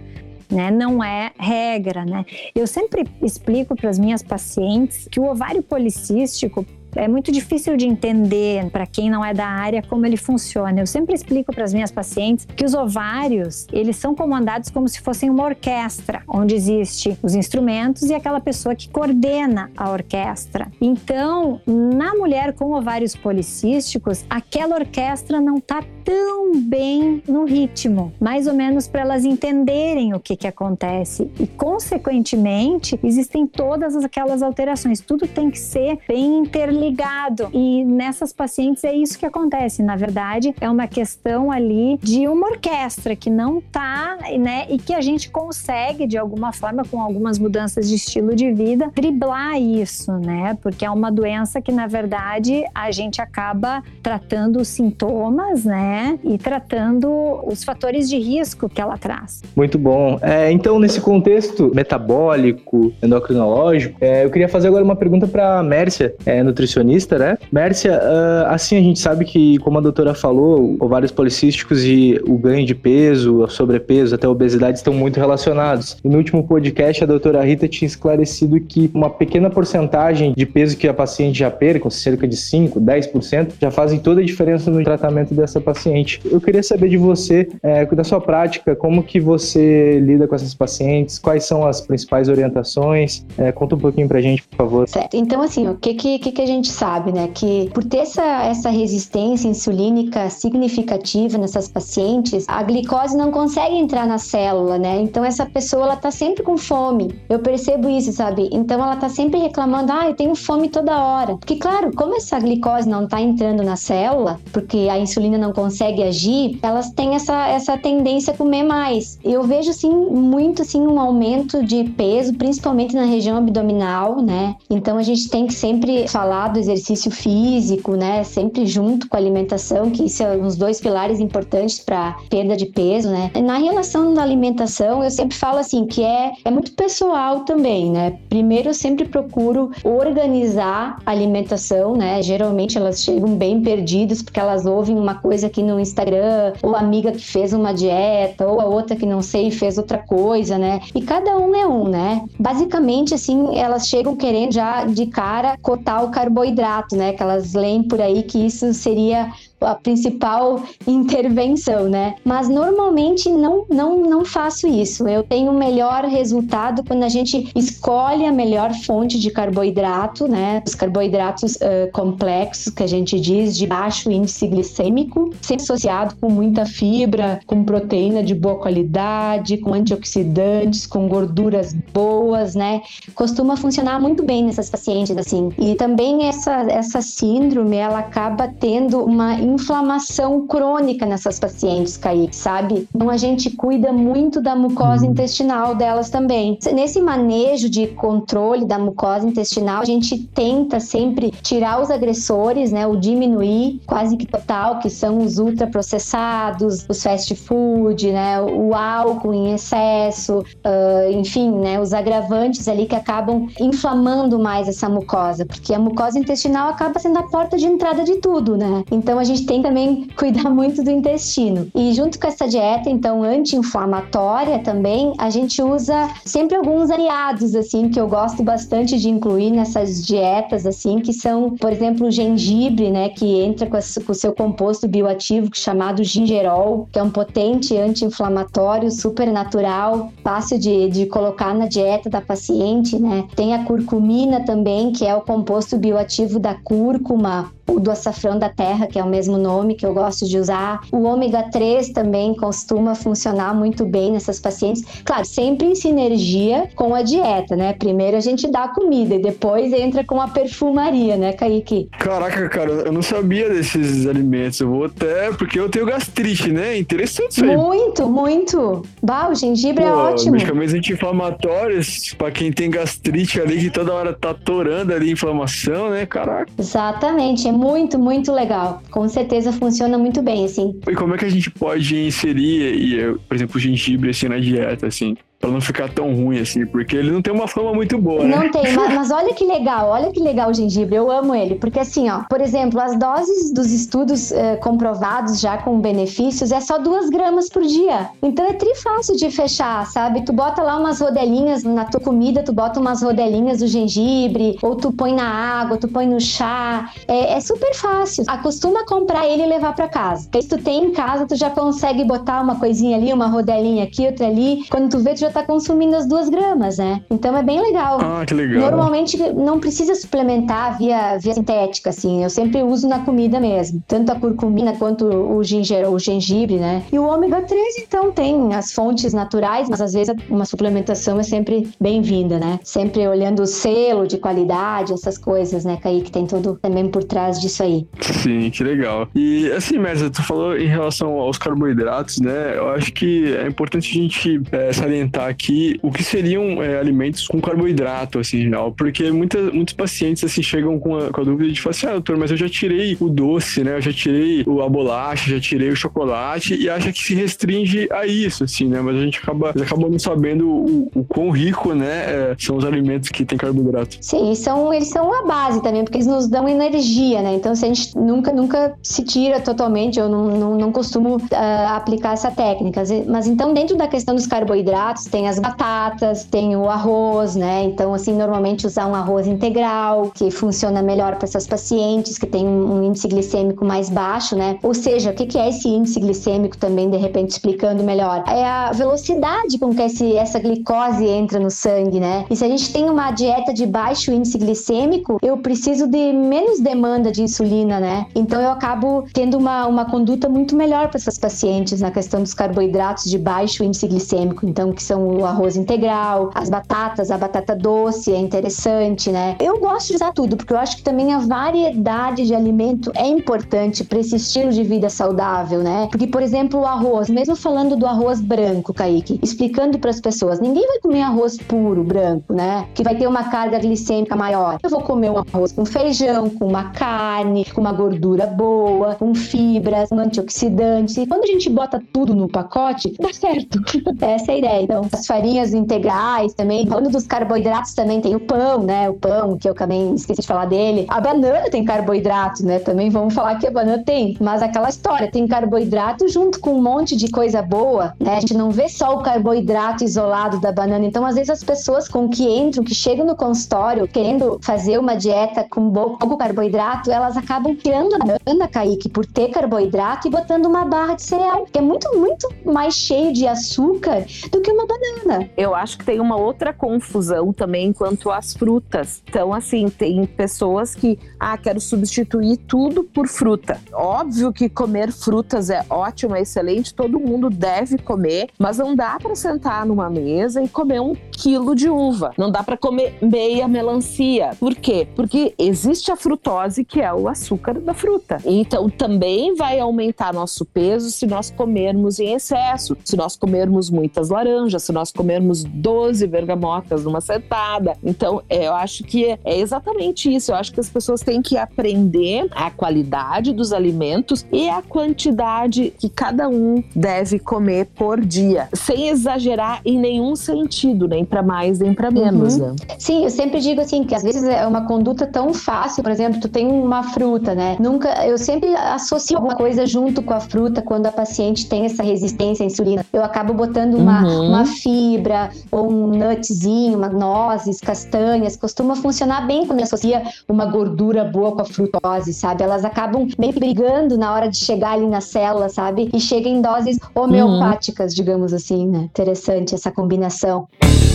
né? 0.53 0.71
Não 0.71 1.03
é 1.03 1.31
regra, 1.37 2.05
né? 2.05 2.25
Eu 2.55 2.67
sempre 2.67 3.05
explico 3.21 3.75
para 3.75 3.89
as 3.89 3.99
minhas 3.99 4.23
pacientes 4.23 5.07
que 5.09 5.19
o 5.19 5.25
ovário 5.25 5.61
policístico 5.61 6.65
é 6.95 7.07
muito 7.07 7.31
difícil 7.31 7.75
de 7.75 7.85
entender 7.85 8.69
para 8.69 8.85
quem 8.85 9.09
não 9.09 9.23
é 9.23 9.33
da 9.33 9.47
área 9.47 9.81
como 9.81 10.05
ele 10.05 10.17
funciona. 10.17 10.79
Eu 10.79 10.87
sempre 10.87 11.13
explico 11.13 11.53
para 11.53 11.63
as 11.63 11.73
minhas 11.73 11.91
pacientes 11.91 12.45
que 12.45 12.65
os 12.65 12.73
ovários, 12.73 13.67
eles 13.71 13.95
são 13.95 14.13
comandados 14.15 14.69
como 14.69 14.87
se 14.87 15.01
fossem 15.01 15.29
uma 15.29 15.43
orquestra, 15.43 16.23
onde 16.27 16.55
existe 16.55 17.17
os 17.21 17.35
instrumentos 17.35 18.03
e 18.03 18.13
aquela 18.13 18.39
pessoa 18.39 18.75
que 18.75 18.89
coordena 18.89 19.71
a 19.75 19.89
orquestra. 19.89 20.71
Então, 20.79 21.61
na 21.65 22.13
mulher 22.13 22.53
com 22.53 22.71
ovários 22.73 23.15
policísticos, 23.15 24.25
aquela 24.29 24.75
orquestra 24.75 25.39
não 25.41 25.57
está 25.57 25.83
tão 26.03 26.59
bem 26.59 27.23
no 27.27 27.45
ritmo, 27.45 28.13
mais 28.19 28.45
ou 28.45 28.53
menos 28.53 28.87
para 28.87 29.01
elas 29.01 29.23
entenderem 29.23 30.13
o 30.13 30.19
que 30.19 30.35
que 30.35 30.47
acontece 30.47 31.31
e 31.39 31.47
consequentemente 31.47 32.99
existem 33.01 33.47
todas 33.47 33.95
aquelas 33.95 34.43
alterações. 34.43 34.99
Tudo 34.99 35.27
tem 35.27 35.49
que 35.49 35.59
ser 35.59 35.97
bem 36.07 36.39
interligado 36.39 36.82
ligado. 36.83 37.49
E 37.53 37.83
nessas 37.85 38.33
pacientes 38.33 38.83
é 38.83 38.93
isso 38.93 39.17
que 39.17 39.25
acontece. 39.25 39.81
Na 39.81 39.95
verdade, 39.95 40.53
é 40.59 40.69
uma 40.69 40.87
questão 40.87 41.51
ali 41.51 41.97
de 42.01 42.27
uma 42.27 42.47
orquestra 42.47 43.15
que 43.15 43.29
não 43.29 43.61
tá, 43.61 44.17
né? 44.39 44.65
E 44.69 44.77
que 44.77 44.93
a 44.93 45.01
gente 45.01 45.29
consegue, 45.29 46.05
de 46.05 46.17
alguma 46.17 46.51
forma, 46.51 46.83
com 46.83 47.01
algumas 47.01 47.39
mudanças 47.39 47.89
de 47.89 47.95
estilo 47.95 48.35
de 48.35 48.51
vida, 48.51 48.91
driblar 48.93 49.59
isso, 49.59 50.11
né? 50.13 50.57
Porque 50.61 50.85
é 50.85 50.89
uma 50.89 51.11
doença 51.11 51.61
que, 51.61 51.71
na 51.71 51.87
verdade, 51.87 52.63
a 52.75 52.91
gente 52.91 53.21
acaba 53.21 53.83
tratando 54.01 54.59
os 54.59 54.67
sintomas, 54.67 55.63
né? 55.63 56.19
E 56.23 56.37
tratando 56.37 57.09
os 57.45 57.63
fatores 57.63 58.09
de 58.09 58.17
risco 58.17 58.67
que 58.67 58.81
ela 58.81 58.97
traz. 58.97 59.41
Muito 59.55 59.77
bom. 59.77 60.19
É, 60.21 60.51
então, 60.51 60.79
nesse 60.79 60.99
contexto 60.99 61.71
metabólico, 61.73 62.93
endocrinológico, 63.01 63.97
é, 64.01 64.25
eu 64.25 64.29
queria 64.29 64.49
fazer 64.49 64.67
agora 64.67 64.83
uma 64.83 64.95
pergunta 64.95 65.27
para 65.27 65.59
a 65.59 65.63
Mércia, 65.63 66.13
é, 66.25 66.43
nutricionista 66.43 66.72
nutricionista, 66.73 67.17
né? 67.17 67.37
Mércia, 67.51 67.99
uh, 67.99 68.47
assim 68.47 68.77
a 68.77 68.81
gente 68.81 68.99
sabe 68.99 69.25
que, 69.25 69.57
como 69.59 69.77
a 69.77 69.81
doutora 69.81 70.13
falou, 70.13 70.75
ovários 70.79 71.11
policísticos 71.11 71.83
e 71.83 72.19
o 72.27 72.37
ganho 72.37 72.65
de 72.65 72.73
peso, 72.73 73.43
o 73.43 73.47
sobrepeso, 73.47 74.15
até 74.15 74.25
a 74.25 74.29
obesidade 74.29 74.77
estão 74.77 74.93
muito 74.93 75.19
relacionados. 75.19 75.97
E 76.03 76.09
no 76.09 76.17
último 76.17 76.43
podcast, 76.47 77.03
a 77.03 77.07
doutora 77.07 77.43
Rita 77.43 77.67
tinha 77.67 77.87
esclarecido 77.87 78.59
que 78.59 78.89
uma 78.93 79.09
pequena 79.09 79.49
porcentagem 79.49 80.33
de 80.35 80.45
peso 80.45 80.77
que 80.77 80.87
a 80.87 80.93
paciente 80.93 81.39
já 81.39 81.51
perca, 81.51 81.89
cerca 81.89 82.27
de 82.27 82.35
5, 82.35 82.79
10%, 82.79 83.53
já 83.61 83.69
fazem 83.69 83.99
toda 83.99 84.21
a 84.21 84.23
diferença 84.23 84.71
no 84.71 84.83
tratamento 84.83 85.33
dessa 85.33 85.59
paciente. 85.59 86.21
Eu 86.29 86.39
queria 86.39 86.63
saber 86.63 86.89
de 86.89 86.97
você, 86.97 87.47
é, 87.61 87.85
da 87.85 88.03
sua 88.03 88.19
prática, 88.19 88.75
como 88.75 89.03
que 89.03 89.19
você 89.19 89.99
lida 89.99 90.27
com 90.27 90.35
essas 90.35 90.53
pacientes, 90.53 91.19
quais 91.19 91.45
são 91.45 91.65
as 91.65 91.81
principais 91.81 92.29
orientações? 92.29 93.25
É, 93.37 93.51
conta 93.51 93.75
um 93.75 93.79
pouquinho 93.79 94.07
pra 94.07 94.21
gente, 94.21 94.43
por 94.43 94.55
favor. 94.55 94.87
Certo. 94.87 95.15
Então, 95.15 95.41
assim, 95.41 95.67
o 95.67 95.75
que, 95.75 95.93
que, 95.93 96.19
que 96.19 96.41
a 96.41 96.45
gente 96.45 96.62
gente 96.63 96.71
sabe, 96.71 97.11
né, 97.11 97.27
que 97.27 97.69
por 97.73 97.83
ter 97.83 97.97
essa, 97.97 98.23
essa 98.23 98.69
resistência 98.69 99.49
insulínica 99.49 100.29
significativa 100.29 101.37
nessas 101.37 101.67
pacientes, 101.67 102.45
a 102.47 102.63
glicose 102.63 103.17
não 103.17 103.31
consegue 103.31 103.75
entrar 103.75 104.07
na 104.07 104.17
célula, 104.17 104.77
né? 104.77 105.01
Então 105.01 105.25
essa 105.25 105.45
pessoa 105.45 105.83
ela 105.83 105.95
tá 105.97 106.09
sempre 106.09 106.41
com 106.41 106.57
fome. 106.57 107.13
Eu 107.27 107.39
percebo 107.39 107.89
isso, 107.89 108.13
sabe? 108.13 108.49
Então 108.51 108.81
ela 108.81 108.95
tá 108.95 109.09
sempre 109.09 109.39
reclamando: 109.39 109.91
"Ah, 109.91 110.07
eu 110.07 110.15
tenho 110.15 110.33
fome 110.35 110.69
toda 110.69 110.97
hora". 110.97 111.35
Porque 111.35 111.57
claro, 111.57 111.91
como 111.93 112.15
essa 112.15 112.39
glicose 112.39 112.87
não 112.87 113.07
tá 113.07 113.19
entrando 113.19 113.61
na 113.61 113.75
célula, 113.75 114.39
porque 114.53 114.87
a 114.89 114.97
insulina 114.97 115.37
não 115.37 115.51
consegue 115.51 116.01
agir, 116.01 116.59
elas 116.61 116.91
têm 116.91 117.15
essa 117.15 117.47
essa 117.49 117.77
tendência 117.77 118.33
a 118.33 118.37
comer 118.37 118.63
mais. 118.63 119.19
Eu 119.23 119.43
vejo 119.43 119.73
sim 119.73 119.91
muito 119.91 120.63
sim 120.63 120.81
um 120.81 120.99
aumento 120.99 121.63
de 121.63 121.83
peso, 121.83 122.33
principalmente 122.35 122.95
na 122.95 123.03
região 123.03 123.37
abdominal, 123.37 124.21
né? 124.21 124.55
Então 124.69 124.97
a 124.97 125.03
gente 125.03 125.29
tem 125.29 125.45
que 125.45 125.53
sempre 125.53 126.07
falar 126.07 126.52
do 126.53 126.59
exercício 126.59 127.11
físico, 127.11 127.95
né? 127.95 128.23
Sempre 128.23 128.65
junto 128.65 129.09
com 129.09 129.17
a 129.17 129.19
alimentação, 129.19 129.89
que 129.89 130.07
são 130.07 130.41
os 130.41 130.55
dois 130.55 130.79
pilares 130.79 131.19
importantes 131.19 131.79
para 131.79 132.15
perda 132.29 132.55
de 132.55 132.67
peso, 132.67 133.09
né? 133.09 133.31
Na 133.41 133.57
relação 133.57 134.13
da 134.13 134.21
alimentação, 134.21 135.03
eu 135.03 135.09
sempre 135.09 135.35
falo 135.35 135.57
assim 135.57 135.85
que 135.85 136.03
é, 136.03 136.31
é 136.45 136.51
muito 136.51 136.73
pessoal 136.73 137.41
também, 137.41 137.91
né? 137.91 138.17
Primeiro, 138.29 138.69
eu 138.69 138.73
sempre 138.73 139.05
procuro 139.05 139.71
organizar 139.83 140.97
a 141.05 141.11
alimentação, 141.11 141.95
né? 141.95 142.21
Geralmente 142.21 142.77
elas 142.77 143.01
chegam 143.03 143.35
bem 143.35 143.61
perdidas 143.61 144.21
porque 144.21 144.39
elas 144.39 144.65
ouvem 144.65 144.97
uma 144.97 145.15
coisa 145.15 145.47
aqui 145.47 145.63
no 145.63 145.79
Instagram, 145.79 146.53
ou 146.61 146.75
a 146.75 146.79
amiga 146.79 147.11
que 147.11 147.25
fez 147.25 147.53
uma 147.53 147.73
dieta, 147.73 148.47
ou 148.47 148.61
a 148.61 148.65
outra 148.65 148.95
que 148.95 149.05
não 149.05 149.21
sei 149.21 149.49
fez 149.51 149.77
outra 149.77 149.97
coisa, 149.97 150.57
né? 150.57 150.79
E 150.93 151.01
cada 151.01 151.37
um 151.37 151.55
é 151.55 151.65
um, 151.65 151.87
né? 151.87 152.23
Basicamente, 152.39 153.13
assim, 153.13 153.57
elas 153.57 153.87
chegam 153.87 154.15
querendo 154.15 154.53
já 154.53 154.85
de 154.85 155.07
cara 155.07 155.57
cortar 155.61 156.03
o 156.03 156.11
carboidrato 156.11 156.32
carboidrato, 156.33 156.95
né? 156.95 157.13
Que 157.13 157.21
elas 157.21 157.53
leem 157.53 157.83
por 157.83 158.01
aí 158.01 158.23
que 158.23 158.45
isso 158.45 158.73
seria 158.73 159.31
a 159.61 159.75
principal 159.75 160.61
intervenção, 160.85 161.87
né? 161.87 162.15
Mas 162.25 162.49
normalmente 162.49 163.29
não, 163.29 163.65
não, 163.69 164.01
não 164.01 164.25
faço 164.25 164.67
isso. 164.67 165.07
Eu 165.07 165.23
tenho 165.23 165.51
o 165.51 165.57
melhor 165.57 166.03
resultado 166.05 166.83
quando 166.83 167.03
a 167.03 167.09
gente 167.09 167.49
escolhe 167.55 168.25
a 168.25 168.31
melhor 168.31 168.73
fonte 168.73 169.19
de 169.19 169.29
carboidrato, 169.31 170.27
né? 170.27 170.61
Os 170.65 170.75
carboidratos 170.75 171.55
uh, 171.55 171.91
complexos, 171.91 172.73
que 172.73 172.83
a 172.83 172.87
gente 172.87 173.19
diz, 173.19 173.55
de 173.55 173.67
baixo 173.67 174.11
índice 174.11 174.47
glicêmico, 174.47 175.29
sempre 175.41 175.63
associado 175.63 176.15
com 176.19 176.29
muita 176.29 176.65
fibra, 176.65 177.39
com 177.45 177.63
proteína 177.63 178.23
de 178.23 178.35
boa 178.35 178.55
qualidade, 178.55 179.57
com 179.57 179.73
antioxidantes, 179.73 180.85
com 180.85 181.07
gorduras 181.07 181.73
boas, 181.93 182.55
né? 182.55 182.81
Costuma 183.15 183.55
funcionar 183.55 183.99
muito 183.99 184.23
bem 184.23 184.43
nessas 184.43 184.69
pacientes, 184.69 185.15
assim. 185.15 185.51
E 185.57 185.75
também 185.75 186.22
essa, 186.27 186.51
essa 186.69 187.01
síndrome, 187.01 187.77
ela 187.77 187.99
acaba 187.99 188.47
tendo 188.47 189.03
uma 189.03 189.35
inflamação 189.35 190.47
crônica 190.47 191.05
nessas 191.05 191.39
pacientes, 191.39 191.97
Kaique, 191.97 192.35
sabe? 192.35 192.87
Então 192.93 193.09
a 193.09 193.17
gente 193.17 193.51
cuida 193.51 193.91
muito 193.91 194.41
da 194.41 194.55
mucosa 194.55 195.05
intestinal 195.05 195.75
delas 195.75 196.09
também. 196.09 196.57
Nesse 196.73 197.01
manejo 197.01 197.69
de 197.69 197.87
controle 197.87 198.65
da 198.65 198.79
mucosa 198.79 199.27
intestinal, 199.27 199.81
a 199.81 199.85
gente 199.85 200.17
tenta 200.17 200.79
sempre 200.79 201.31
tirar 201.41 201.81
os 201.81 201.89
agressores, 201.89 202.71
né? 202.71 202.85
O 202.87 202.95
diminuir 202.95 203.81
quase 203.85 204.17
que 204.17 204.25
total, 204.25 204.79
que 204.79 204.89
são 204.89 205.19
os 205.19 205.39
ultraprocessados, 205.39 206.85
os 206.89 207.03
fast 207.03 207.35
food, 207.35 208.11
né? 208.11 208.41
O 208.41 208.73
álcool 208.73 209.33
em 209.33 209.53
excesso, 209.53 210.39
uh, 210.39 211.11
enfim, 211.11 211.51
né? 211.51 211.79
Os 211.79 211.93
agravantes 211.93 212.67
ali 212.67 212.85
que 212.85 212.95
acabam 212.95 213.47
inflamando 213.59 214.39
mais 214.39 214.67
essa 214.67 214.89
mucosa, 214.89 215.45
porque 215.45 215.73
a 215.73 215.79
mucosa 215.79 216.12
intestinal 216.15 216.69
acaba 216.69 216.99
sendo 216.99 217.19
a 217.19 217.23
porta 217.23 217.57
de 217.57 217.65
entrada 217.65 218.03
de 218.03 218.15
tudo, 218.15 218.55
né? 218.55 218.83
Então 218.91 219.19
a 219.19 219.23
gente 219.23 219.45
tem 219.45 219.61
também 219.61 220.07
cuidar 220.15 220.49
muito 220.51 220.83
do 220.83 220.91
intestino. 220.91 221.67
E 221.75 221.93
junto 221.93 222.19
com 222.19 222.27
essa 222.27 222.47
dieta, 222.47 222.89
então, 222.89 223.23
anti-inflamatória 223.23 224.59
também, 224.59 225.13
a 225.17 225.29
gente 225.29 225.61
usa 225.61 226.09
sempre 226.25 226.55
alguns 226.55 226.89
aliados, 226.91 227.55
assim, 227.55 227.89
que 227.89 227.99
eu 227.99 228.07
gosto 228.07 228.43
bastante 228.43 228.99
de 228.99 229.09
incluir 229.09 229.51
nessas 229.51 230.05
dietas, 230.05 230.65
assim, 230.65 230.99
que 230.99 231.13
são, 231.13 231.51
por 231.51 231.71
exemplo, 231.71 232.07
o 232.07 232.11
gengibre, 232.11 232.89
né? 232.89 233.09
Que 233.09 233.41
entra 233.41 233.67
com, 233.67 233.77
o 233.77 234.13
seu 234.13 234.33
composto 234.33 234.87
bioativo 234.87 235.49
chamado 235.53 236.03
gingerol, 236.03 236.87
que 236.91 236.99
é 236.99 237.03
um 237.03 237.09
potente 237.09 237.75
anti-inflamatório 237.77 238.91
super 238.91 239.31
natural, 239.31 240.11
fácil 240.23 240.59
de, 240.59 240.89
de 240.89 241.05
colocar 241.07 241.53
na 241.53 241.67
dieta 241.67 242.09
da 242.09 242.21
paciente, 242.21 242.99
né? 242.99 243.25
Tem 243.35 243.53
a 243.53 243.63
curcumina 243.63 244.45
também, 244.45 244.91
que 244.91 245.05
é 245.05 245.15
o 245.15 245.21
composto 245.21 245.77
bioativo 245.77 246.02
da 246.39 246.55
cúrcuma, 246.55 247.51
o 247.67 247.79
do 247.79 247.89
açafrão 247.89 248.37
da 248.37 248.49
terra, 248.49 248.87
que 248.87 248.99
é 248.99 249.03
o 249.03 249.07
mesmo 249.07 249.37
nome 249.37 249.75
que 249.75 249.85
eu 249.85 249.93
gosto 249.93 250.27
de 250.27 250.37
usar. 250.37 250.81
O 250.91 251.03
ômega 251.03 251.43
3 251.51 251.89
também 251.89 252.35
costuma 252.35 252.93
funcionar 252.93 253.53
muito 253.53 253.85
bem 253.85 254.11
nessas 254.11 254.39
pacientes. 254.39 254.83
Claro, 255.03 255.25
sempre 255.25 255.67
em 255.67 255.75
sinergia 255.75 256.69
com 256.75 256.93
a 256.93 257.01
dieta, 257.01 257.55
né? 257.55 257.73
Primeiro 257.73 258.17
a 258.17 258.19
gente 258.19 258.49
dá 258.49 258.65
a 258.65 258.67
comida 258.67 259.15
e 259.15 259.19
depois 259.19 259.71
entra 259.73 260.03
com 260.03 260.21
a 260.21 260.27
perfumaria, 260.27 261.15
né, 261.15 261.33
Kaique? 261.33 261.89
Caraca, 261.97 262.49
cara, 262.49 262.71
eu 262.71 262.91
não 262.91 263.01
sabia 263.01 263.49
desses 263.49 264.05
alimentos. 264.05 264.59
Eu 264.59 264.69
vou 264.69 264.85
até. 264.85 265.31
Porque 265.31 265.59
eu 265.59 265.69
tenho 265.69 265.85
gastrite, 265.85 266.51
né? 266.51 266.77
Interessante 266.77 267.31
isso 267.31 267.45
aí. 267.45 267.55
Muito, 267.55 268.07
muito. 268.07 268.83
Bah, 269.01 269.29
o 269.29 269.35
gengibre 269.35 269.83
é 269.83 269.87
Pô, 269.89 269.93
é 269.93 269.95
ótimo. 269.95 270.31
Medicamentos 270.33 270.73
anti-inflamatórios, 270.73 272.13
pra 272.17 272.31
quem 272.31 272.51
tem 272.51 272.69
gastrite 272.69 273.39
ali, 273.39 273.57
que 273.57 273.69
toda 273.69 273.93
hora 273.93 274.13
tá 274.13 274.33
torando 274.33 274.93
ali 274.93 275.11
inflamação, 275.11 275.92
né? 275.93 276.05
Caraca. 276.05 276.51
Exatamente 276.57 277.51
muito, 277.51 277.97
muito 277.97 278.31
legal. 278.31 278.81
Com 278.91 279.07
certeza 279.07 279.51
funciona 279.51 279.97
muito 279.97 280.21
bem, 280.21 280.45
assim. 280.45 280.79
E 280.87 280.95
como 280.95 281.15
é 281.15 281.17
que 281.17 281.25
a 281.25 281.29
gente 281.29 281.49
pode 281.49 281.95
inserir, 281.95 283.17
por 283.27 283.35
exemplo, 283.35 283.57
o 283.57 283.59
gengibre 283.59 284.09
assim 284.09 284.27
na 284.27 284.39
dieta, 284.39 284.87
assim? 284.87 285.15
Pra 285.43 285.51
não 285.51 285.59
ficar 285.59 285.89
tão 285.89 286.15
ruim 286.15 286.39
assim, 286.39 286.65
porque 286.65 286.95
ele 286.95 287.11
não 287.11 287.21
tem 287.21 287.33
uma 287.33 287.49
fama 287.49 287.73
muito 287.73 287.97
boa, 287.97 288.23
né? 288.23 288.33
Não 288.33 288.49
tem, 288.49 288.71
mas, 288.71 288.95
mas, 288.95 289.11
olha 289.11 289.33
que 289.33 289.43
legal, 289.43 289.89
olha 289.89 290.09
que 290.09 290.21
legal 290.21 290.49
o 290.49 290.53
gengibre, 290.53 290.95
eu 290.95 291.11
amo 291.11 291.35
ele. 291.35 291.55
Porque 291.55 291.81
assim, 291.81 292.09
ó, 292.09 292.21
por 292.29 292.39
exemplo, 292.39 292.79
as 292.79 292.97
doses 292.97 293.51
dos 293.51 293.69
estudos 293.73 294.31
eh, 294.31 294.55
comprovados 294.55 295.41
já 295.41 295.57
com 295.57 295.81
benefícios 295.81 296.49
é 296.53 296.61
só 296.61 296.77
duas 296.77 297.09
gramas 297.09 297.49
por 297.49 297.61
dia. 297.61 298.11
Então 298.21 298.45
é 298.45 298.53
tri 298.53 298.73
fácil 298.75 299.17
de 299.17 299.29
fechar, 299.29 299.85
sabe? 299.87 300.21
Tu 300.21 300.31
bota 300.31 300.63
lá 300.63 300.79
umas 300.79 301.01
rodelinhas 301.01 301.65
na 301.65 301.83
tua 301.83 301.99
comida, 301.99 302.41
tu 302.41 302.53
bota 302.53 302.79
umas 302.79 303.03
rodelinhas 303.03 303.59
do 303.59 303.67
gengibre, 303.67 304.57
ou 304.61 304.77
tu 304.77 304.93
põe 304.93 305.13
na 305.13 305.27
água, 305.27 305.75
tu 305.75 305.89
põe 305.89 306.07
no 306.07 306.21
chá. 306.21 306.89
É, 307.05 307.33
é 307.33 307.41
super 307.41 307.75
fácil. 307.75 308.23
Acostuma 308.29 308.85
comprar 308.85 309.27
ele 309.27 309.43
e 309.43 309.47
levar 309.47 309.75
para 309.75 309.89
casa. 309.89 310.29
Se 310.39 310.47
tu 310.47 310.57
tem 310.57 310.85
em 310.85 310.91
casa, 310.91 311.25
tu 311.25 311.35
já 311.35 311.49
consegue 311.49 312.05
botar 312.05 312.41
uma 312.41 312.57
coisinha 312.57 312.95
ali, 312.95 313.11
uma 313.11 313.27
rodelinha 313.27 313.83
aqui, 313.83 314.05
outra 314.05 314.27
ali. 314.27 314.63
Quando 314.69 314.89
tu 314.89 314.99
vê, 314.99 315.13
tu 315.13 315.19
já 315.19 315.32
tá 315.33 315.43
consumindo 315.43 315.95
as 315.95 316.07
duas 316.07 316.29
gramas, 316.29 316.77
né? 316.77 317.01
Então 317.09 317.35
é 317.37 317.43
bem 317.43 317.61
legal. 317.61 317.99
Ah, 318.01 318.25
que 318.25 318.33
legal. 318.33 318.61
Normalmente 318.61 319.17
não 319.33 319.59
precisa 319.59 319.95
suplementar 319.95 320.77
via, 320.77 321.17
via 321.17 321.33
sintética, 321.33 321.89
assim. 321.89 322.23
Eu 322.23 322.29
sempre 322.29 322.61
uso 322.63 322.87
na 322.87 322.99
comida 322.99 323.39
mesmo. 323.39 323.83
Tanto 323.87 324.11
a 324.11 324.15
curcumina 324.15 324.73
quanto 324.77 325.05
o, 325.05 325.43
ginger, 325.43 325.89
o 325.91 325.99
gengibre, 325.99 326.57
né? 326.57 326.83
E 326.91 326.99
o 326.99 327.03
ômega 327.03 327.41
3, 327.41 327.77
então, 327.79 328.11
tem 328.11 328.53
as 328.53 328.71
fontes 328.71 329.13
naturais, 329.13 329.69
mas 329.69 329.81
às 329.81 329.93
vezes 329.93 330.13
uma 330.29 330.45
suplementação 330.45 331.19
é 331.19 331.23
sempre 331.23 331.67
bem-vinda, 331.79 332.39
né? 332.39 332.59
Sempre 332.63 333.07
olhando 333.07 333.43
o 333.43 333.47
selo 333.47 334.07
de 334.07 334.17
qualidade, 334.17 334.93
essas 334.93 335.17
coisas, 335.17 335.65
né, 335.65 335.77
Kaique? 335.81 336.11
Tem 336.11 336.25
tudo 336.25 336.57
também 336.61 336.87
por 336.87 337.03
trás 337.03 337.39
disso 337.39 337.63
aí. 337.63 337.87
Sim, 338.01 338.49
que 338.49 338.63
legal. 338.63 339.07
E 339.15 339.51
assim, 339.51 339.77
Merza, 339.77 340.09
tu 340.09 340.21
falou 340.23 340.57
em 340.57 340.67
relação 340.67 341.19
aos 341.19 341.37
carboidratos, 341.37 342.19
né? 342.19 342.57
Eu 342.57 342.69
acho 342.69 342.91
que 342.91 343.35
é 343.35 343.47
importante 343.47 343.89
a 343.89 344.01
gente 344.01 344.41
é, 344.51 344.73
salientar 344.73 345.12
aqui 345.15 345.79
o 345.81 345.91
que 345.91 346.03
seriam 346.03 346.61
é, 346.61 346.79
alimentos 346.79 347.27
com 347.27 347.39
carboidrato, 347.41 348.19
assim, 348.19 348.37
em 348.37 348.43
geral, 348.43 348.71
porque 348.71 349.11
muitas, 349.11 349.51
muitos 349.53 349.73
pacientes, 349.73 350.23
assim, 350.23 350.41
chegam 350.41 350.79
com 350.79 350.97
a, 350.97 351.09
com 351.09 351.21
a 351.21 351.23
dúvida 351.23 351.51
de 351.51 351.61
falar 351.61 351.71
assim, 351.71 351.87
ah, 351.87 351.91
doutor, 351.91 352.17
mas 352.17 352.31
eu 352.31 352.37
já 352.37 352.49
tirei 352.49 352.97
o 352.99 353.09
doce, 353.09 353.63
né, 353.63 353.77
eu 353.77 353.81
já 353.81 353.91
tirei 353.91 354.41
a 354.41 354.69
bolacha, 354.69 355.31
já 355.31 355.39
tirei 355.39 355.69
o 355.69 355.75
chocolate, 355.75 356.55
e 356.55 356.69
acha 356.69 356.91
que 356.91 356.99
se 356.99 357.15
restringe 357.15 357.87
a 357.91 358.05
isso, 358.05 358.43
assim, 358.43 358.67
né, 358.67 358.81
mas 358.81 358.95
a 358.95 359.01
gente 359.01 359.19
acaba, 359.19 359.49
acaba 359.49 359.89
não 359.89 359.99
sabendo 359.99 360.47
o, 360.47 360.89
o 360.93 361.03
quão 361.03 361.29
rico, 361.29 361.73
né, 361.73 362.31
é, 362.31 362.35
são 362.37 362.57
os 362.57 362.65
alimentos 362.65 363.09
que 363.09 363.25
têm 363.25 363.37
carboidrato. 363.37 363.97
Sim, 364.01 364.33
são, 364.35 364.73
eles 364.73 364.89
são 364.89 365.13
a 365.13 365.25
base 365.25 365.61
também, 365.61 365.83
porque 365.83 365.97
eles 365.97 366.07
nos 366.07 366.27
dão 366.27 366.47
energia, 366.47 367.21
né, 367.21 367.35
então 367.35 367.55
se 367.55 367.65
a 367.65 367.67
gente 367.67 367.97
nunca, 367.97 368.31
nunca 368.31 368.75
se 368.81 369.03
tira 369.03 369.39
totalmente, 369.39 369.99
eu 369.99 370.09
não, 370.09 370.37
não, 370.37 370.57
não 370.57 370.71
costumo 370.71 371.17
uh, 371.17 371.67
aplicar 371.69 372.13
essa 372.13 372.31
técnica, 372.31 372.83
mas 373.07 373.27
então 373.27 373.53
dentro 373.53 373.75
da 373.75 373.87
questão 373.87 374.15
dos 374.15 374.27
carboidratos, 374.27 375.02
tem 375.05 375.27
as 375.27 375.39
batatas, 375.39 376.23
tem 376.25 376.55
o 376.55 376.69
arroz, 376.69 377.35
né? 377.35 377.63
Então, 377.63 377.93
assim, 377.93 378.13
normalmente 378.13 378.65
usar 378.65 378.87
um 378.87 378.95
arroz 378.95 379.27
integral, 379.27 380.11
que 380.13 380.31
funciona 380.31 380.81
melhor 380.81 381.15
para 381.15 381.25
essas 381.25 381.47
pacientes 381.47 382.17
que 382.17 382.25
têm 382.25 382.47
um 382.47 382.83
índice 382.83 383.07
glicêmico 383.07 383.65
mais 383.65 383.89
baixo, 383.89 384.35
né? 384.35 384.57
Ou 384.63 384.73
seja, 384.73 385.11
o 385.11 385.13
que 385.13 385.37
é 385.37 385.49
esse 385.49 385.67
índice 385.67 385.99
glicêmico 385.99 386.57
também, 386.57 386.89
de 386.89 386.97
repente, 386.97 387.31
explicando 387.31 387.83
melhor? 387.83 388.23
É 388.27 388.45
a 388.45 388.71
velocidade 388.71 389.57
com 389.57 389.73
que 389.73 389.81
esse, 389.81 390.15
essa 390.15 390.39
glicose 390.39 391.05
entra 391.05 391.39
no 391.39 391.49
sangue, 391.49 391.99
né? 391.99 392.25
E 392.29 392.35
se 392.35 392.43
a 392.43 392.47
gente 392.47 392.71
tem 392.71 392.89
uma 392.89 393.11
dieta 393.11 393.53
de 393.53 393.65
baixo 393.65 394.11
índice 394.11 394.37
glicêmico, 394.37 395.17
eu 395.21 395.37
preciso 395.37 395.87
de 395.87 396.13
menos 396.13 396.59
demanda 396.59 397.11
de 397.11 397.21
insulina, 397.23 397.79
né? 397.79 398.05
Então, 398.15 398.41
eu 398.41 398.51
acabo 398.51 399.05
tendo 399.13 399.37
uma, 399.37 399.67
uma 399.67 399.85
conduta 399.85 400.29
muito 400.29 400.55
melhor 400.55 400.89
para 400.89 400.97
essas 400.97 401.17
pacientes 401.17 401.81
na 401.81 401.91
questão 401.91 402.21
dos 402.21 402.33
carboidratos 402.33 403.05
de 403.05 403.17
baixo 403.17 403.63
índice 403.63 403.87
glicêmico, 403.87 404.45
então, 404.45 404.71
que 404.71 404.83
são 404.83 404.92
o 404.95 405.25
arroz 405.25 405.55
integral, 405.55 406.31
as 406.33 406.49
batatas, 406.49 407.11
a 407.11 407.17
batata 407.17 407.55
doce 407.55 408.11
é 408.11 408.17
interessante, 408.17 409.11
né? 409.11 409.35
Eu 409.39 409.59
gosto 409.59 409.89
de 409.89 409.95
usar 409.95 410.11
tudo, 410.11 410.37
porque 410.37 410.53
eu 410.53 410.57
acho 410.57 410.77
que 410.77 410.83
também 410.83 411.13
a 411.13 411.19
variedade 411.19 412.25
de 412.25 412.35
alimento 412.35 412.91
é 412.95 413.07
importante 413.07 413.83
para 413.83 413.99
esse 413.99 414.15
estilo 414.15 414.51
de 414.51 414.63
vida 414.63 414.89
saudável, 414.89 415.61
né? 415.61 415.87
Porque, 415.91 416.07
por 416.07 416.21
exemplo, 416.21 416.61
o 416.61 416.65
arroz, 416.65 417.09
mesmo 417.09 417.35
falando 417.35 417.75
do 417.75 417.85
arroz 417.85 418.21
branco, 418.21 418.73
Kaique, 418.73 419.19
explicando 419.21 419.79
para 419.79 419.89
as 419.89 419.99
pessoas, 419.99 420.39
ninguém 420.39 420.65
vai 420.67 420.79
comer 420.79 421.01
arroz 421.01 421.37
puro, 421.37 421.83
branco, 421.83 422.33
né? 422.33 422.67
Que 422.73 422.83
vai 422.83 422.95
ter 422.95 423.07
uma 423.07 423.23
carga 423.25 423.59
glicêmica 423.59 424.15
maior. 424.15 424.57
Eu 424.61 424.69
vou 424.69 424.81
comer 424.81 425.09
um 425.09 425.17
arroz 425.17 425.51
com 425.51 425.65
feijão, 425.65 426.29
com 426.29 426.45
uma 426.47 426.65
carne, 426.71 427.45
com 427.45 427.61
uma 427.61 427.73
gordura 427.73 428.27
boa, 428.27 428.95
com 428.95 429.13
fibras, 429.13 429.89
com 429.89 429.99
antioxidantes. 429.99 430.97
E 430.97 431.05
quando 431.05 431.23
a 431.23 431.27
gente 431.27 431.49
bota 431.49 431.81
tudo 431.91 432.15
no 432.15 432.27
pacote, 432.27 432.93
dá 432.99 433.13
certo. 433.13 433.59
Essa 434.01 434.31
é 434.31 434.35
a 434.35 434.37
ideia. 434.37 434.61
Então, 434.63 434.82
As 434.91 435.05
farinhas 435.05 435.53
integrais 435.53 436.33
também. 436.33 436.67
Falando 436.67 436.89
dos 436.89 437.05
carboidratos 437.05 437.73
também 437.73 438.01
tem 438.01 438.15
o 438.15 438.19
pão, 438.19 438.63
né? 438.63 438.89
O 438.89 438.93
pão, 438.93 439.37
que 439.37 439.47
eu 439.47 439.53
também 439.53 439.93
esqueci 439.93 440.21
de 440.21 440.27
falar 440.27 440.45
dele. 440.45 440.85
A 440.89 440.99
banana 440.99 441.49
tem 441.49 441.63
carboidrato, 441.63 442.45
né? 442.45 442.59
Também 442.59 442.89
vamos 442.89 443.13
falar 443.13 443.35
que 443.35 443.47
a 443.47 443.51
banana 443.51 443.83
tem. 443.83 444.17
Mas 444.19 444.41
aquela 444.41 444.69
história, 444.69 445.09
tem 445.09 445.27
carboidrato 445.27 446.07
junto 446.07 446.39
com 446.39 446.53
um 446.53 446.61
monte 446.61 446.95
de 446.95 447.09
coisa 447.09 447.41
boa, 447.41 447.93
né? 447.99 448.17
A 448.17 448.19
gente 448.19 448.33
não 448.33 448.51
vê 448.51 448.69
só 448.69 448.95
o 448.95 449.03
carboidrato 449.03 449.83
isolado 449.83 450.39
da 450.39 450.51
banana. 450.51 450.85
Então, 450.85 451.05
às 451.05 451.15
vezes, 451.15 451.29
as 451.29 451.43
pessoas 451.43 451.87
com 451.87 452.09
que 452.09 452.23
entram, 452.23 452.63
que 452.63 452.75
chegam 452.75 453.05
no 453.05 453.15
consultório 453.15 453.87
querendo 453.87 454.39
fazer 454.41 454.77
uma 454.77 454.95
dieta 454.95 455.45
com 455.49 455.71
pouco 455.71 456.17
carboidrato, 456.17 456.91
elas 456.91 457.17
acabam 457.17 457.55
tirando 457.55 457.95
a 457.95 457.99
banana, 457.99 458.47
Kaique, 458.47 458.89
por 458.89 459.05
ter 459.05 459.29
carboidrato 459.29 460.07
e 460.07 460.11
botando 460.11 460.45
uma 460.45 460.65
barra 460.65 460.95
de 460.95 461.03
cereal, 461.03 461.45
que 461.51 461.57
é 461.57 461.61
muito, 461.61 461.87
muito 461.97 462.27
mais 462.45 462.73
cheio 462.75 463.11
de 463.13 463.27
açúcar 463.27 464.05
do 464.31 464.41
que 464.41 464.51
uma 464.51 464.65
banana. 464.77 465.29
Eu 465.37 465.55
acho 465.55 465.77
que 465.77 465.85
tem 465.85 465.99
uma 465.99 466.15
outra 466.15 466.53
confusão 466.53 467.31
também 467.31 467.73
quanto 467.73 468.11
às 468.11 468.33
frutas. 468.33 469.01
Então, 469.07 469.33
assim, 469.33 469.69
tem 469.69 470.05
pessoas 470.05 470.75
que, 470.75 470.97
ah, 471.19 471.37
quero 471.37 471.59
substituir 471.59 472.37
tudo 472.37 472.83
por 472.83 473.07
fruta. 473.07 473.59
Óbvio 473.71 474.31
que 474.31 474.49
comer 474.49 474.91
frutas 474.91 475.49
é 475.49 475.65
ótimo, 475.69 476.15
é 476.15 476.21
excelente, 476.21 476.73
todo 476.73 476.99
mundo 476.99 477.29
deve 477.29 477.77
comer, 477.77 478.29
mas 478.37 478.57
não 478.57 478.75
dá 478.75 478.97
para 479.01 479.15
sentar 479.15 479.65
numa 479.65 479.89
mesa 479.89 480.41
e 480.41 480.47
comer 480.47 480.81
um 480.81 480.95
quilo 481.11 481.55
de 481.55 481.69
uva. 481.69 482.11
Não 482.17 482.31
dá 482.31 482.43
para 482.43 482.57
comer 482.57 482.97
meia 483.01 483.47
melancia. 483.47 484.31
Por 484.39 484.55
quê? 484.55 484.87
Porque 484.95 485.33
existe 485.37 485.91
a 485.91 485.95
frutose, 485.95 486.63
que 486.63 486.81
é 486.81 486.93
o 486.93 487.07
açúcar 487.07 487.59
da 487.59 487.73
fruta. 487.73 488.17
Então, 488.25 488.69
também 488.69 489.35
vai 489.35 489.59
aumentar 489.59 490.13
nosso 490.13 490.45
peso 490.45 490.89
se 490.91 491.05
nós 491.05 491.29
comermos 491.31 491.99
em 491.99 492.13
excesso, 492.13 492.77
se 492.83 492.95
nós 492.95 493.15
comermos 493.15 493.69
muitas 493.69 494.09
laranjas, 494.09 494.62
se 494.63 494.71
nós 494.71 494.91
comermos 494.91 495.43
12 495.43 496.05
bergamotas 496.07 496.83
numa 496.83 497.01
sentada. 497.01 497.75
Então, 497.83 498.21
é, 498.29 498.47
eu 498.47 498.53
acho 498.53 498.83
que 498.83 499.05
é, 499.05 499.19
é 499.23 499.39
exatamente 499.39 500.13
isso. 500.13 500.31
Eu 500.31 500.35
acho 500.35 500.51
que 500.51 500.59
as 500.59 500.69
pessoas 500.69 501.01
têm 501.01 501.21
que 501.21 501.37
aprender 501.37 502.27
a 502.31 502.49
qualidade 502.49 503.33
dos 503.33 503.53
alimentos 503.53 504.25
e 504.31 504.49
a 504.49 504.61
quantidade 504.61 505.73
que 505.77 505.89
cada 505.89 506.27
um 506.27 506.63
deve 506.75 507.19
comer 507.19 507.67
por 507.75 507.99
dia, 507.99 508.49
sem 508.53 508.89
exagerar 508.89 509.61
em 509.65 509.77
nenhum 509.77 510.15
sentido, 510.15 510.87
nem 510.87 511.03
para 511.05 511.21
mais 511.21 511.59
nem 511.59 511.73
para 511.73 511.91
menos. 511.91 512.35
Uhum. 512.35 512.49
Né? 512.49 512.55
Sim, 512.77 513.03
eu 513.03 513.09
sempre 513.09 513.39
digo 513.39 513.61
assim 513.61 513.83
que 513.83 513.95
às 513.95 514.03
vezes 514.03 514.23
é 514.23 514.45
uma 514.45 514.65
conduta 514.65 515.05
tão 515.05 515.33
fácil, 515.33 515.83
por 515.83 515.91
exemplo, 515.91 516.19
tu 516.19 516.27
tem 516.27 516.47
uma 516.47 516.83
fruta, 516.83 517.35
né? 517.35 517.57
Nunca, 517.59 518.05
eu 518.05 518.17
sempre 518.17 518.55
associo 518.55 519.17
alguma 519.17 519.35
coisa 519.35 519.65
junto 519.65 520.01
com 520.01 520.13
a 520.13 520.19
fruta 520.19 520.61
quando 520.61 520.85
a 520.85 520.91
paciente 520.91 521.47
tem 521.47 521.65
essa 521.65 521.83
resistência 521.83 522.43
à 522.43 522.47
insulina. 522.47 522.85
Eu 522.91 523.03
acabo 523.03 523.33
botando 523.33 523.75
uma, 523.75 524.03
uhum. 524.03 524.29
uma 524.29 524.45
fibra 524.53 525.29
ou 525.51 525.69
um 525.71 525.87
nutzinho, 525.87 526.77
uma 526.77 526.89
nozes, 526.89 527.59
castanhas, 527.59 528.35
costuma 528.35 528.75
funcionar 528.75 529.27
bem 529.27 529.45
quando 529.45 529.61
associa 529.61 530.03
uma 530.27 530.45
gordura 530.45 531.03
boa 531.03 531.33
com 531.33 531.41
a 531.41 531.45
frutose, 531.45 532.13
sabe? 532.13 532.43
Elas 532.43 532.63
acabam 532.63 533.07
meio 533.17 533.33
brigando 533.33 533.97
na 533.97 534.13
hora 534.13 534.29
de 534.29 534.37
chegar 534.37 534.73
ali 534.73 534.87
na 534.87 535.01
célula, 535.01 535.49
sabe? 535.49 535.89
E 535.93 535.99
chega 535.99 536.29
em 536.29 536.41
doses 536.41 536.77
homeopáticas, 536.95 537.91
uhum. 537.91 537.95
digamos 537.95 538.33
assim, 538.33 538.67
né? 538.67 538.83
Interessante 538.83 539.55
essa 539.55 539.71
combinação. 539.71 540.47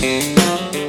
E 0.03 0.88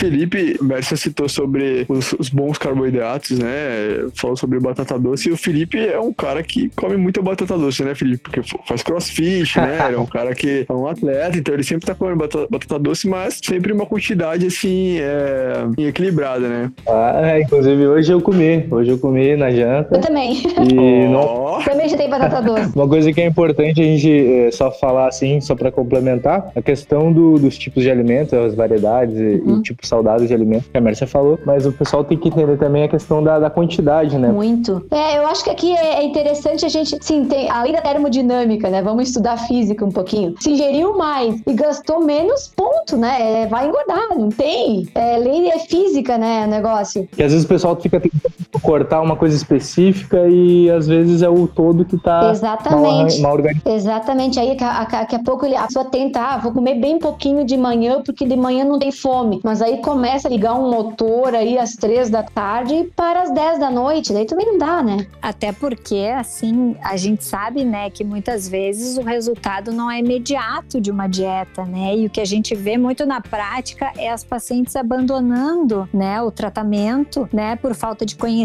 Felipe, 0.00 0.56
Mércia 0.62 0.96
citou 0.96 1.28
sobre 1.28 1.84
os, 1.86 2.14
os, 2.14 2.30
bons 2.30 2.56
carboidratos, 2.56 3.38
né? 3.38 4.08
Falou 4.14 4.34
sobre 4.34 4.58
batata 4.58 4.98
doce. 4.98 5.28
E 5.28 5.32
o 5.32 5.36
Felipe 5.36 5.78
é 5.78 6.00
um 6.00 6.10
cara 6.10 6.42
que 6.42 6.70
come 6.70 6.96
muita 6.96 7.20
batata 7.20 7.58
doce, 7.58 7.84
né, 7.84 7.94
Felipe? 7.94 8.22
Porque 8.22 8.40
faz 8.66 8.82
crossfit, 8.82 9.60
né? 9.60 9.78
Ele 9.86 9.96
é 9.96 9.98
um 9.98 10.06
cara 10.06 10.34
que 10.34 10.64
é 10.66 10.72
um 10.72 10.86
atleta, 10.86 11.36
então 11.36 11.52
ele 11.52 11.62
sempre 11.62 11.86
tá 11.86 11.94
comendo 11.94 12.16
batata, 12.16 12.46
batata 12.50 12.78
doce, 12.78 13.06
mas 13.06 13.38
sempre 13.44 13.74
uma 13.74 13.84
quantidade, 13.84 14.46
assim, 14.46 14.96
é, 15.00 15.66
equilibrada, 15.86 16.48
né? 16.48 16.72
Ah, 16.88 17.20
é, 17.22 17.42
inclusive 17.42 17.86
hoje 17.86 18.10
eu 18.10 18.22
comi. 18.22 18.66
Hoje 18.70 18.92
eu 18.92 18.98
comi 18.98 19.36
na 19.36 19.50
janta. 19.50 19.96
Eu 19.96 20.00
também. 20.00 20.32
E 20.32 21.06
oh. 21.06 21.10
não... 21.10 21.62
Também 21.62 21.90
já 21.90 21.98
tem 21.98 22.08
batata 22.08 22.40
doce. 22.40 22.74
Uma 22.74 22.88
coisa 22.88 23.12
que 23.12 23.20
é 23.20 23.26
importante 23.26 23.82
a 23.82 23.84
gente 23.84 24.10
é, 24.10 24.50
só 24.50 24.70
falar, 24.70 25.08
assim, 25.08 25.42
só 25.42 25.54
para 25.54 25.70
complementar, 25.70 26.50
a 26.56 26.62
questão 26.62 27.12
do, 27.12 27.38
dos 27.38 27.58
tipos 27.58 27.82
de 27.82 27.90
alimentos, 27.90 28.32
as 28.32 28.54
variedades 28.54 29.14
uhum. 29.14 29.58
e 29.58 29.62
tipo 29.62 29.89
saudáveis 29.90 30.28
de 30.28 30.34
alimentos, 30.34 30.68
que 30.68 30.78
a 30.78 30.80
Mércia 30.80 31.06
falou, 31.06 31.38
mas 31.44 31.66
o 31.66 31.72
pessoal 31.72 32.02
tem 32.04 32.16
que 32.16 32.28
entender 32.28 32.56
também 32.56 32.84
a 32.84 32.88
questão 32.88 33.22
da, 33.22 33.38
da 33.38 33.50
quantidade, 33.50 34.16
né? 34.16 34.28
Muito. 34.28 34.86
É, 34.90 35.18
eu 35.18 35.26
acho 35.26 35.44
que 35.44 35.50
aqui 35.50 35.76
é, 35.76 36.00
é 36.00 36.04
interessante 36.04 36.64
a 36.64 36.68
gente, 36.68 36.96
sim, 37.00 37.24
tem, 37.26 37.50
além 37.50 37.72
da 37.72 37.82
termodinâmica, 37.82 38.70
né? 38.70 38.80
Vamos 38.80 39.08
estudar 39.08 39.36
física 39.36 39.84
um 39.84 39.90
pouquinho. 39.90 40.34
Se 40.40 40.50
ingeriu 40.50 40.96
mais 40.96 41.40
e 41.46 41.52
gastou 41.52 42.00
menos, 42.00 42.52
ponto, 42.54 42.96
né? 42.96 43.42
É, 43.42 43.46
vai 43.46 43.68
engordar, 43.68 44.16
não 44.16 44.28
tem. 44.28 44.88
É, 44.94 45.18
lei 45.18 45.48
é 45.48 45.58
física, 45.58 46.16
né? 46.16 46.46
O 46.46 46.48
negócio. 46.48 47.08
E 47.18 47.22
às 47.22 47.32
vezes 47.32 47.44
o 47.44 47.48
pessoal 47.48 47.76
fica 47.80 48.00
tentando 48.00 48.32
cortar 48.58 49.00
uma 49.00 49.14
coisa 49.14 49.36
específica 49.36 50.26
e 50.28 50.68
às 50.70 50.88
vezes 50.88 51.22
é 51.22 51.28
o 51.28 51.46
todo 51.46 51.84
que 51.84 51.96
tá 51.96 52.30
Exatamente. 52.30 53.20
mal, 53.20 53.22
mal 53.22 53.32
organizado. 53.34 53.70
Exatamente. 53.70 54.40
Aí 54.40 54.56
daqui 54.56 55.14
a 55.14 55.18
pouco 55.20 55.46
a 55.46 55.66
pessoa 55.66 55.84
tenta, 55.84 56.20
ah, 56.20 56.38
vou 56.38 56.52
comer 56.52 56.74
bem 56.74 56.98
pouquinho 56.98 57.44
de 57.44 57.56
manhã 57.56 58.02
porque 58.04 58.26
de 58.26 58.36
manhã 58.36 58.64
não 58.64 58.78
tem 58.78 58.90
fome. 58.90 59.40
Mas 59.44 59.62
aí 59.62 59.78
começa 59.78 60.26
a 60.26 60.30
ligar 60.30 60.54
um 60.54 60.70
motor 60.70 61.34
aí 61.34 61.58
às 61.58 61.74
três 61.74 62.10
da 62.10 62.22
tarde 62.22 62.74
e 62.74 62.84
para 62.84 63.22
às 63.22 63.32
dez 63.32 63.58
da 63.58 63.70
noite, 63.70 64.12
daí 64.12 64.24
também 64.24 64.46
não 64.46 64.58
dá, 64.58 64.82
né? 64.82 65.06
Até 65.20 65.52
porque, 65.52 66.10
assim, 66.16 66.74
a 66.82 66.96
gente 66.96 67.22
sabe, 67.24 67.64
né, 67.64 67.90
que 67.90 68.02
muitas 68.02 68.48
vezes 68.48 68.96
o 68.96 69.02
resultado 69.02 69.72
não 69.72 69.90
é 69.90 69.98
imediato 69.98 70.80
de 70.80 70.90
uma 70.90 71.06
dieta, 71.06 71.64
né? 71.64 71.96
E 71.96 72.06
o 72.06 72.10
que 72.10 72.20
a 72.20 72.24
gente 72.24 72.54
vê 72.54 72.76
muito 72.78 73.04
na 73.04 73.20
prática 73.20 73.92
é 73.96 74.10
as 74.10 74.24
pacientes 74.24 74.74
abandonando, 74.74 75.88
né, 75.92 76.20
o 76.22 76.30
tratamento, 76.30 77.28
né, 77.32 77.56
por 77.56 77.74
falta 77.74 78.06
de 78.06 78.16
conhecimento 78.16 78.39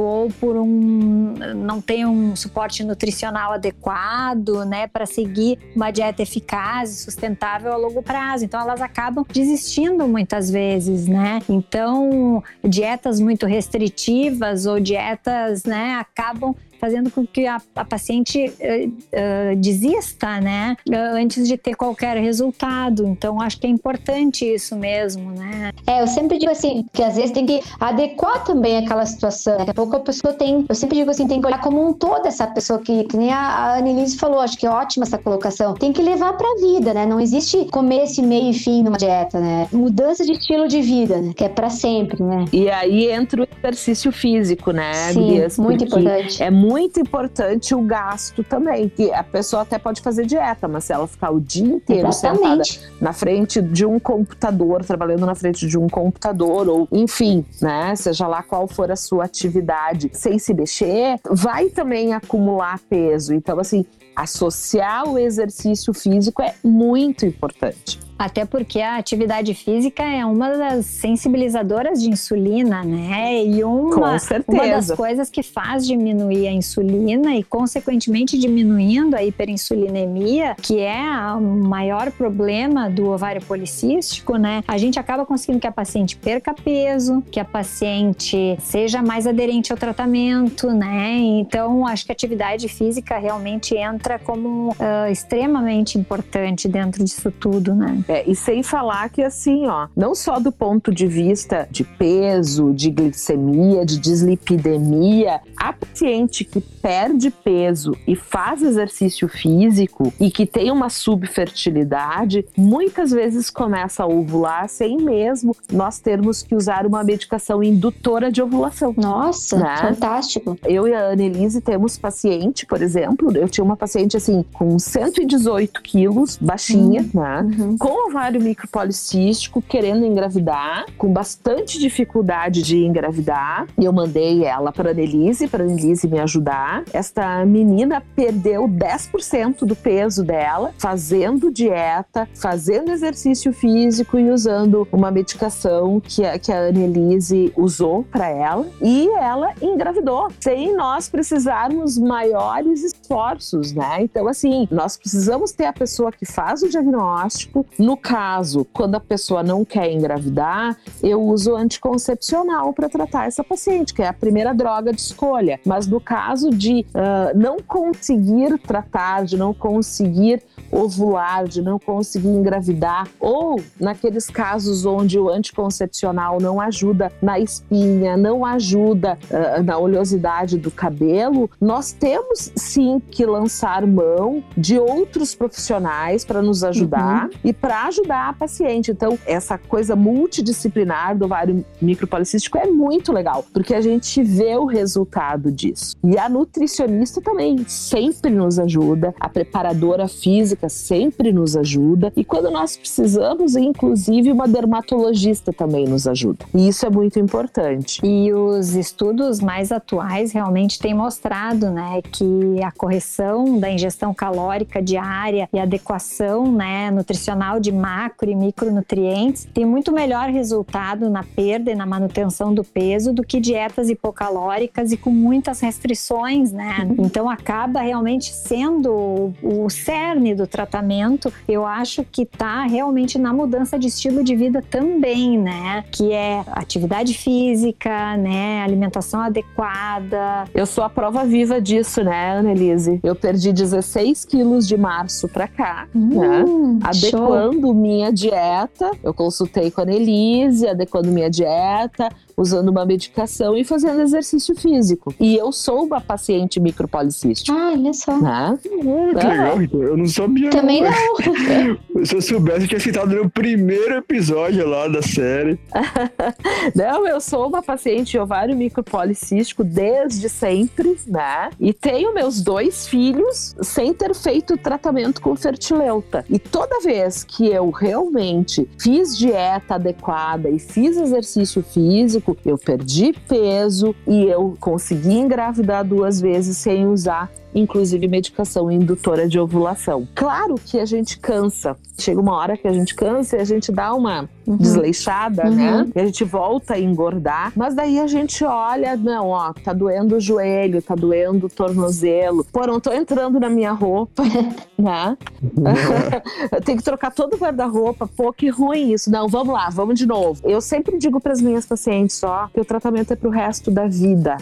ou 0.00 0.30
por 0.40 0.56
um 0.56 1.34
não 1.56 1.80
ter 1.80 2.06
um 2.06 2.34
suporte 2.36 2.84
nutricional 2.84 3.52
adequado, 3.52 4.64
né, 4.64 4.86
para 4.86 5.06
seguir 5.06 5.58
uma 5.74 5.90
dieta 5.90 6.22
eficaz 6.22 6.90
e 6.90 6.96
sustentável 7.02 7.72
a 7.72 7.76
longo 7.76 8.02
prazo. 8.02 8.44
Então 8.44 8.60
elas 8.60 8.80
acabam 8.80 9.24
desistindo 9.32 10.06
muitas 10.06 10.50
vezes, 10.50 11.06
né? 11.06 11.40
Então, 11.48 12.42
dietas 12.62 13.20
muito 13.20 13.46
restritivas 13.46 14.66
ou 14.66 14.80
dietas, 14.80 15.64
né, 15.64 15.94
acabam 15.94 16.54
fazendo 16.80 17.10
com 17.10 17.26
que 17.26 17.46
a, 17.46 17.60
a 17.76 17.84
paciente 17.84 18.46
uh, 18.46 18.88
uh, 18.88 19.56
desista, 19.56 20.40
né? 20.40 20.76
Uh, 20.88 21.16
antes 21.16 21.46
de 21.46 21.56
ter 21.56 21.74
qualquer 21.74 22.16
resultado. 22.16 23.06
Então, 23.06 23.40
acho 23.40 23.58
que 23.60 23.66
é 23.66 23.70
importante 23.70 24.44
isso 24.44 24.74
mesmo, 24.76 25.30
né? 25.32 25.72
É, 25.86 26.02
eu 26.02 26.06
sempre 26.06 26.38
digo 26.38 26.50
assim, 26.50 26.86
que 26.92 27.02
às 27.02 27.16
vezes 27.16 27.30
tem 27.30 27.44
que 27.44 27.60
adequar 27.78 28.44
também 28.44 28.78
aquela 28.78 29.04
situação. 29.04 29.58
Daqui 29.58 29.70
a 29.70 29.74
pouco 29.74 29.96
a 29.96 30.00
pessoa 30.00 30.32
tem, 30.32 30.64
eu 30.68 30.74
sempre 30.74 30.96
digo 30.96 31.10
assim, 31.10 31.26
tem 31.26 31.40
que 31.40 31.46
olhar 31.46 31.60
como 31.60 31.86
um 31.86 31.92
todo 31.92 32.26
essa 32.26 32.46
pessoa 32.46 32.78
que, 32.78 33.04
que 33.04 33.16
nem 33.16 33.30
a, 33.30 33.38
a 33.38 33.78
Annelise 33.78 34.16
falou, 34.16 34.40
acho 34.40 34.56
que 34.56 34.66
é 34.66 34.70
ótima 34.70 35.04
essa 35.04 35.18
colocação. 35.18 35.74
Tem 35.74 35.92
que 35.92 36.02
levar 36.02 36.32
pra 36.34 36.48
vida, 36.60 36.94
né? 36.94 37.04
Não 37.04 37.20
existe 37.20 37.66
começo, 37.66 38.22
meio 38.22 38.50
e 38.50 38.54
fim 38.54 38.82
numa 38.82 38.96
dieta, 38.96 39.38
né? 39.38 39.68
Mudança 39.72 40.24
de 40.24 40.32
estilo 40.32 40.66
de 40.66 40.80
vida, 40.80 41.20
né? 41.20 41.32
Que 41.34 41.44
é 41.44 41.48
pra 41.48 41.68
sempre, 41.68 42.22
né? 42.22 42.44
E 42.52 42.70
aí 42.70 43.10
entra 43.10 43.42
o 43.42 43.48
exercício 43.58 44.10
físico, 44.10 44.72
né? 44.72 44.92
Sim, 45.12 45.40
muito 45.58 45.84
importante. 45.84 46.42
É 46.42 46.50
muito 46.50 46.69
muito 46.70 47.00
importante 47.00 47.74
o 47.74 47.82
gasto 47.82 48.44
também, 48.44 48.88
que 48.88 49.12
a 49.12 49.24
pessoa 49.24 49.62
até 49.62 49.76
pode 49.76 50.00
fazer 50.00 50.24
dieta, 50.24 50.68
mas 50.68 50.84
se 50.84 50.92
ela 50.92 51.06
ficar 51.08 51.32
o 51.32 51.40
dia 51.40 51.66
inteiro 51.66 52.06
Exatamente. 52.06 52.74
sentada 52.74 52.94
na 53.00 53.12
frente 53.12 53.60
de 53.60 53.84
um 53.84 53.98
computador, 53.98 54.84
trabalhando 54.84 55.26
na 55.26 55.34
frente 55.34 55.66
de 55.66 55.76
um 55.76 55.88
computador, 55.88 56.68
ou 56.68 56.86
enfim, 56.92 57.44
né, 57.60 57.96
seja 57.96 58.28
lá 58.28 58.40
qual 58.40 58.68
for 58.68 58.88
a 58.88 58.96
sua 58.96 59.24
atividade, 59.24 60.10
sem 60.12 60.38
se 60.38 60.54
mexer, 60.54 61.18
vai 61.28 61.70
também 61.70 62.14
acumular 62.14 62.78
peso. 62.88 63.34
Então, 63.34 63.58
assim, 63.58 63.84
associar 64.14 65.08
o 65.08 65.18
exercício 65.18 65.92
físico 65.92 66.40
é 66.40 66.54
muito 66.62 67.26
importante. 67.26 67.98
Até 68.20 68.44
porque 68.44 68.82
a 68.82 68.96
atividade 68.96 69.54
física 69.54 70.02
é 70.02 70.26
uma 70.26 70.50
das 70.50 70.84
sensibilizadoras 70.84 72.02
de 72.02 72.10
insulina, 72.10 72.84
né? 72.84 73.42
E 73.42 73.64
uma, 73.64 74.18
uma 74.46 74.66
das 74.66 74.90
coisas 74.90 75.30
que 75.30 75.42
faz 75.42 75.86
diminuir 75.86 76.46
a 76.46 76.52
insulina 76.52 77.34
e, 77.34 77.42
consequentemente, 77.42 78.38
diminuindo 78.38 79.16
a 79.16 79.24
hiperinsulinemia, 79.24 80.54
que 80.60 80.80
é 80.80 81.00
o 81.34 81.40
maior 81.40 82.10
problema 82.12 82.90
do 82.90 83.08
ovário 83.08 83.40
policístico, 83.40 84.36
né? 84.36 84.62
A 84.68 84.76
gente 84.76 84.98
acaba 84.98 85.24
conseguindo 85.24 85.58
que 85.58 85.66
a 85.66 85.72
paciente 85.72 86.14
perca 86.14 86.52
peso, 86.52 87.24
que 87.30 87.40
a 87.40 87.44
paciente 87.44 88.54
seja 88.60 89.00
mais 89.00 89.26
aderente 89.26 89.72
ao 89.72 89.78
tratamento, 89.78 90.66
né? 90.66 91.16
Então, 91.16 91.86
acho 91.86 92.04
que 92.04 92.12
a 92.12 92.14
atividade 92.14 92.68
física 92.68 93.16
realmente 93.16 93.74
entra 93.74 94.18
como 94.18 94.72
uh, 94.72 95.10
extremamente 95.10 95.96
importante 95.96 96.68
dentro 96.68 97.02
disso 97.02 97.30
tudo, 97.30 97.74
né? 97.74 98.04
É, 98.10 98.28
e 98.28 98.34
sem 98.34 98.60
falar 98.60 99.08
que 99.08 99.22
assim, 99.22 99.68
ó, 99.68 99.86
não 99.96 100.16
só 100.16 100.40
do 100.40 100.50
ponto 100.50 100.92
de 100.92 101.06
vista 101.06 101.68
de 101.70 101.84
peso, 101.84 102.72
de 102.74 102.90
glicemia, 102.90 103.86
de 103.86 104.00
dislipidemia, 104.00 105.40
a 105.56 105.72
paciente 105.72 106.44
que 106.44 106.60
perde 106.60 107.30
peso 107.30 107.96
e 108.08 108.16
faz 108.16 108.64
exercício 108.64 109.28
físico 109.28 110.12
e 110.18 110.28
que 110.28 110.44
tem 110.44 110.72
uma 110.72 110.88
subfertilidade, 110.88 112.44
muitas 112.56 113.12
vezes 113.12 113.48
começa 113.48 114.02
a 114.02 114.06
ovular 114.08 114.68
sem 114.68 114.96
mesmo 114.96 115.54
nós 115.72 116.00
termos 116.00 116.42
que 116.42 116.56
usar 116.56 116.86
uma 116.86 117.04
medicação 117.04 117.62
indutora 117.62 118.32
de 118.32 118.42
ovulação. 118.42 118.92
Nossa, 118.96 119.56
Né? 119.56 119.76
fantástico. 119.76 120.58
Eu 120.64 120.88
e 120.88 120.94
a 120.94 121.10
Annelise 121.10 121.60
temos 121.60 121.96
paciente, 121.96 122.66
por 122.66 122.82
exemplo, 122.82 123.30
eu 123.36 123.48
tinha 123.48 123.64
uma 123.64 123.76
paciente 123.76 124.16
assim, 124.16 124.44
com 124.52 124.80
118 124.80 125.80
quilos, 125.80 126.36
baixinha, 126.36 127.08
né? 127.14 127.42
Uhum. 127.42 127.78
Com 127.78 127.99
ovário 128.08 128.40
micropolicístico, 128.40 129.62
querendo 129.62 130.04
engravidar, 130.04 130.86
com 130.96 131.12
bastante 131.12 131.78
dificuldade 131.78 132.62
de 132.62 132.78
engravidar. 132.78 133.66
E 133.78 133.84
eu 133.84 133.92
mandei 133.92 134.44
ela 134.44 134.72
para 134.72 134.90
Annelise, 134.90 135.48
para 135.48 135.64
Annelise 135.64 136.08
me 136.08 136.18
ajudar. 136.18 136.84
Esta 136.92 137.44
menina 137.44 138.02
perdeu 138.14 138.68
10% 138.68 139.64
do 139.64 139.76
peso 139.76 140.24
dela, 140.24 140.72
fazendo 140.78 141.50
dieta, 141.50 142.28
fazendo 142.34 142.90
exercício 142.90 143.52
físico 143.52 144.18
e 144.18 144.30
usando 144.30 144.86
uma 144.92 145.10
medicação 145.10 146.00
que 146.00 146.24
a, 146.24 146.38
que 146.38 146.52
a 146.52 146.68
Annelise 146.68 147.52
usou 147.56 148.04
para 148.04 148.28
ela. 148.28 148.66
E 148.80 149.08
ela 149.18 149.52
engravidou, 149.60 150.28
sem 150.40 150.74
nós 150.74 151.08
precisarmos 151.08 151.98
maiores 151.98 152.82
esforços, 152.82 153.72
né? 153.72 153.98
Então, 154.02 154.26
assim, 154.28 154.66
nós 154.70 154.96
precisamos 154.96 155.52
ter 155.52 155.66
a 155.66 155.72
pessoa 155.72 156.12
que 156.12 156.24
faz 156.24 156.62
o 156.62 156.68
diagnóstico. 156.68 157.66
No 157.80 157.96
caso, 157.96 158.66
quando 158.74 158.96
a 158.96 159.00
pessoa 159.00 159.42
não 159.42 159.64
quer 159.64 159.90
engravidar, 159.90 160.76
eu 161.02 161.18
uso 161.22 161.56
anticoncepcional 161.56 162.74
para 162.74 162.90
tratar 162.90 163.26
essa 163.26 163.42
paciente, 163.42 163.94
que 163.94 164.02
é 164.02 164.08
a 164.08 164.12
primeira 164.12 164.52
droga 164.52 164.92
de 164.92 165.00
escolha. 165.00 165.58
Mas 165.64 165.86
no 165.86 165.98
caso 165.98 166.50
de 166.50 166.84
ah, 166.94 167.32
não 167.34 167.56
conseguir 167.58 168.58
tratar, 168.58 169.24
de 169.24 169.38
não 169.38 169.54
conseguir 169.54 170.42
ovular, 170.70 171.48
de 171.48 171.62
não 171.62 171.78
conseguir 171.78 172.28
engravidar, 172.28 173.08
ou 173.18 173.58
naqueles 173.80 174.28
casos 174.28 174.84
onde 174.84 175.18
o 175.18 175.30
anticoncepcional 175.30 176.38
não 176.38 176.60
ajuda 176.60 177.10
na 177.22 177.40
espinha, 177.40 178.14
não 178.14 178.44
ajuda 178.44 179.18
ah, 179.32 179.62
na 179.62 179.78
oleosidade 179.78 180.58
do 180.58 180.70
cabelo, 180.70 181.50
nós 181.58 181.92
temos 181.92 182.52
sim 182.54 183.00
que 183.10 183.24
lançar 183.24 183.86
mão 183.86 184.44
de 184.54 184.78
outros 184.78 185.34
profissionais 185.34 186.26
para 186.26 186.42
nos 186.42 186.62
ajudar 186.62 187.30
e 187.42 187.54
para 187.54 187.69
ajudar 187.70 188.28
a 188.28 188.32
paciente. 188.32 188.90
Então, 188.90 189.18
essa 189.26 189.56
coisa 189.58 189.94
multidisciplinar 189.96 191.16
do 191.16 191.24
ovário 191.24 191.64
micropolicístico 191.80 192.58
é 192.58 192.66
muito 192.66 193.12
legal, 193.12 193.44
porque 193.52 193.74
a 193.74 193.80
gente 193.80 194.22
vê 194.22 194.56
o 194.56 194.64
resultado 194.64 195.50
disso. 195.50 195.96
E 196.02 196.18
a 196.18 196.28
nutricionista 196.28 197.20
também 197.20 197.64
sempre 197.66 198.30
nos 198.30 198.58
ajuda, 198.58 199.14
a 199.18 199.28
preparadora 199.28 200.08
física 200.08 200.68
sempre 200.68 201.32
nos 201.32 201.56
ajuda, 201.56 202.12
e 202.16 202.24
quando 202.24 202.50
nós 202.50 202.76
precisamos, 202.76 203.56
inclusive 203.56 204.32
uma 204.32 204.48
dermatologista 204.48 205.52
também 205.52 205.86
nos 205.86 206.06
ajuda. 206.06 206.44
E 206.54 206.68
isso 206.68 206.86
é 206.86 206.90
muito 206.90 207.18
importante. 207.18 208.00
E 208.04 208.32
os 208.32 208.74
estudos 208.74 209.40
mais 209.40 209.70
atuais 209.70 210.32
realmente 210.32 210.78
têm 210.78 210.94
mostrado, 210.94 211.70
né, 211.70 212.00
que 212.02 212.62
a 212.62 212.72
correção 212.72 213.58
da 213.58 213.70
ingestão 213.70 214.12
calórica 214.12 214.82
diária 214.82 215.48
e 215.52 215.58
adequação, 215.58 216.50
né, 216.50 216.90
nutricional 216.90 217.59
de 217.60 217.70
macro 217.72 218.30
e 218.30 218.34
micronutrientes 218.34 219.46
tem 219.52 219.64
muito 219.64 219.92
melhor 219.92 220.28
resultado 220.30 221.08
na 221.10 221.22
perda 221.22 221.70
e 221.70 221.74
na 221.74 221.86
manutenção 221.86 222.52
do 222.54 222.64
peso 222.64 223.12
do 223.12 223.22
que 223.22 223.38
dietas 223.40 223.88
hipocalóricas 223.90 224.92
e 224.92 224.96
com 224.96 225.10
muitas 225.10 225.60
restrições, 225.60 226.52
né? 226.52 226.88
Então 226.98 227.28
acaba 227.28 227.80
realmente 227.80 228.32
sendo 228.34 229.32
o- 229.42 229.68
cerne 229.70 230.34
do 230.34 230.46
tratamento. 230.46 231.32
Eu 231.48 231.64
acho 231.66 232.04
que 232.04 232.24
tá 232.26 232.64
realmente 232.64 233.18
na 233.18 233.32
mudança 233.32 233.78
de 233.78 233.88
estilo 233.88 234.24
de 234.24 234.34
vida 234.34 234.62
também, 234.68 235.38
né? 235.38 235.84
Que 235.90 236.12
é 236.12 236.42
atividade 236.52 237.14
física, 237.14 238.16
né, 238.16 238.62
alimentação 238.62 239.20
adequada. 239.20 240.44
Eu 240.54 240.66
sou 240.66 240.82
a 240.84 240.90
prova 240.90 241.24
viva 241.24 241.60
disso, 241.60 242.02
né, 242.02 242.38
Annelise? 242.38 243.00
Eu 243.02 243.14
perdi 243.14 243.52
16 243.52 244.24
quilos 244.24 244.66
de 244.66 244.76
março 244.76 245.28
pra 245.28 245.46
cá, 245.48 245.86
né? 245.94 246.44
Hum, 246.46 246.78
show. 246.94 247.34
Adequando 247.34 247.49
minha 247.52 248.12
dieta, 248.12 248.90
eu 249.02 249.12
consultei 249.12 249.70
com 249.70 249.80
a 249.80 249.84
Annelise, 249.84 250.66
adequando 250.66 251.08
minha 251.08 251.30
dieta, 251.30 252.08
usando 252.40 252.68
uma 252.68 252.84
medicação 252.86 253.56
e 253.56 253.64
fazendo 253.64 254.00
exercício 254.00 254.54
físico. 254.54 255.14
E 255.20 255.36
eu 255.36 255.52
sou 255.52 255.84
uma 255.84 256.00
paciente 256.00 256.58
micropolicística, 256.58 257.52
Ah, 257.56 257.72
olha 257.72 257.92
só. 257.92 258.16
né? 258.18 258.30
Ah, 258.30 258.56
que 258.60 258.68
Ah. 258.68 259.28
legal, 259.28 259.56
Ritor. 259.58 259.82
Eu 259.84 259.96
não 259.96 260.06
sabia. 260.06 260.50
Também 260.50 260.82
não. 260.82 260.90
não. 260.90 261.80
Se 262.04 262.14
eu 262.16 262.22
soubesse, 262.22 262.62
eu 262.62 262.68
tinha 262.68 262.80
citado 262.80 263.14
no 263.14 263.28
primeiro 263.28 263.94
episódio 263.96 264.66
lá 264.66 264.88
da 264.88 265.02
série. 265.02 265.58
Não, 266.74 267.06
eu 267.06 267.20
sou 267.20 267.46
uma 267.48 267.62
paciente 267.62 268.12
de 268.12 268.18
ovário 268.18 268.56
micropolicístico 268.56 269.62
desde 269.64 270.28
sempre, 270.28 270.96
né? 271.06 271.50
E 271.60 271.72
tenho 271.72 272.14
meus 272.14 272.40
dois 272.40 272.86
filhos 272.86 273.54
sem 273.62 273.92
ter 273.92 274.14
feito 274.14 274.56
tratamento 274.56 275.20
com 275.20 275.34
fertileuta. 275.36 276.24
E 276.28 276.38
toda 276.38 276.80
vez 276.80 277.24
que 277.24 277.46
eu 277.48 277.70
realmente 277.70 278.68
fiz 278.78 279.16
dieta 279.16 279.74
adequada 279.74 280.48
e 280.48 280.58
fiz 280.58 280.96
exercício 280.96 281.62
físico, 281.62 282.29
eu 282.44 282.58
perdi 282.58 283.12
peso 283.28 283.94
e 284.06 284.24
eu 284.24 284.56
consegui 284.60 285.14
engravidar 285.14 285.84
duas 285.84 286.20
vezes 286.20 286.56
sem 286.56 286.86
usar 286.86 287.30
inclusive 287.54 288.06
medicação 288.08 288.70
indutora 288.70 289.28
de 289.28 289.38
ovulação. 289.38 290.06
Claro 290.14 290.54
que 290.64 290.78
a 290.78 290.84
gente 290.86 291.18
cansa. 291.18 291.76
Chega 291.98 292.20
uma 292.20 292.36
hora 292.36 292.56
que 292.56 292.66
a 292.66 292.72
gente 292.72 292.94
cansa 292.94 293.36
e 293.36 293.40
a 293.40 293.44
gente 293.44 293.70
dá 293.72 293.92
uma 293.94 294.28
desleixada, 294.46 295.46
Uhum. 295.46 295.54
né? 295.54 295.88
E 295.94 296.00
a 296.00 296.04
gente 296.06 296.24
volta 296.24 296.74
a 296.74 296.80
engordar, 296.80 297.52
mas 297.54 297.74
daí 297.74 298.00
a 298.00 298.06
gente 298.06 298.44
olha, 298.44 298.96
não, 298.96 299.28
ó, 299.28 299.52
tá 299.52 299.72
doendo 299.72 300.16
o 300.16 300.20
joelho, 300.20 300.82
tá 300.82 300.94
doendo 300.94 301.46
o 301.46 301.48
tornozelo. 301.48 302.44
Pô, 302.52 302.66
não 302.66 302.80
tô 302.80 302.92
entrando 302.92 303.38
na 303.38 303.48
minha 303.50 303.72
roupa, 303.72 304.22
né? 304.78 305.16
Tenho 306.64 306.78
que 306.78 306.84
trocar 306.84 307.12
todo 307.12 307.34
o 307.34 307.38
guarda-roupa. 307.38 308.08
Pô, 308.08 308.32
que 308.32 308.48
ruim 308.48 308.92
isso. 308.92 309.10
Não, 309.10 309.28
vamos 309.28 309.52
lá, 309.54 309.68
vamos 309.70 309.98
de 309.98 310.06
novo. 310.06 310.40
Eu 310.44 310.60
sempre 310.60 310.98
digo 310.98 311.20
para 311.20 311.32
as 311.32 311.40
minhas 311.40 311.66
pacientes, 311.66 312.22
ó, 312.22 312.48
que 312.52 312.60
o 312.60 312.64
tratamento 312.64 313.12
é 313.12 313.16
pro 313.16 313.30
resto 313.30 313.70
da 313.70 313.86
vida. 313.86 314.36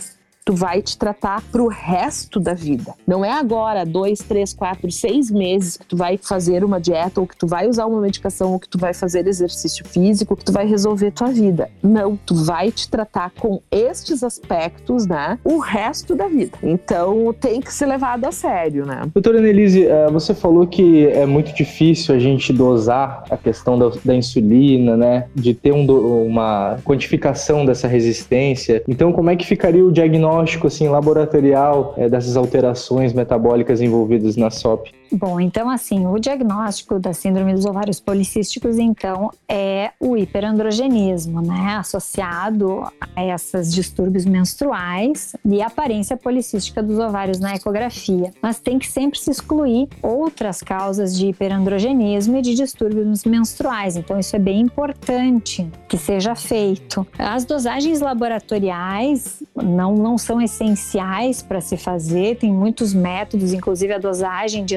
Tu 0.48 0.54
vai 0.54 0.80
te 0.80 0.96
tratar 0.96 1.42
pro 1.52 1.68
resto 1.68 2.40
da 2.40 2.54
vida. 2.54 2.94
Não 3.06 3.22
é 3.22 3.30
agora, 3.30 3.84
dois, 3.84 4.20
três, 4.20 4.54
quatro, 4.54 4.90
seis 4.90 5.30
meses 5.30 5.76
que 5.76 5.84
tu 5.84 5.94
vai 5.94 6.16
fazer 6.16 6.64
uma 6.64 6.80
dieta, 6.80 7.20
ou 7.20 7.26
que 7.26 7.36
tu 7.36 7.46
vai 7.46 7.68
usar 7.68 7.84
uma 7.84 8.00
medicação, 8.00 8.54
ou 8.54 8.58
que 8.58 8.66
tu 8.66 8.78
vai 8.78 8.94
fazer 8.94 9.26
exercício 9.26 9.86
físico, 9.86 10.34
que 10.34 10.46
tu 10.46 10.50
vai 10.50 10.66
resolver 10.66 11.10
tua 11.10 11.28
vida. 11.28 11.68
Não, 11.82 12.16
tu 12.16 12.34
vai 12.34 12.72
te 12.72 12.88
tratar 12.88 13.30
com 13.38 13.60
estes 13.70 14.24
aspectos, 14.24 15.06
né? 15.06 15.38
O 15.44 15.58
resto 15.58 16.14
da 16.14 16.28
vida. 16.28 16.56
Então 16.62 17.34
tem 17.38 17.60
que 17.60 17.70
ser 17.70 17.84
levado 17.84 18.24
a 18.24 18.32
sério, 18.32 18.86
né? 18.86 19.02
Doutora 19.12 19.40
Annelise, 19.40 19.84
eh, 19.84 20.08
você 20.10 20.32
falou 20.32 20.66
que 20.66 21.08
é 21.08 21.26
muito 21.26 21.54
difícil 21.54 22.14
a 22.14 22.18
gente 22.18 22.54
dosar 22.54 23.22
a 23.28 23.36
questão 23.36 23.78
da, 23.78 23.90
da 24.02 24.14
insulina, 24.14 24.96
né? 24.96 25.26
De 25.34 25.52
ter 25.52 25.72
um 25.72 25.84
uma 25.88 26.78
quantificação 26.86 27.66
dessa 27.66 27.86
resistência. 27.86 28.82
Então, 28.88 29.12
como 29.12 29.28
é 29.28 29.36
que 29.36 29.44
ficaria 29.44 29.84
o 29.84 29.92
diagnóstico 29.92 30.37
assim, 30.66 30.88
laboratorial 30.88 31.94
eh, 31.96 32.08
dessas 32.08 32.36
alterações 32.36 33.12
metabólicas 33.12 33.80
envolvidas 33.80 34.36
na 34.36 34.50
SOP? 34.50 34.90
Bom, 35.10 35.40
então 35.40 35.70
assim, 35.70 36.06
o 36.06 36.18
diagnóstico 36.18 36.98
da 36.98 37.12
síndrome 37.12 37.54
dos 37.54 37.64
ovários 37.64 37.98
policísticos, 37.98 38.78
então, 38.78 39.30
é 39.48 39.90
o 39.98 40.16
hiperandrogenismo, 40.16 41.40
né? 41.40 41.76
Associado 41.78 42.86
a 43.16 43.24
esses 43.24 43.72
distúrbios 43.72 44.24
menstruais 44.24 45.34
e 45.44 45.62
a 45.62 45.66
aparência 45.66 46.16
policística 46.16 46.82
dos 46.82 46.98
ovários 46.98 47.38
na 47.38 47.54
ecografia. 47.54 48.30
Mas 48.42 48.60
tem 48.60 48.78
que 48.78 48.86
sempre 48.86 49.18
se 49.18 49.30
excluir 49.30 49.88
outras 50.02 50.60
causas 50.60 51.16
de 51.16 51.28
hiperandrogenismo 51.28 52.36
e 52.36 52.42
de 52.42 52.54
distúrbios 52.54 53.24
menstruais. 53.24 53.96
Então, 53.96 54.18
isso 54.18 54.36
é 54.36 54.38
bem 54.38 54.60
importante 54.60 55.68
que 55.88 55.96
seja 55.96 56.34
feito. 56.34 57.06
As 57.18 57.44
dosagens 57.44 58.00
laboratoriais 58.00 59.42
não, 59.54 59.94
não 59.94 60.18
são 60.18 60.40
essenciais 60.40 61.42
para 61.42 61.60
se 61.60 61.76
fazer, 61.76 62.36
tem 62.36 62.52
muitos 62.52 62.92
métodos, 62.92 63.52
inclusive 63.52 63.92
a 63.92 63.98
dosagem 63.98 64.64
de 64.64 64.76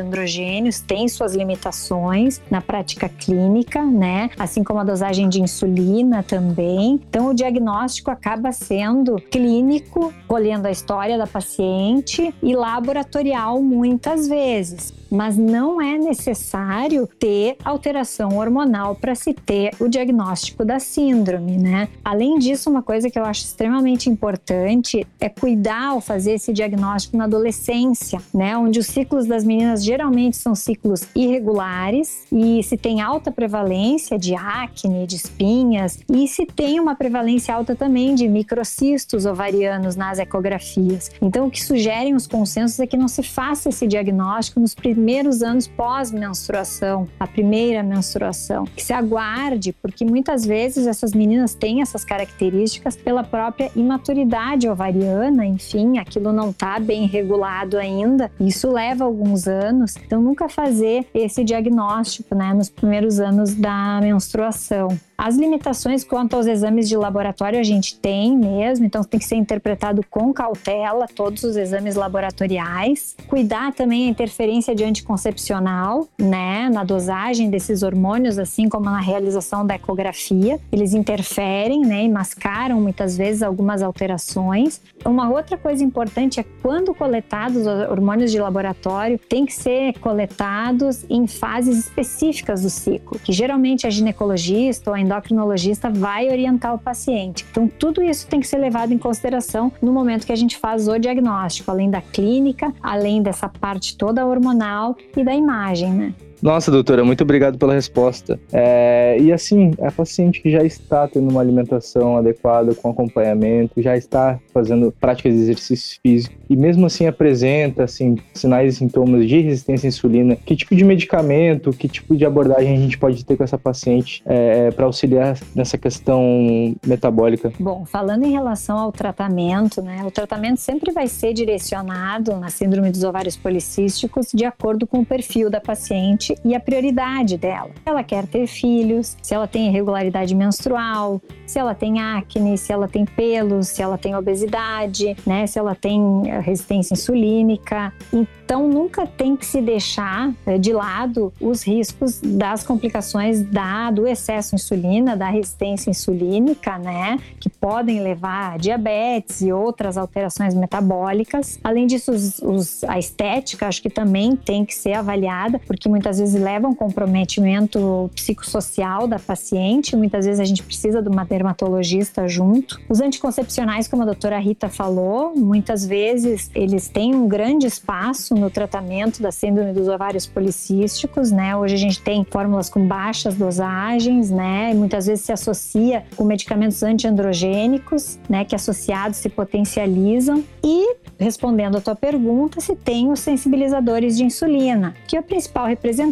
tem 0.87 1.07
suas 1.07 1.35
limitações 1.35 2.41
na 2.49 2.61
prática 2.61 3.09
clínica, 3.09 3.83
né? 3.83 4.29
Assim 4.37 4.63
como 4.63 4.79
a 4.79 4.83
dosagem 4.83 5.29
de 5.29 5.41
insulina 5.41 6.23
também. 6.23 6.99
Então, 7.09 7.29
o 7.29 7.33
diagnóstico 7.33 8.11
acaba 8.11 8.51
sendo 8.51 9.15
clínico, 9.15 10.13
colhendo 10.27 10.67
a 10.67 10.71
história 10.71 11.17
da 11.17 11.27
paciente 11.27 12.33
e 12.41 12.55
laboratorial 12.55 13.61
muitas 13.61 14.27
vezes 14.27 15.01
mas 15.11 15.37
não 15.37 15.81
é 15.81 15.97
necessário 15.97 17.05
ter 17.19 17.57
alteração 17.65 18.37
hormonal 18.37 18.95
para 18.95 19.13
se 19.13 19.33
ter 19.33 19.71
o 19.77 19.89
diagnóstico 19.89 20.63
da 20.63 20.79
síndrome, 20.79 21.57
né? 21.57 21.89
Além 22.03 22.39
disso, 22.39 22.69
uma 22.69 22.81
coisa 22.81 23.09
que 23.09 23.19
eu 23.19 23.25
acho 23.25 23.43
extremamente 23.43 24.09
importante 24.09 25.05
é 25.19 25.27
cuidar 25.27 25.89
ao 25.89 26.01
fazer 26.01 26.33
esse 26.33 26.53
diagnóstico 26.53 27.17
na 27.17 27.25
adolescência, 27.25 28.21
né? 28.33 28.55
Onde 28.55 28.79
os 28.79 28.87
ciclos 28.87 29.25
das 29.25 29.43
meninas 29.43 29.83
geralmente 29.83 30.10
são 30.31 30.55
ciclos 30.55 31.07
irregulares 31.15 32.25
e 32.31 32.63
se 32.63 32.77
tem 32.77 33.01
alta 33.01 33.31
prevalência 33.31 34.17
de 34.17 34.35
acne, 34.35 35.05
de 35.05 35.15
espinhas 35.15 35.99
e 36.09 36.27
se 36.27 36.45
tem 36.45 36.79
uma 36.79 36.95
prevalência 36.95 37.53
alta 37.53 37.75
também 37.75 38.15
de 38.15 38.27
microcistos 38.27 39.25
ovarianos 39.25 39.95
nas 39.95 40.19
ecografias. 40.19 41.09
Então, 41.21 41.47
o 41.47 41.51
que 41.51 41.63
sugerem 41.63 42.15
os 42.15 42.27
consensos 42.27 42.79
é 42.79 42.87
que 42.87 42.97
não 42.97 43.07
se 43.07 43.23
faça 43.23 43.69
esse 43.69 43.87
diagnóstico 43.87 44.59
nos 44.59 44.73
primeiros 44.73 45.01
primeiros 45.01 45.41
anos 45.41 45.67
pós-menstruação, 45.67 47.07
a 47.19 47.27
primeira 47.27 47.83
menstruação, 47.83 48.65
que 48.65 48.83
se 48.83 48.93
aguarde, 48.93 49.73
porque 49.73 50.05
muitas 50.05 50.45
vezes 50.45 50.87
essas 50.87 51.13
meninas 51.13 51.53
têm 51.53 51.81
essas 51.81 52.05
características 52.05 52.95
pela 52.95 53.23
própria 53.23 53.71
imaturidade 53.75 54.69
ovariana, 54.69 55.45
enfim, 55.45 55.97
aquilo 55.97 56.31
não 56.31 56.49
está 56.51 56.79
bem 56.79 57.07
regulado 57.07 57.77
ainda, 57.77 58.31
isso 58.39 58.71
leva 58.71 59.05
alguns 59.05 59.47
anos, 59.47 59.95
então 60.05 60.21
nunca 60.21 60.49
fazer 60.49 61.07
esse 61.13 61.43
diagnóstico, 61.43 62.35
né, 62.35 62.53
nos 62.53 62.69
primeiros 62.69 63.19
anos 63.19 63.53
da 63.53 63.99
menstruação. 64.01 64.89
As 65.23 65.37
limitações 65.37 66.03
quanto 66.03 66.35
aos 66.35 66.47
exames 66.47 66.89
de 66.89 66.97
laboratório 66.97 67.59
a 67.59 67.63
gente 67.63 67.95
tem 67.95 68.35
mesmo, 68.35 68.87
então 68.87 69.03
tem 69.03 69.19
que 69.19 69.25
ser 69.27 69.35
interpretado 69.35 70.03
com 70.09 70.33
cautela 70.33 71.05
todos 71.07 71.43
os 71.43 71.55
exames 71.55 71.93
laboratoriais. 71.93 73.15
Cuidar 73.27 73.71
também 73.71 74.07
a 74.07 74.09
interferência 74.09 74.73
de 74.73 74.83
anticoncepcional, 74.83 76.07
né, 76.17 76.71
na 76.73 76.83
dosagem 76.83 77.51
desses 77.51 77.83
hormônios, 77.83 78.39
assim 78.39 78.67
como 78.67 78.85
na 78.85 78.99
realização 78.99 79.63
da 79.63 79.75
ecografia. 79.75 80.59
Eles 80.71 80.95
interferem, 80.95 81.81
né, 81.81 82.05
e 82.05 82.09
mascaram 82.09 82.81
muitas 82.81 83.15
vezes 83.15 83.43
algumas 83.43 83.83
alterações. 83.83 84.81
Uma 85.05 85.29
outra 85.29 85.55
coisa 85.55 85.83
importante 85.83 86.39
é 86.39 86.45
quando 86.63 86.95
coletados 86.95 87.57
os 87.57 87.67
hormônios 87.67 88.31
de 88.31 88.39
laboratório, 88.39 89.19
tem 89.19 89.45
que 89.45 89.53
ser 89.53 89.99
coletados 89.99 91.05
em 91.07 91.27
fases 91.27 91.77
específicas 91.77 92.63
do 92.63 92.71
ciclo, 92.71 93.19
que 93.19 93.31
geralmente 93.31 93.85
a 93.85 93.91
ginecologista 93.91 94.89
ou 94.89 94.95
a 94.95 95.10
endocrinologista 95.11 95.89
vai 95.89 96.29
orientar 96.29 96.73
o 96.73 96.79
paciente. 96.79 97.45
Então, 97.51 97.67
tudo 97.67 98.01
isso 98.01 98.27
tem 98.27 98.39
que 98.39 98.47
ser 98.47 98.57
levado 98.57 98.93
em 98.93 98.97
consideração 98.97 99.71
no 99.81 99.91
momento 99.91 100.25
que 100.25 100.31
a 100.31 100.35
gente 100.35 100.57
faz 100.57 100.87
o 100.87 100.97
diagnóstico, 100.97 101.69
além 101.69 101.89
da 101.89 102.01
clínica, 102.01 102.73
além 102.81 103.21
dessa 103.21 103.49
parte 103.49 103.97
toda 103.97 104.25
hormonal 104.25 104.95
e 105.15 105.23
da 105.23 105.35
imagem, 105.35 105.91
né? 105.91 106.13
Nossa, 106.41 106.71
doutora, 106.71 107.03
muito 107.03 107.21
obrigado 107.21 107.57
pela 107.57 107.73
resposta. 107.73 108.39
É, 108.51 109.15
e 109.19 109.31
assim, 109.31 109.73
a 109.79 109.91
paciente 109.91 110.41
que 110.41 110.49
já 110.49 110.63
está 110.63 111.07
tendo 111.07 111.29
uma 111.29 111.39
alimentação 111.39 112.17
adequada, 112.17 112.73
com 112.73 112.89
acompanhamento, 112.89 113.81
já 113.81 113.95
está 113.95 114.39
fazendo 114.51 114.91
práticas 114.99 115.33
de 115.33 115.39
exercício 115.39 115.99
físico 116.01 116.35
e 116.49 116.55
mesmo 116.55 116.85
assim 116.85 117.05
apresenta 117.05 117.83
assim, 117.83 118.17
sinais 118.33 118.73
e 118.73 118.77
sintomas 118.77 119.27
de 119.27 119.39
resistência 119.39 119.87
à 119.87 119.89
insulina, 119.89 120.35
que 120.35 120.55
tipo 120.55 120.75
de 120.75 120.83
medicamento, 120.83 121.71
que 121.71 121.87
tipo 121.87 122.15
de 122.15 122.25
abordagem 122.25 122.75
a 122.75 122.79
gente 122.79 122.97
pode 122.97 123.23
ter 123.23 123.37
com 123.37 123.43
essa 123.43 123.57
paciente 123.57 124.23
é, 124.25 124.71
para 124.71 124.85
auxiliar 124.85 125.37
nessa 125.55 125.77
questão 125.77 126.75
metabólica? 126.85 127.53
Bom, 127.59 127.85
falando 127.85 128.25
em 128.25 128.31
relação 128.31 128.77
ao 128.77 128.91
tratamento, 128.91 129.81
né, 129.81 130.03
o 130.05 130.11
tratamento 130.11 130.57
sempre 130.57 130.91
vai 130.91 131.07
ser 131.07 131.33
direcionado 131.33 132.35
na 132.37 132.49
síndrome 132.49 132.89
dos 132.89 133.03
ovários 133.03 133.37
policísticos 133.37 134.29
de 134.33 134.43
acordo 134.43 134.87
com 134.87 134.99
o 134.99 135.05
perfil 135.05 135.49
da 135.49 135.61
paciente 135.61 136.30
e 136.43 136.55
a 136.55 136.59
prioridade 136.59 137.37
dela. 137.37 137.69
Se 137.83 137.89
ela 137.89 138.03
quer 138.03 138.27
ter 138.27 138.47
filhos, 138.47 139.17
se 139.21 139.33
ela 139.33 139.47
tem 139.47 139.67
irregularidade 139.67 140.35
menstrual, 140.35 141.21
se 141.51 141.59
ela 141.59 141.75
tem 141.75 141.99
acne, 141.99 142.57
se 142.57 142.71
ela 142.71 142.87
tem 142.87 143.03
pelos, 143.05 143.67
se 143.67 143.81
ela 143.81 143.97
tem 143.97 144.15
obesidade, 144.15 145.15
né, 145.25 145.45
se 145.45 145.59
ela 145.59 145.75
tem 145.75 146.01
eh, 146.25 146.39
resistência 146.39 146.93
insulínica. 146.93 147.93
Então 148.13 148.69
nunca 148.69 149.05
tem 149.05 149.35
que 149.35 149.45
se 149.45 149.61
deixar 149.61 150.33
eh, 150.45 150.57
de 150.57 150.71
lado 150.71 151.33
os 151.41 151.61
riscos 151.61 152.21
das 152.21 152.63
complicações 152.63 153.41
da, 153.41 153.91
do 153.91 154.07
excesso 154.07 154.55
de 154.55 154.61
insulina, 154.61 155.17
da 155.17 155.29
resistência 155.29 155.89
insulínica, 155.89 156.77
né, 156.77 157.17
que 157.39 157.49
podem 157.49 158.01
levar 158.01 158.53
a 158.53 158.57
diabetes 158.57 159.41
e 159.41 159.51
outras 159.51 159.97
alterações 159.97 160.53
metabólicas. 160.53 161.59
Além 161.61 161.85
disso, 161.85 162.11
os, 162.11 162.39
os, 162.39 162.83
a 162.85 162.97
estética 162.97 163.67
acho 163.67 163.81
que 163.81 163.89
também 163.89 164.37
tem 164.37 164.63
que 164.63 164.73
ser 164.73 164.93
avaliada, 164.93 165.59
porque 165.59 165.89
muitas 165.89 166.19
vezes 166.21 166.41
leva 166.41 166.67
um 166.67 166.73
comprometimento 166.73 168.09
psicossocial 168.15 169.07
da 169.07 169.19
paciente, 169.19 169.95
muitas 169.95 170.25
vezes 170.25 170.39
a 170.39 170.45
gente 170.45 170.63
precisa 170.63 171.01
de 171.01 171.09
uma 171.09 171.25
dermatologista 171.25 172.27
junto. 172.27 172.79
Os 172.87 173.01
anticoncepcionais, 173.01 173.87
como 173.87 174.03
a 174.03 174.05
doutora 174.05 174.39
Rita 174.39 174.69
falou, 174.69 175.33
muitas 175.35 175.85
vezes 175.85 176.49
eles 176.55 176.87
têm 176.87 177.15
um 177.15 177.27
grande 177.27 177.65
espaço 177.67 178.35
no 178.35 178.49
tratamento 178.49 179.21
da 179.21 179.31
síndrome 179.31 179.73
dos 179.73 179.87
ovários 179.87 180.25
policísticos, 180.25 181.31
né? 181.31 181.55
Hoje 181.55 181.75
a 181.75 181.79
gente 181.79 182.01
tem 182.01 182.25
fórmulas 182.29 182.69
com 182.69 182.85
baixas 182.85 183.35
dosagens, 183.35 184.29
né? 184.29 184.71
E 184.71 184.75
muitas 184.75 185.07
vezes 185.07 185.25
se 185.25 185.31
associa 185.31 186.03
com 186.15 186.23
medicamentos 186.23 186.83
antiandrogênicos, 186.83 188.19
né? 188.29 188.45
Que 188.45 188.55
associados 188.55 189.17
se 189.17 189.29
potencializam. 189.29 190.43
E 190.63 190.95
respondendo 191.19 191.77
a 191.77 191.81
tua 191.81 191.95
pergunta, 191.95 192.59
se 192.61 192.75
tem 192.75 193.11
os 193.11 193.19
sensibilizadores 193.19 194.17
de 194.17 194.23
insulina, 194.23 194.93
que 195.07 195.17
o 195.17 195.23
principal 195.23 195.65
representante 195.67 196.10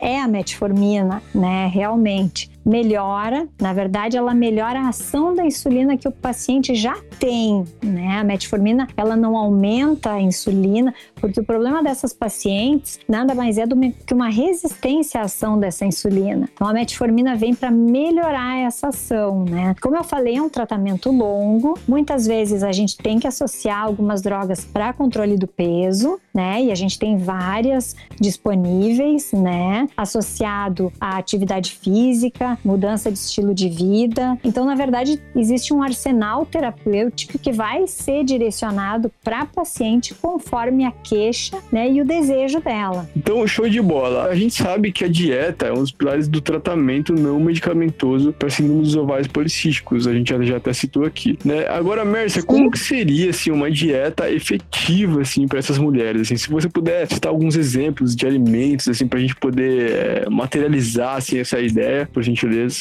é 0.00 0.20
a 0.20 0.28
metformina, 0.28 1.22
né? 1.34 1.70
Realmente 1.72 2.50
melhora, 2.66 3.48
na 3.60 3.72
verdade, 3.72 4.16
ela 4.16 4.34
melhora 4.34 4.80
a 4.80 4.88
ação 4.88 5.32
da 5.32 5.44
insulina 5.46 5.96
que 5.96 6.08
o 6.08 6.12
paciente 6.12 6.74
já 6.74 6.96
tem, 7.20 7.64
né? 7.80 8.18
A 8.18 8.24
metformina, 8.24 8.88
ela 8.96 9.14
não 9.14 9.36
aumenta 9.36 10.10
a 10.10 10.20
insulina, 10.20 10.92
porque 11.14 11.38
o 11.38 11.44
problema 11.44 11.80
dessas 11.80 12.12
pacientes 12.12 12.98
nada 13.08 13.34
mais 13.34 13.56
é 13.56 13.66
do 13.66 13.76
que 14.04 14.12
uma 14.12 14.28
resistência 14.28 15.20
à 15.20 15.24
ação 15.24 15.60
dessa 15.60 15.86
insulina. 15.86 16.48
Então, 16.52 16.66
a 16.66 16.72
metformina 16.72 17.36
vem 17.36 17.54
para 17.54 17.70
melhorar 17.70 18.58
essa 18.58 18.88
ação, 18.88 19.44
né? 19.44 19.74
Como 19.80 19.96
eu 19.96 20.02
falei, 20.02 20.36
é 20.36 20.42
um 20.42 20.48
tratamento 20.48 21.10
longo. 21.12 21.78
Muitas 21.86 22.26
vezes 22.26 22.64
a 22.64 22.72
gente 22.72 22.96
tem 22.96 23.20
que 23.20 23.28
associar 23.28 23.82
algumas 23.82 24.22
drogas 24.22 24.64
para 24.64 24.92
controle 24.92 25.36
do 25.36 25.46
peso, 25.46 26.18
né? 26.34 26.64
E 26.64 26.72
a 26.72 26.74
gente 26.74 26.98
tem 26.98 27.16
várias 27.16 27.94
disponíveis, 28.20 29.30
né? 29.32 29.86
Associado 29.96 30.92
à 31.00 31.16
atividade 31.16 31.72
física, 31.72 32.55
mudança 32.64 33.10
de 33.10 33.18
estilo 33.18 33.54
de 33.54 33.68
vida. 33.68 34.38
Então, 34.44 34.64
na 34.64 34.74
verdade, 34.74 35.20
existe 35.34 35.72
um 35.72 35.82
arsenal 35.82 36.46
terapêutico 36.46 37.38
que 37.38 37.52
vai 37.52 37.86
ser 37.86 38.24
direcionado 38.24 39.10
para 39.22 39.40
a 39.40 39.46
paciente 39.46 40.14
conforme 40.14 40.84
a 40.84 40.90
queixa 40.90 41.58
né, 41.70 41.90
e 41.90 42.00
o 42.00 42.04
desejo 42.04 42.60
dela. 42.60 43.08
Então, 43.16 43.46
show 43.46 43.68
de 43.68 43.80
bola. 43.80 44.24
A 44.24 44.34
gente 44.34 44.54
sabe 44.54 44.92
que 44.92 45.04
a 45.04 45.08
dieta 45.08 45.66
é 45.66 45.72
um 45.72 45.80
dos 45.80 45.92
pilares 45.92 46.28
do 46.28 46.40
tratamento 46.40 47.12
não 47.12 47.40
medicamentoso 47.40 48.32
para 48.32 48.50
síndrome 48.50 48.82
dos 48.82 48.96
ovários 48.96 49.28
policísticos. 49.28 50.06
A 50.06 50.12
gente 50.12 50.32
já, 50.44 50.56
até 50.56 50.72
citou 50.72 51.04
aqui. 51.04 51.38
Né? 51.44 51.66
Agora, 51.68 52.04
Mércia, 52.04 52.42
como 52.42 52.70
que 52.70 52.78
seria 52.78 53.30
assim, 53.30 53.50
uma 53.50 53.70
dieta 53.70 54.30
efetiva 54.30 55.22
assim, 55.22 55.46
para 55.46 55.58
essas 55.58 55.78
mulheres? 55.78 56.22
Assim, 56.22 56.36
se 56.36 56.48
você 56.48 56.68
puder 56.68 57.06
citar 57.06 57.30
alguns 57.30 57.56
exemplos 57.56 58.14
de 58.14 58.26
alimentos 58.26 58.88
assim, 58.88 59.06
para 59.06 59.18
a 59.18 59.22
gente 59.22 59.36
poder 59.36 59.90
é, 59.90 60.30
materializar 60.30 61.16
assim, 61.16 61.38
essa 61.38 61.60
ideia, 61.60 62.08
por 62.12 62.20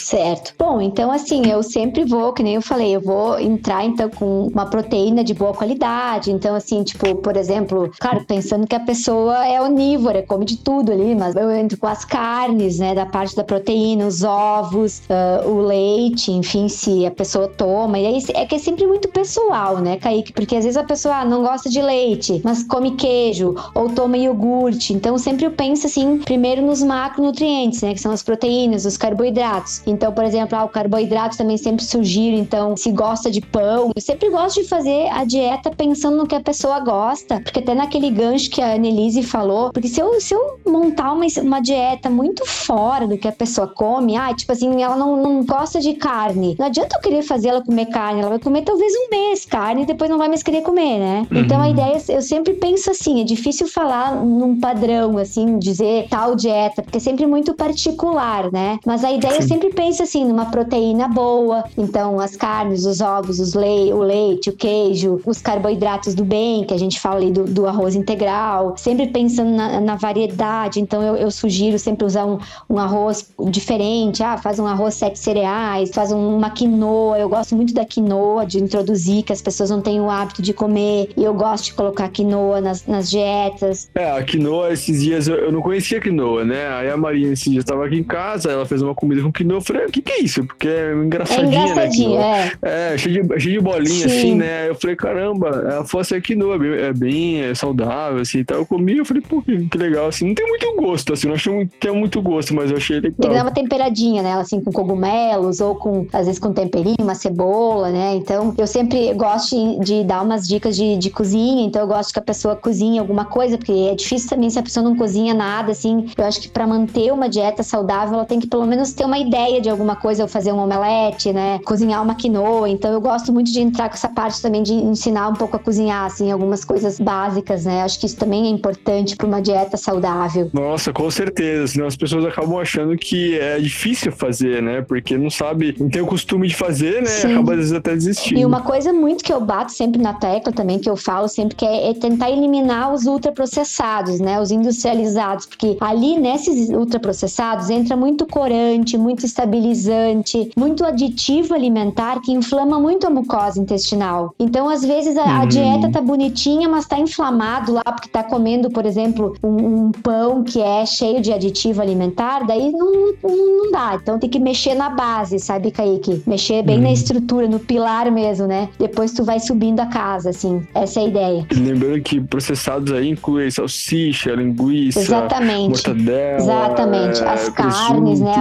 Certo. 0.06 0.54
Bom, 0.58 0.82
então 0.82 1.12
assim, 1.12 1.49
eu 1.49 1.63
sempre 1.63 2.06
vou, 2.06 2.34
que 2.34 2.43
nem 2.43 2.56
eu 2.56 2.62
falei, 2.62 2.95
eu 2.95 3.01
vou 3.01 3.39
entrar 3.39 3.86
então 3.86 4.10
com 4.10 4.47
uma 4.47 4.65
proteína 4.65 5.23
de 5.23 5.34
boa 5.34 5.54
qualidade. 5.54 6.32
Então, 6.32 6.56
assim, 6.56 6.84
tipo, 6.84 7.15
por 7.15 7.36
exemplo, 7.36 7.91
claro, 7.99 8.23
pensando 8.25 8.67
que 8.67 8.75
a 8.75 8.80
pessoa 8.80 9.45
é 9.45 9.62
onívora, 9.62 10.23
come 10.23 10.45
de 10.45 10.58
tudo 10.58 10.91
ali, 10.91 11.15
mas 11.15 11.36
eu 11.36 11.49
entro 11.51 11.78
com 11.78 11.88
as 11.88 12.06
carnes, 12.06 12.80
né, 12.80 12.93
da 12.93 13.06
parte 13.06 13.36
da 13.36 13.43
proteína, 13.43 14.06
os 14.06 14.23
ovos, 14.23 15.01
uh, 15.10 15.49
o 15.49 15.62
leite, 15.62 16.32
enfim, 16.32 16.67
se 16.67 17.06
a 17.06 17.12
pessoa 17.12 17.47
toma. 17.47 17.99
E 17.99 18.06
aí 18.06 18.23
é 18.34 18.45
que 18.45 18.56
é 18.56 18.60
sempre 18.60 18.86
muito 18.86 19.08
pessoal, 19.10 19.78
né, 19.80 19.97
Kaique? 19.97 20.34
Porque 20.34 20.56
às 20.56 20.63
vezes 20.63 20.78
a 20.78 20.84
pessoa 20.84 21.15
ah, 21.15 21.25
não 21.25 21.41
gosta 21.41 21.69
de 21.69 21.82
leite, 21.82 22.41
mas 22.43 22.63
come 22.63 22.91
queijo 22.91 23.56
ou 23.73 23.89
toma 23.89 24.17
iogurte. 24.17 24.93
Então, 24.93 25.17
sempre 25.17 25.45
eu 25.45 25.51
penso 25.51 25.88
assim, 25.88 26.17
primeiro 26.19 26.62
nos 26.62 26.84
macronutrientes, 26.84 27.82
né, 27.82 27.93
que 27.93 28.01
são 28.01 28.12
as 28.12 28.23
proteínas, 28.23 28.86
os 28.86 28.97
carboidratos 28.97 29.55
carboidratos. 29.56 29.82
Então, 29.86 30.12
por 30.12 30.24
exemplo, 30.24 30.58
ah, 30.58 30.63
o 30.65 30.70
carboidrato 30.70 31.38
também 31.38 31.58
sempre 31.58 31.84
sugiro, 31.84 32.36
então, 32.36 32.76
se 32.76 32.91
gosta 32.91 33.32
de 33.32 33.41
pão, 33.41 33.91
eu 33.96 34.02
sempre 34.02 34.30
gosto 34.30 34.62
de 34.62 34.68
fazer 34.68 35.08
a 35.12 35.24
dieta 35.24 35.72
pensando 35.72 36.18
no 36.18 36.28
que 36.28 36.36
a 36.36 36.41
pessoa 36.41 36.80
gosta, 36.80 37.39
porque 37.41 37.60
até 37.60 37.74
naquele 37.74 38.10
gancho 38.10 38.50
que 38.50 38.62
a 38.62 38.76
Annelise 38.76 39.24
falou, 39.24 39.72
porque 39.72 39.88
se 39.88 40.00
eu, 40.00 40.20
se 40.20 40.34
eu 40.34 40.60
montar 40.65 41.13
uma, 41.13 41.26
uma 41.41 41.60
dieta 41.60 42.10
muito 42.10 42.46
fora 42.46 43.08
do 43.08 43.18
que 43.18 43.28
a 43.28 43.32
pessoa 43.32 43.68
come, 43.68 44.15
ah, 44.18 44.34
tipo 44.34 44.52
assim, 44.52 44.82
ela 44.82 44.96
não, 44.96 45.22
não 45.22 45.46
gosta 45.46 45.80
de 45.80 45.94
carne, 45.94 46.56
não 46.58 46.65
adianta 46.65 46.98
eu 46.98 47.02
querer 47.02 47.22
fazer 47.22 47.50
ela 47.50 47.63
comer 47.63 47.88
carne, 47.88 48.22
ela 48.22 48.30
vai 48.30 48.39
comer 48.39 48.63
talvez 48.63 48.94
um 48.94 49.10
mês 49.10 49.46
carne 49.46 49.84
e 49.84 49.86
depois 49.86 50.10
não 50.10 50.18
vai 50.18 50.28
mais 50.28 50.44
querer 50.44 50.62
comer, 50.62 51.00
né? 51.00 51.28
Uhum. 51.32 51.39
Então 51.39 51.62
a 51.62 51.70
ideia, 51.70 52.02
eu 52.10 52.22
sempre 52.22 52.54
penso 52.54 52.91
assim, 52.91 53.22
é 53.22 53.24
difícil 53.24 53.68
falar 53.68 54.15
num 54.15 54.60
padrão, 54.60 55.18
assim, 55.18 55.58
dizer 55.60 56.08
tal 56.10 56.36
dieta, 56.36 56.82
porque 56.82 56.98
é 56.98 57.02
sempre 57.02 57.26
muito 57.26 57.54
particular, 57.54 58.52
né? 58.52 58.80
Mas 58.86 59.04
a 59.04 59.12
ideia. 59.12 59.35
Eu 59.36 59.41
sempre 59.41 59.69
penso 59.69 60.04
assim, 60.04 60.26
numa 60.26 60.45
proteína 60.45 61.08
boa, 61.08 61.63
então 61.78 62.19
as 62.19 62.36
carnes, 62.36 62.86
os 62.86 63.02
ovos, 63.02 63.39
os 63.39 63.54
le 63.54 63.93
o 63.93 64.00
leite, 64.00 64.50
o 64.50 64.54
queijo, 64.54 65.21
os 65.26 65.41
carboidratos 65.41 66.15
do 66.15 66.24
bem, 66.24 66.63
que 66.63 66.74
a 66.74 66.78
gente 66.78 67.00
fala 67.00 67.18
ali 67.18 67.32
do, 67.32 67.43
do 67.43 67.68
arroz 67.68 67.95
integral, 67.95 68.76
sempre 68.78 69.07
pensando 69.07 69.51
na, 69.51 69.80
na 69.80 69.95
variedade, 69.95 70.80
então 70.80 71.01
eu, 71.01 71.16
eu, 71.16 71.32
sugiro 71.32 71.78
sempre 71.78 72.05
usar 72.05 72.26
um, 72.26 72.39
um 72.70 72.80
arroz 72.80 73.30
diferente, 73.49 74.24
ah, 74.24 74.38
faz 74.38 74.59
um 74.59 74.66
arroz 74.66 74.95
sete 74.95 75.20
cereais, 75.20 75.91
faz 75.93 76.12
uma 76.12 76.49
quinoa, 76.49 77.20
eu 77.20 77.28
gosto 77.28 77.55
muito 77.55 77.74
da 77.74 77.86
quinoa, 77.86 78.45
de 78.45 78.62
introduzir, 78.62 79.24
que 79.24 79.34
as 79.34 79.41
pessoas 79.41 79.70
não 79.70 79.82
têm 79.82 79.99
o 79.99 80.09
hábito 80.09 80.41
de 80.41 80.53
comer, 80.53 81.09
e 81.18 81.24
eu 81.24 81.34
gosto 81.34 81.66
de 81.66 81.74
colocar 81.74 82.07
quinoa 82.09 82.62
nas, 82.62 82.86
nas 82.86 83.09
dietas. 83.09 83.89
É, 83.95 84.12
a 84.12 84.24
quinoa, 84.24 84.72
esses 84.72 85.01
dias 85.01 85.28
eu, 85.28 85.36
eu 85.36 85.51
não 85.51 85.62
conhecia 85.62 85.99
quinoa, 85.99 86.45
né? 86.45 86.68
Aí 86.70 86.89
a 86.89 86.97
Maria 86.97 87.32
esses 87.32 87.51
dias 87.51 87.64
estava 87.64 87.86
aqui 87.86 87.97
em 87.97 88.03
casa, 88.03 88.51
ela 88.51 88.66
fez 88.66 88.82
uma 88.82 88.95
comida 88.95 89.24
eu 89.49 89.61
falei, 89.61 89.86
o 89.86 89.91
que 89.91 90.01
que 90.01 90.11
é 90.11 90.21
isso? 90.21 90.43
Porque 90.45 90.67
é 90.67 90.93
engraçadinha, 90.93 91.59
é 91.59 91.63
engraçadinho, 91.63 92.19
né? 92.19 92.51
É. 92.61 92.93
é, 92.93 92.97
cheio 92.97 93.23
de, 93.23 93.39
cheio 93.39 93.59
de 93.59 93.63
bolinha 93.63 94.09
Sim. 94.09 94.17
assim, 94.17 94.36
né? 94.36 94.69
Eu 94.69 94.76
falei, 94.76 94.95
caramba, 94.95 95.47
ela 95.47 95.86
falou 95.86 96.01
assim, 96.01 96.15
a 96.15 96.21
quinoa 96.21 96.55
é 96.78 96.93
bem 96.93 97.41
é 97.41 97.55
saudável, 97.55 98.21
assim, 98.21 98.39
então 98.39 98.57
eu 98.57 98.65
comi, 98.65 98.97
eu 98.97 99.05
falei, 99.05 99.21
pô, 99.21 99.41
que, 99.41 99.67
que, 99.67 99.78
legal, 99.78 100.07
assim, 100.07 100.28
não 100.28 100.36
tem 100.36 100.47
muito 100.47 100.76
gosto, 100.76 101.13
assim, 101.13 101.28
não 101.28 101.36
achei 101.36 101.53
muito, 101.53 101.71
tem 101.80 101.91
muito 101.91 102.21
gosto, 102.21 102.53
mas 102.53 102.71
eu 102.71 102.78
achei 102.78 102.97
legal. 102.97 103.15
Tem 103.19 103.30
que 103.30 103.36
dar 103.36 103.43
uma 103.43 103.51
temperadinha, 103.51 104.21
né? 104.21 104.34
Assim, 104.34 104.61
com 104.61 104.71
cogumelos, 104.71 105.61
ou 105.61 105.76
com, 105.76 106.07
às 106.11 106.26
vezes 106.26 106.39
com 106.39 106.53
temperinho, 106.53 106.97
uma 106.99 107.15
cebola, 107.15 107.89
né? 107.89 108.15
Então, 108.15 108.53
eu 108.57 108.67
sempre 108.67 109.13
gosto 109.13 109.55
de, 109.55 109.80
de 109.80 110.03
dar 110.03 110.21
umas 110.21 110.47
dicas 110.47 110.76
de, 110.76 110.97
de 110.97 111.09
cozinha, 111.09 111.65
então 111.65 111.82
eu 111.82 111.88
gosto 111.88 112.13
que 112.13 112.19
a 112.19 112.23
pessoa 112.23 112.55
cozinhe 112.55 112.99
alguma 112.99 113.26
coisa, 113.26 113.57
porque 113.57 113.71
é 113.71 113.95
difícil 113.95 114.30
também 114.30 114.49
se 114.49 114.59
a 114.59 114.63
pessoa 114.63 114.84
não 114.84 114.95
cozinha 114.95 115.34
nada, 115.34 115.71
assim, 115.71 116.07
eu 116.17 116.26
acho 116.26 116.41
que 116.41 116.49
para 116.49 116.65
manter 116.67 117.11
uma 117.11 117.30
dieta 117.30 117.63
saudável, 117.63 118.15
ela 118.15 118.26
tem 118.26 118.39
que 118.39 118.47
pelo 118.47 118.65
menos 118.65 118.93
ter 118.93 119.05
uma 119.05 119.14
ideia 119.20 119.61
de 119.61 119.70
alguma 119.70 119.95
coisa, 119.95 120.24
ou 120.24 120.30
fazer 120.30 120.51
um 120.51 120.59
omelete, 120.59 121.32
né? 121.34 121.59
Cozinhar 121.66 122.01
uma 122.01 122.16
quinoa, 122.16 122.70
então 122.70 122.91
eu 122.91 123.01
gosto 123.01 123.32
muito 123.32 123.51
de 123.51 123.59
entrar 123.59 123.89
com 123.89 123.95
essa 123.95 124.09
parte 124.09 124.41
também 124.41 124.63
de 124.63 124.74
ensinar 124.74 125.30
um 125.30 125.34
pouco 125.34 125.55
a 125.55 125.59
cozinhar, 125.59 126.05
assim, 126.05 126.32
algumas 126.32 126.63
coisas 126.63 126.99
básicas, 126.99 127.66
né? 127.66 127.84
Acho 127.84 127.99
que 127.99 128.05
isso 128.05 128.18
também 128.18 128.45
é 128.45 128.49
importante 128.49 129.16
para 129.16 129.28
uma 129.28 129.41
dieta 129.41 129.78
saudável. 129.78 130.49
Nossa, 130.53 130.91
com 130.93 131.09
certeza. 131.09 131.68
Senão 131.68 131.88
as 131.88 131.95
pessoas 131.95 132.26
acabam 132.26 132.57
achando 132.59 132.97
que 132.97 133.38
é 133.39 133.59
difícil 133.59 134.11
fazer, 134.11 134.61
né? 134.61 134.82
Porque 134.82 135.18
não 135.18 135.30
sabe, 135.30 135.76
não 135.80 135.89
tem 135.89 136.01
o 136.01 136.05
costume 136.05 136.47
de 136.47 136.55
fazer, 136.55 137.01
né? 137.01 137.07
Sim. 137.07 137.34
Acaba 137.34 137.53
às 137.53 137.57
vezes 137.57 137.74
até 137.74 137.93
desistindo. 137.93 138.39
E 138.39 138.45
uma 138.45 138.61
coisa 138.61 138.93
muito 138.93 139.24
que 139.24 139.34
eu 139.34 139.41
bato 139.41 139.72
sempre 139.72 140.01
na 140.01 140.13
tecla 140.13 140.51
também, 140.51 140.80
que 140.80 140.89
eu 140.89 140.95
falo 140.95 141.28
sempre, 141.28 141.55
que 141.55 141.66
é, 141.66 141.89
é 141.89 141.93
tentar 141.93 142.30
eliminar 142.30 142.93
os 142.93 143.05
ultraprocessados, 143.05 144.20
né? 144.20 144.39
Os 144.39 144.51
industrializados, 144.51 145.45
porque 145.45 145.78
ali 145.80 146.18
nesses 146.18 146.70
ultraprocessados 146.70 147.70
entra 147.70 147.95
muito 147.95 148.26
corante, 148.26 148.97
muito 149.06 149.24
estabilizante, 149.24 150.49
muito 150.58 150.84
aditivo 150.84 151.53
alimentar 151.53 152.20
que 152.22 152.32
inflama 152.32 152.80
muito 152.80 153.06
a 153.06 153.10
mucosa 153.12 153.62
intestinal. 153.62 154.34
Então, 154.39 154.68
às 154.68 154.84
vezes, 154.84 155.16
a, 155.16 155.24
a 155.24 155.41
uhum. 155.41 155.47
dieta 155.47 155.91
tá 155.91 156.01
bonitinha, 156.01 156.68
mas 156.68 156.88
tá 156.88 156.97
inflamado 156.97 157.72
lá, 157.72 157.84
porque 157.84 158.10
tá 158.10 158.24
comendo, 158.24 158.72
por 158.72 158.84
exemplo, 158.84 159.36
um, 159.43 159.86
um, 159.86 159.91
pão 159.91 160.43
que 160.43 160.60
é 160.60 160.84
cheio 160.88 161.22
de 161.22 161.32
aditivo 161.32 161.84
alimentar, 161.84 162.47
daí 162.47 162.72
não, 162.72 163.14
não, 163.24 163.58
não, 163.58 163.72
dá. 163.72 163.99
Então 164.01 164.18
tem 164.18 164.30
que 164.30 164.39
mexer 164.39 164.74
na 164.74 164.89
base, 164.89 165.38
sabe, 165.38 165.70
Kaique? 165.70 166.24
Mexer 166.26 166.64
bem 166.64 166.78
uhum. 166.78 166.84
na 166.84 166.91
estrutura, 166.91 167.47
no 167.47 167.60
pilar 167.60 168.12
mesmo, 168.12 168.47
né? 168.47 168.70
Depois 168.80 169.14
tu 169.14 169.24
vai 169.24 169.39
subindo 169.39 169.82
a 169.82 169.86
casa, 169.86 170.32
assim. 170.32 170.66
Essa 170.74 171.01
é 171.01 171.03
a 171.03 171.08
ideia. 171.08 171.47
Lembrando 171.56 172.01
que 172.01 172.20
processados 172.20 172.91
aí 172.91 173.10
incluem 173.10 173.51
salsicha, 173.51 174.34
linguiça, 174.34 174.99
Exatamente. 174.99 175.70
mortadela. 175.70 176.38
Exatamente. 176.38 177.24
As 177.24 177.47
é, 177.47 177.51
carnes, 177.51 178.20
né? 178.20 178.34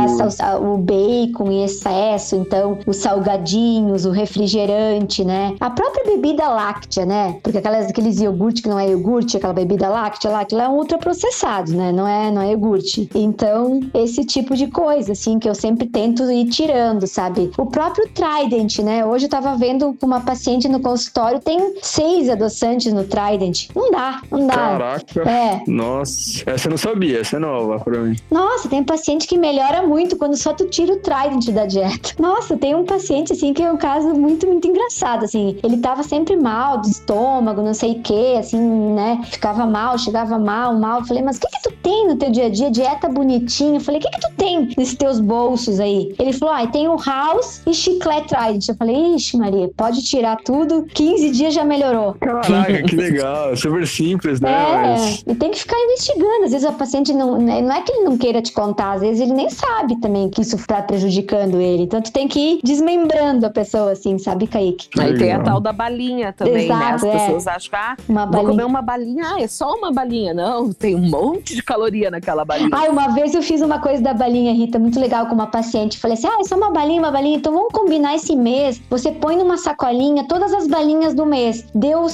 O 0.59 0.77
bacon 0.79 1.51
em 1.51 1.65
excesso, 1.65 2.37
então 2.37 2.79
os 2.87 2.97
salgadinhos, 2.97 4.05
o 4.05 4.11
refrigerante, 4.11 5.25
né? 5.25 5.55
A 5.61 5.71
própria 5.71 6.05
bebida 6.05 6.49
láctea, 6.49 7.05
né? 7.07 7.39
Porque 7.43 7.59
aquelas, 7.59 7.87
aqueles 7.87 8.21
iogurte 8.21 8.63
que 8.63 8.69
não 8.69 8.79
é 8.79 8.89
iogurte, 8.89 9.37
aquela 9.37 9.53
bebida 9.53 9.89
láctea 9.89 10.31
lá, 10.31 10.41
aquilo 10.41 10.61
é 10.61 10.69
um 10.69 10.77
ultraprocessado, 10.77 11.73
né? 11.73 11.93
Não 11.93 12.07
é, 12.07 12.31
não 12.31 12.43
é 12.43 12.53
iogurte. 12.53 13.09
Então, 13.15 13.81
esse 13.93 14.25
tipo 14.25 14.57
de 14.57 14.67
coisa, 14.69 15.13
assim, 15.13 15.39
que 15.39 15.49
eu 15.49 15.55
sempre 15.55 15.87
tento 15.87 16.31
ir 16.31 16.47
tirando, 16.47 17.07
sabe? 17.07 17.51
O 17.59 17.67
próprio 17.67 18.09
Trident, 18.09 18.79
né? 18.81 19.05
Hoje 19.05 19.27
eu 19.27 19.31
tava 19.31 19.57
vendo 19.57 19.97
uma 20.03 20.21
paciente 20.21 20.69
no 20.69 20.81
consultório, 20.81 21.41
tem 21.41 21.75
seis 21.83 22.29
adoçantes 22.29 22.93
no 22.93 23.05
Trident. 23.05 23.69
Não 23.75 23.91
dá, 23.91 24.21
não 24.31 24.47
dá. 24.47 24.55
Caraca. 24.55 25.21
É. 25.29 25.63
Nossa, 25.67 26.43
essa 26.47 26.69
eu 26.69 26.71
não 26.71 26.79
sabia, 26.79 27.21
essa 27.21 27.37
é 27.37 27.39
nova 27.39 27.79
pra 27.81 27.99
mim. 27.99 28.17
Nossa, 28.31 28.69
tem 28.69 28.83
paciente 28.83 29.27
que 29.27 29.37
melhora 29.39 29.83
muito 29.87 30.17
quando 30.17 30.37
só 30.45 30.53
tu 30.53 30.67
tira 30.67 30.93
o 30.93 30.97
Trident 30.99 31.49
da 31.51 31.65
dieta. 31.65 32.11
Nossa, 32.21 32.55
tem 32.55 32.75
um 32.75 32.85
paciente, 32.85 33.33
assim, 33.33 33.55
que 33.55 33.63
é 33.63 33.73
um 33.73 33.79
caso 33.79 34.09
muito, 34.09 34.47
muito 34.47 34.69
engraçado, 34.69 35.25
assim. 35.25 35.57
Ele 35.65 35.79
tava 35.79 36.03
sempre 36.03 36.37
mal 36.37 36.83
do 36.83 36.87
estômago, 36.87 37.63
não 37.63 37.73
sei 37.73 37.93
o 37.93 38.03
que, 38.03 38.37
assim, 38.37 38.61
né? 38.61 39.23
Ficava 39.25 39.65
mal, 39.65 39.97
chegava 39.99 40.39
mal, 40.39 40.79
mal. 40.79 41.01
Eu 41.01 41.07
falei, 41.07 41.23
mas 41.23 41.39
o 41.39 41.41
que 41.41 41.47
que 41.49 41.63
tu 41.63 41.73
tem 41.83 42.07
no 42.07 42.17
teu 42.17 42.31
dia 42.31 42.47
a 42.47 42.49
dia? 42.51 42.71
Dieta 42.71 43.09
bonitinha. 43.09 43.77
Eu 43.77 43.81
falei, 43.81 44.01
o 44.01 44.05
que 44.05 44.11
que 44.11 44.21
tu 44.21 44.29
tem 44.37 44.69
nesses 44.77 44.95
teus 44.95 45.19
bolsos 45.19 45.81
aí? 45.81 46.15
Ele 46.19 46.33
falou, 46.35 46.55
ah, 46.55 46.67
tem 46.67 46.89
o 46.89 46.97
House 46.97 47.63
e 47.67 47.73
chiclete 47.73 48.29
Trident. 48.29 48.69
Eu 48.69 48.75
falei, 48.75 49.15
ixi, 49.15 49.39
Maria, 49.39 49.71
pode 49.75 50.03
tirar 50.05 50.37
tudo. 50.45 50.85
15 50.93 51.31
dias 51.31 51.55
já 51.55 51.65
melhorou. 51.65 52.15
Caraca, 52.21 52.83
que 52.83 52.97
legal. 52.97 53.57
Super 53.57 53.87
simples, 53.87 54.43
né? 54.43 54.53
É, 54.53 54.93
mas... 54.93 55.25
e 55.27 55.35
tem 55.35 55.51
que 55.51 55.59
ficar 55.59 55.79
investigando. 55.79 56.45
Às 56.45 56.51
vezes 56.51 56.67
a 56.67 56.73
paciente 56.73 57.15
não, 57.15 57.39
né, 57.39 57.63
não 57.63 57.75
é 57.75 57.81
que 57.81 57.93
ele 57.93 58.05
não 58.05 58.19
queira 58.19 58.43
te 58.43 58.53
contar, 58.53 58.93
às 58.93 59.01
vezes 59.01 59.23
ele 59.23 59.33
nem 59.33 59.49
sabe 59.49 59.99
também 60.01 60.29
que 60.35 60.43
isso 60.43 60.57
tá 60.67 60.83
prejudicando 60.83 61.61
ele. 61.61 61.85
Então 61.85 62.03
tu 62.03 62.13
tem 62.13 62.27
que 62.27 62.39
ir 62.39 62.61
desmembrando 62.63 63.47
a 63.47 63.51
pessoa, 63.51 63.93
assim, 63.93 64.19
sabe, 64.19 64.47
Kaique? 64.47 64.89
Aí 64.99 65.17
tem 65.17 65.33
a 65.33 65.41
tal 65.41 65.61
da 65.61 65.73
balinha 65.73 66.33
também, 66.33 66.65
Exato, 66.65 66.81
né? 66.81 66.93
As 66.95 67.05
é. 67.05 67.13
pessoas 67.13 67.47
acham 67.47 67.71
que, 67.71 67.77
ah, 67.77 67.97
uma 68.09 68.27
vou 68.27 68.45
comer 68.47 68.65
uma 68.65 68.83
balinha. 68.83 69.25
Ah, 69.25 69.41
é 69.41 69.47
só 69.47 69.73
uma 69.73 69.93
balinha. 69.93 70.35
Não, 70.35 70.73
tem 70.73 70.95
um 70.95 71.09
monte 71.09 71.55
de 71.55 71.63
caloria 71.63 72.11
naquela 72.11 72.45
balinha. 72.45 72.71
Ah, 72.73 72.91
uma 72.91 73.09
vez 73.15 73.35
eu 73.35 73.43
fiz 73.43 73.63
uma 73.63 73.79
coisa 73.79 74.03
da 74.03 74.13
balinha, 74.13 74.53
Rita, 74.53 74.79
muito 74.79 74.99
legal 74.99 75.27
com 75.27 75.35
uma 75.35 75.47
paciente. 75.47 75.99
Falei 75.99 76.17
assim, 76.17 76.27
ah, 76.27 76.41
é 76.41 76.45
só 76.45 76.57
uma 76.57 76.71
balinha, 76.71 77.01
uma 77.01 77.13
balinha. 77.13 77.37
Então 77.37 77.53
vamos 77.53 77.73
combinar 77.73 78.17
esse 78.17 78.35
mês. 78.35 78.83
Você 78.91 79.13
põe 79.13 79.37
numa 79.37 79.57
sacolinha 79.57 80.27
todas 80.27 80.53
as 80.53 80.67
balinhas 80.67 81.15
do 81.15 81.25
mês. 81.25 81.65
Deu 81.75 82.07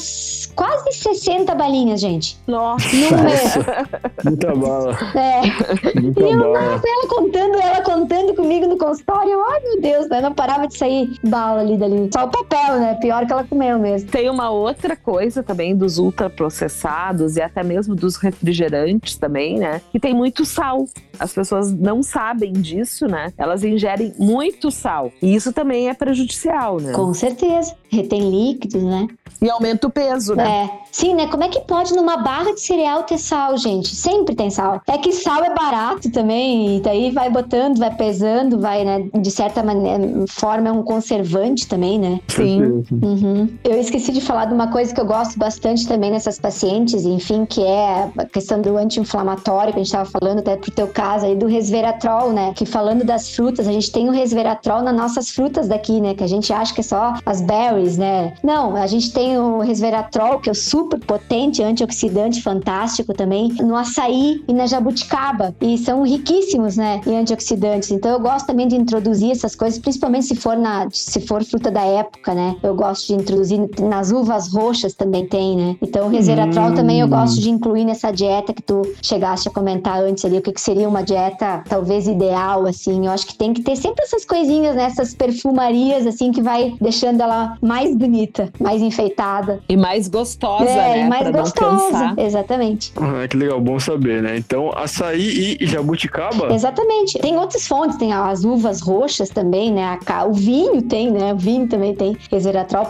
quase 0.55 0.93
60 0.93 1.55
balinhas, 1.55 2.01
gente. 2.01 2.39
Nossa. 2.47 2.87
No 2.95 3.23
mês. 3.23 3.55
Muita 4.25 4.55
bala. 4.55 4.99
É. 5.15 6.01
Muita 6.01 6.21
e 6.21 6.31
eu, 6.31 6.39
bala. 6.39 6.61
nossa, 6.61 6.85
ela 6.87 7.09
contando, 7.09 7.55
ela 7.57 7.83
contando 7.83 8.10
comigo 8.41 8.67
no 8.67 8.77
consultório. 8.77 9.41
Ai, 9.51 9.61
meu 9.61 9.81
Deus, 9.81 10.09
né? 10.09 10.21
Não 10.21 10.33
parava 10.33 10.67
de 10.67 10.77
sair 10.77 11.19
bala 11.23 11.61
ali 11.61 11.77
dali. 11.77 12.11
Só 12.13 12.25
o 12.25 12.29
papel, 12.29 12.81
né? 12.81 12.95
Pior 12.95 13.27
que 13.27 13.33
ela 13.33 13.45
comeu 13.45 13.79
mesmo. 13.79 14.11
Tem 14.11 14.29
uma 14.29 14.51
outra 14.51 14.97
coisa 14.97 15.43
também 15.43 15.77
dos 15.77 15.99
ultraprocessados 15.99 17.37
e 17.37 17.43
até 17.43 17.63
mesmo 17.63 17.95
dos 17.95 18.17
refrigerantes 18.17 19.17
também, 19.17 19.59
né? 19.59 19.81
Que 19.93 20.01
tem 20.01 20.15
muito 20.15 20.45
sal. 20.45 20.87
As 21.19 21.33
pessoas 21.33 21.73
não 21.73 22.03
sabem 22.03 22.53
disso, 22.53 23.07
né? 23.07 23.33
Elas 23.37 23.63
ingerem 23.63 24.15
muito 24.19 24.71
sal. 24.71 25.13
E 25.21 25.35
isso 25.35 25.53
também 25.53 25.89
é 25.89 25.95
prejudicial, 25.95 26.81
né? 26.81 26.93
Com 26.93 27.13
certeza. 27.13 27.75
Retém 27.91 28.31
líquidos, 28.31 28.83
né? 28.83 29.07
E 29.43 29.49
aumenta 29.49 29.87
o 29.87 29.91
peso, 29.91 30.35
né? 30.35 30.65
É. 30.65 30.81
Sim, 30.93 31.15
né? 31.15 31.27
Como 31.29 31.43
é 31.45 31.49
que 31.49 31.61
pode 31.61 31.95
numa 31.95 32.17
barra 32.19 32.53
de 32.53 32.61
cereal 32.61 33.03
ter 33.05 33.19
sal, 33.19 33.57
gente? 33.57 33.95
Sempre 33.95 34.35
tem 34.35 34.51
sal. 34.51 34.83
É 34.87 34.99
que 34.99 35.13
sal 35.13 35.43
é 35.45 35.55
barato 35.55 36.11
também, 36.11 36.77
e 36.77 36.81
daí 36.81 37.11
vai 37.11 37.31
botando, 37.31 37.79
vai 37.79 37.90
pesando, 37.97 38.59
vai, 38.59 38.85
né, 38.85 39.05
de 39.21 39.31
certa 39.31 39.63
maneira, 39.63 40.25
forma 40.29 40.69
é 40.69 40.73
um 40.73 40.83
conservante 40.83 41.67
também, 41.67 41.99
né? 41.99 42.21
Sim. 42.29 42.85
Uhum. 42.91 43.49
Eu 43.65 43.79
esqueci 43.79 44.13
de 44.13 44.21
falar 44.21 44.47
de 44.47 44.55
uma 44.55 44.69
coisa 44.69 44.95
que 44.95 45.01
eu 45.01 45.07
gosto 45.07 45.39
bastante 45.39 45.87
também 45.87 46.11
nessas 46.11 46.39
pacientes, 46.39 47.05
enfim, 47.05 47.45
que 47.45 47.63
é 47.63 48.11
a 48.17 48.25
questão 48.25 48.61
do 48.61 48.77
anti-inflamatório, 48.77 49.73
que 49.73 49.79
a 49.79 49.83
gente 49.83 49.87
estava 49.87 50.09
falando 50.09 50.41
até 50.41 50.57
pro 50.57 50.71
teu 50.71 50.89
caso 50.89 51.27
aí, 51.27 51.37
do 51.37 51.47
resveratrol, 51.47 52.33
né? 52.33 52.53
Que 52.55 52.67
falando 52.67 53.05
das 53.05 53.35
frutas, 53.35 53.67
a 53.67 53.73
gente 53.73 53.91
tem 53.91 54.09
o 54.09 54.13
resveratrol 54.13 54.83
nas 54.83 54.95
nossas 54.95 55.31
frutas 55.31 55.69
daqui, 55.69 56.01
né? 56.01 56.15
Que 56.15 56.25
a 56.25 56.29
gente 56.29 56.53
acha 56.53 56.75
que 56.75 56.81
é 56.81 56.85
só 56.85 57.15
as 57.25 57.41
berries, 57.41 57.97
né? 57.97 58.35
Não, 58.43 58.77
a 58.77 58.87
gente 58.87 59.13
tem 59.13 59.39
o 59.39 59.61
resveratrol, 59.61 60.41
que 60.41 60.49
é 60.49 60.53
o 60.53 60.55
super 60.55 60.99
potente 60.99 61.63
antioxidante 61.63 62.43
fantástico 62.43 63.15
também, 63.15 63.49
no 63.61 63.77
açaí 63.77 64.43
e 64.47 64.53
na 64.53 64.67
jabuticaba. 64.67 65.55
E 65.61 65.79
são 65.79 66.03
riquíssimos, 66.03 66.77
né? 66.77 67.01
Em 67.07 67.17
antioxidantes. 67.19 67.80
Então 67.89 68.11
eu 68.11 68.21
gosto 68.21 68.47
também 68.47 68.67
de 68.69 68.77
introduzir 68.77 69.31
essas 69.31 69.55
coisas, 69.55 69.79
principalmente 69.79 70.27
se 70.27 70.35
for 70.35 70.57
na 70.57 70.89
se 70.91 71.21
for 71.21 71.45
fruta 71.45 71.71
da 71.71 71.83
época, 71.83 72.35
né? 72.35 72.57
Eu 72.63 72.75
gosto 72.75 73.07
de 73.09 73.15
introduzir 73.15 73.61
nas 73.81 74.11
uvas 74.11 74.53
roxas 74.53 74.95
também 74.95 75.27
tem, 75.27 75.57
né? 75.57 75.77
Então 75.81 76.07
o 76.07 76.11
resveratrol 76.11 76.71
hum. 76.71 76.75
também 76.75 77.01
eu 77.01 77.09
gosto 77.09 77.41
de 77.41 77.51
incluir 77.51 77.85
nessa 77.85 78.11
dieta 78.11 78.53
que 78.53 78.63
tu 78.63 78.83
chegaste 79.03 79.49
a 79.49 79.53
comentar 79.53 80.01
antes 80.03 80.25
ali, 80.25 80.39
o 80.39 80.43
que, 80.43 80.53
que 80.53 80.61
seria 80.61 80.89
uma 80.89 81.03
dieta 81.03 81.63
talvez 81.69 82.07
ideal, 82.07 82.67
assim. 82.67 83.07
Eu 83.07 83.13
acho 83.13 83.27
que 83.27 83.35
tem 83.37 83.53
que 83.53 83.63
ter 83.63 83.77
sempre 83.77 84.05
essas 84.05 84.25
coisinhas, 84.25 84.75
né? 84.75 84.85
Essas 84.85 85.15
perfumarias, 85.15 86.07
assim, 86.07 86.33
que 86.33 86.43
vai 86.43 86.75
deixando 86.81 87.21
ela 87.21 87.57
mais 87.61 87.95
bonita, 87.95 88.53
mais 88.61 88.83
enfeitada. 88.83 89.61
E 89.69 89.77
mais 89.77 90.09
gostosa, 90.09 90.71
é, 90.71 90.75
né? 90.75 91.01
E 91.01 91.09
mais 91.09 91.29
pra 91.29 91.41
gostosa. 91.41 92.15
Exatamente. 92.17 92.93
Ah, 92.97 93.27
que 93.29 93.37
legal, 93.37 93.61
bom 93.61 93.79
saber, 93.79 94.23
né? 94.23 94.37
Então, 94.37 94.71
açaí 94.77 95.57
e 95.61 95.67
jabuticaba? 95.67 96.53
Exatamente. 96.53 97.19
Tem 97.19 97.37
outras 97.37 97.67
fontes, 97.71 97.97
tem 97.97 98.13
as 98.13 98.43
uvas 98.43 98.81
roxas 98.81 99.29
também, 99.29 99.73
né? 99.73 99.97
O 100.29 100.33
vinho 100.33 100.83
tem, 100.83 101.09
né? 101.09 101.33
O 101.33 101.37
vinho 101.37 101.69
também 101.69 101.95
tem 101.95 102.17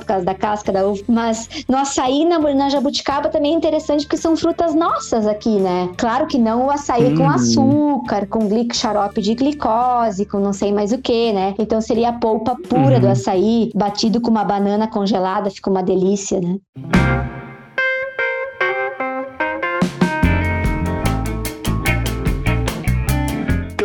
causa 0.07 0.25
da 0.25 0.35
casca 0.35 0.73
da 0.73 0.87
uva. 0.87 1.03
Mas 1.07 1.65
no 1.69 1.77
açaí, 1.77 2.25
na, 2.25 2.39
na 2.39 2.71
jabuticaba 2.71 3.29
também 3.29 3.53
é 3.53 3.57
interessante 3.57 4.07
porque 4.07 4.17
são 4.17 4.35
frutas 4.35 4.75
nossas 4.75 5.27
aqui, 5.27 5.59
né? 5.59 5.91
Claro 5.99 6.27
que 6.27 6.39
não 6.39 6.67
o 6.67 6.71
açaí 6.71 7.13
hum. 7.13 7.17
com 7.19 7.29
açúcar, 7.29 8.27
com 8.27 8.49
glic, 8.49 8.75
xarope 8.75 9.21
de 9.21 9.35
glicose, 9.35 10.25
com 10.25 10.39
não 10.39 10.55
sei 10.55 10.73
mais 10.73 10.93
o 10.93 10.99
que, 10.99 11.31
né? 11.35 11.55
Então 11.59 11.79
seria 11.83 12.09
a 12.09 12.13
polpa 12.15 12.57
pura 12.57 12.95
uhum. 12.95 13.01
do 13.01 13.09
açaí, 13.09 13.71
batido 13.75 14.19
com 14.19 14.31
uma 14.31 14.45
banana 14.45 14.89
congelada, 14.89 15.51
fica 15.51 15.69
uma 15.69 15.83
delícia, 15.83 16.41
né? 16.41 16.57